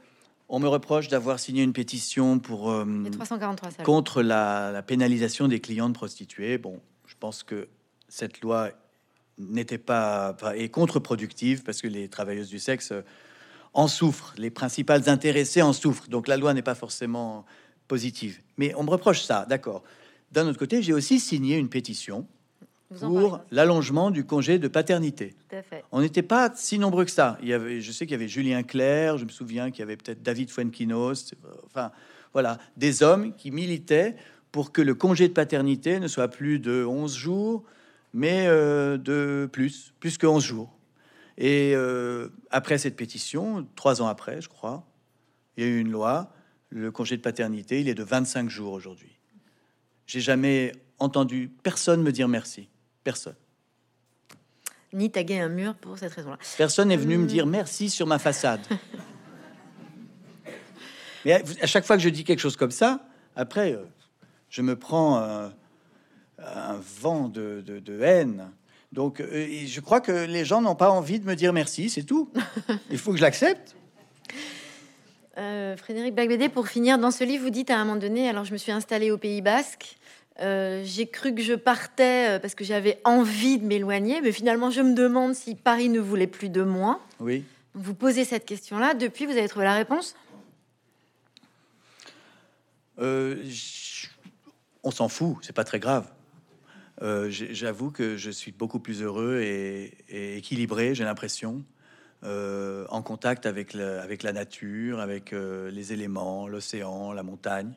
on 0.49 0.61
me 0.61 0.69
reproche 0.69 1.09
d'avoir 1.09 1.39
signé 1.39 1.63
une 1.63 1.73
pétition 1.73 2.39
pour 2.39 2.71
euh, 2.71 3.05
343 3.13 3.85
contre 3.85 4.23
la, 4.23 4.71
la, 4.73 4.83
pénalisation 4.83 5.49
des 5.49 5.61
clients 5.61 5.89
de 5.89 5.95
prostituées. 5.95 6.59
Bon, 6.59 6.81
je 7.07 7.15
pense 7.19 7.43
que 7.43 7.69
cette 8.09 8.41
loi 8.41 8.71
n'était 9.39 9.79
pas, 9.79 10.37
est 10.55 10.69
contre-productive 10.69 11.63
parce 11.63 11.81
que 11.81 11.89
les 11.89 12.09
travailleuses 12.09 12.49
du 12.49 12.59
sexe 12.59 12.93
en 13.75 13.89
souffrent, 13.89 14.35
les 14.39 14.51
principales 14.51 15.09
intéressées 15.09 15.63
en 15.63 15.73
souffrent. 15.73 16.09
Donc 16.09 16.29
la 16.29 16.37
loi 16.37 16.55
n'est 16.55 16.63
pas 16.63 16.75
forcément 16.75 17.45
positive. 17.87 18.41
Mais 18.57 18.75
on 18.75 18.85
me 18.85 18.91
reproche 18.91 19.23
ça, 19.23 19.47
d'accord. 19.49 19.83
D'un 20.33 20.47
autre 20.47 20.59
côté, 20.59 20.83
j'ai 20.83 20.93
aussi 20.93 21.21
signé 21.21 21.57
une 21.57 21.69
pétition 21.69 22.27
pour 23.01 23.41
l'allongement 23.51 24.11
du 24.11 24.25
congé 24.25 24.59
de 24.59 24.69
paternité. 24.69 25.35
On 25.93 26.01
n'était 26.01 26.23
pas 26.23 26.51
si 26.55 26.79
nombreux 26.79 27.05
que 27.05 27.11
ça. 27.11 27.39
Il 27.43 27.49
y 27.49 27.53
avait, 27.53 27.81
je 27.81 27.93
sais 27.93 28.07
qu'il 28.07 28.13
y 28.13 28.15
avait 28.15 28.29
Julien 28.29 28.63
Clerc, 28.63 29.19
je 29.19 29.25
me 29.25 29.31
souviens 29.31 29.71
qu'il 29.71 29.81
y 29.81 29.83
avait 29.83 29.97
peut-être 29.97 30.23
David 30.23 30.51
Fuenquinos, 30.51 31.35
enfin 31.67 31.93
voilà, 32.33 32.59
des 32.77 33.03
hommes 33.03 33.35
qui 33.35 33.51
militaient 33.51 34.17
pour 34.53 34.73
que 34.73 34.81
le 34.81 34.95
congé 34.95 35.29
de 35.29 35.35
paternité 35.35 36.01
ne 36.01 36.09
soit 36.09 36.29
plus 36.29 36.59
de 36.59 36.85
11 36.85 37.15
jours, 37.15 37.65
mais 38.15 38.47
euh, 38.47 38.97
de 38.97 39.49
plus, 39.53 39.93
plus 40.01 40.17
que 40.17 40.27
11 40.27 40.43
jours. 40.43 40.79
Et 41.37 41.73
euh, 41.75 42.31
après 42.51 42.79
cette 42.79 42.97
pétition, 42.97 43.67
trois 43.77 44.03
ans 44.03 44.09
après, 44.09 44.41
je 44.41 44.49
crois, 44.49 44.87
il 45.57 45.65
y 45.65 45.67
a 45.67 45.71
eu 45.71 45.79
une 45.79 45.91
loi. 45.91 46.33
Le 46.71 46.91
congé 46.91 47.17
de 47.17 47.23
paternité, 47.23 47.81
il 47.81 47.89
est 47.89 47.95
de 47.95 48.03
25 48.03 48.51
jours 48.51 48.73
aujourd'hui. 48.73 49.19
J'ai 50.07 50.21
jamais 50.21 50.73
entendu 50.99 51.51
personne 51.63 52.03
me 52.03 52.13
dire 52.13 52.29
merci. 52.29 52.69
Personne. 53.09 53.37
Ni 54.93 55.11
taguer 55.11 55.41
un 55.41 55.49
mur 55.49 55.75
pour 55.75 55.97
cette 55.97 56.13
raison-là. 56.13 56.37
Personne 56.59 56.89
n'est 56.89 56.97
venu 56.99 57.17
me 57.17 57.27
dire 57.27 57.47
merci 57.47 57.89
sur 57.89 58.07
ma 58.07 58.19
façade. 58.19 58.61
Mais 61.25 61.43
à 61.63 61.67
chaque 61.67 61.87
fois 61.87 61.97
que 61.97 62.03
je 62.03 62.11
dis 62.11 62.23
quelque 62.23 62.41
chose 62.41 62.59
comme 62.59 62.71
ça, 62.71 63.01
après, 63.35 63.73
euh, 63.73 63.87
je 64.51 64.61
me 64.61 64.77
prends 64.77 65.17
un 65.17 66.81
vent 67.01 67.31
de, 67.31 67.99
haine. 68.03 68.51
Donc, 68.93 69.21
euh, 69.21 69.47
je 69.67 69.81
crois 69.81 70.03
que 70.03 70.27
les 70.27 70.45
gens 70.45 70.61
n'ont 70.61 70.75
pas 70.75 70.91
envie 70.91 71.19
de 71.19 71.25
me 71.25 71.35
dire 71.35 71.55
merci, 71.55 71.89
c'est 71.89 72.05
tout. 72.05 72.31
Il 72.91 72.99
faut 72.99 73.13
que 73.13 73.17
je 73.17 73.23
l'accepte. 73.23 73.75
Euh, 75.39 75.77
Frédéric 75.77 76.15
Bagbédé, 76.15 76.49
pour 76.49 76.69
finir, 76.69 76.99
dans 76.99 77.13
ce 77.13 77.23
livre, 77.23 77.45
vous 77.45 77.51
dites 77.51 77.71
à 77.71 77.77
un 77.79 77.85
moment 77.85 77.99
donné, 77.99 78.29
alors 78.29 78.45
je 78.45 78.53
me 78.53 78.59
suis 78.59 78.73
installée 78.73 79.11
au 79.11 79.19
Pays 79.19 79.41
Basque, 79.41 79.97
euh, 80.41 80.83
j'ai 80.85 81.07
cru 81.07 81.35
que 81.35 81.43
je 81.43 81.55
partais 81.55 82.39
parce 82.41 82.55
que 82.55 82.65
j'avais 82.65 83.01
envie 83.05 83.59
de 83.59 83.65
m'éloigner, 83.65 84.21
mais 84.21 84.33
finalement, 84.33 84.71
je 84.71 84.81
me 84.81 84.95
demande 84.95 85.35
si 85.35 85.55
Paris 85.55 85.89
ne 85.89 86.01
voulait 86.01 86.27
plus 86.27 86.49
de 86.49 86.63
moi. 86.63 87.01
Oui. 87.21 87.45
Vous 87.75 87.95
posez 87.95 88.25
cette 88.25 88.45
question-là. 88.45 88.95
Depuis, 88.95 89.27
vous 89.27 89.33
avez 89.33 89.49
trouvé 89.49 89.65
la 89.65 89.75
réponse? 89.75 90.17
On 94.83 94.91
s'en 94.91 95.09
fout, 95.09 95.37
c'est 95.43 95.53
pas 95.53 95.65
très 95.65 95.79
grave. 95.79 96.11
Euh, 97.03 97.29
j'avoue 97.31 97.91
que 97.91 98.17
je 98.17 98.31
suis 98.31 98.53
beaucoup 98.53 98.81
plus 98.81 99.03
heureux 99.03 99.41
et, 99.41 100.37
équilibré, 100.37 100.95
j'ai 100.95 101.05
l'impression, 101.05 101.65
euh, 102.25 102.87
en 102.89 103.03
contact 103.03 103.47
avec, 103.47 103.75
avec 103.75 104.23
la 104.23 104.33
nature, 104.33 104.99
avec 104.99 105.33
euh, 105.33 105.71
les 105.71 105.93
éléments, 105.93 106.49
l'océan, 106.49 107.13
la 107.13 107.23
montagne. 107.23 107.73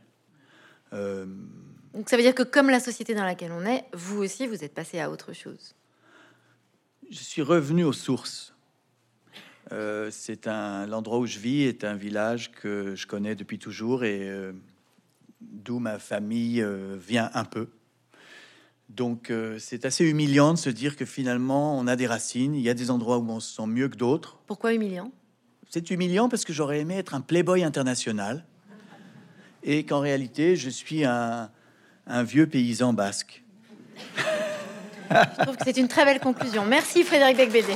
Donc 1.94 2.10
ça 2.10 2.18
veut 2.18 2.24
dire 2.24 2.36
que 2.36 2.44
comme 2.44 2.70
la 2.70 2.80
société 2.80 3.14
dans 3.14 3.26
laquelle 3.26 3.52
on 3.52 3.66
est, 3.66 3.86
vous 3.94 4.24
aussi, 4.24 4.48
vous 4.48 4.64
êtes 4.64 4.74
passé 4.74 5.00
à 5.00 5.12
autre 5.12 5.34
chose. 5.34 5.76
Je 7.10 7.20
suis 7.20 7.42
revenu 7.42 7.84
aux 7.84 7.94
sources. 7.94 8.54
c'est 10.10 10.48
un 10.48 10.86
l'endroit 10.88 11.20
où 11.20 11.26
je 11.26 11.40
vis 11.40 11.64
est 11.64 11.84
un 11.84 11.96
village 11.96 12.52
que 12.52 12.96
je 12.96 13.06
connais 13.06 13.36
depuis 13.36 13.60
toujours 13.60 14.06
et 14.06 14.32
d'où 15.42 15.80
ma 15.80 16.00
famille 16.00 16.66
vient 16.98 17.30
un 17.34 17.44
peu. 17.44 17.68
Donc 18.96 19.30
euh, 19.30 19.58
c'est 19.58 19.86
assez 19.86 20.04
humiliant 20.04 20.54
de 20.54 20.60
se 20.60 20.70
dire 20.70 20.98
que 20.98 21.06
finalement 21.06 21.78
on 21.78 21.88
a 21.88 21.96
des 21.96 22.08
racines, 22.08 22.56
il 22.56 22.62
y 22.62 22.70
a 22.70 22.74
des 22.74 22.92
endroits 22.92 23.20
où 23.20 23.30
on 23.30 23.40
se 23.40 23.56
sent 23.56 23.68
mieux 23.68 23.88
que 23.88 23.96
d'autres. 23.96 24.40
Pourquoi 24.48 24.74
humiliant? 24.74 25.12
C'est 25.70 25.92
humiliant 25.92 26.28
parce 26.28 26.44
que 26.44 26.52
j'aurais 26.52 26.82
aimé 26.82 26.98
être 26.98 27.14
un 27.14 27.22
playboy 27.22 27.64
international 27.64 28.46
et 29.64 29.86
qu'en 29.86 30.02
réalité 30.02 30.58
je 30.58 30.70
suis 30.70 31.06
un, 32.12 32.24
vieux 32.24 32.48
paysan 32.48 32.94
basque. 32.94 33.44
je 35.10 35.42
trouve 35.44 35.58
que 35.58 35.64
c'est 35.66 35.78
une 35.78 35.88
très 35.88 36.06
belle 36.06 36.20
conclusion. 36.20 36.66
Merci 36.66 37.04
Frédéric 37.04 37.38
Becbédé. 37.38 37.76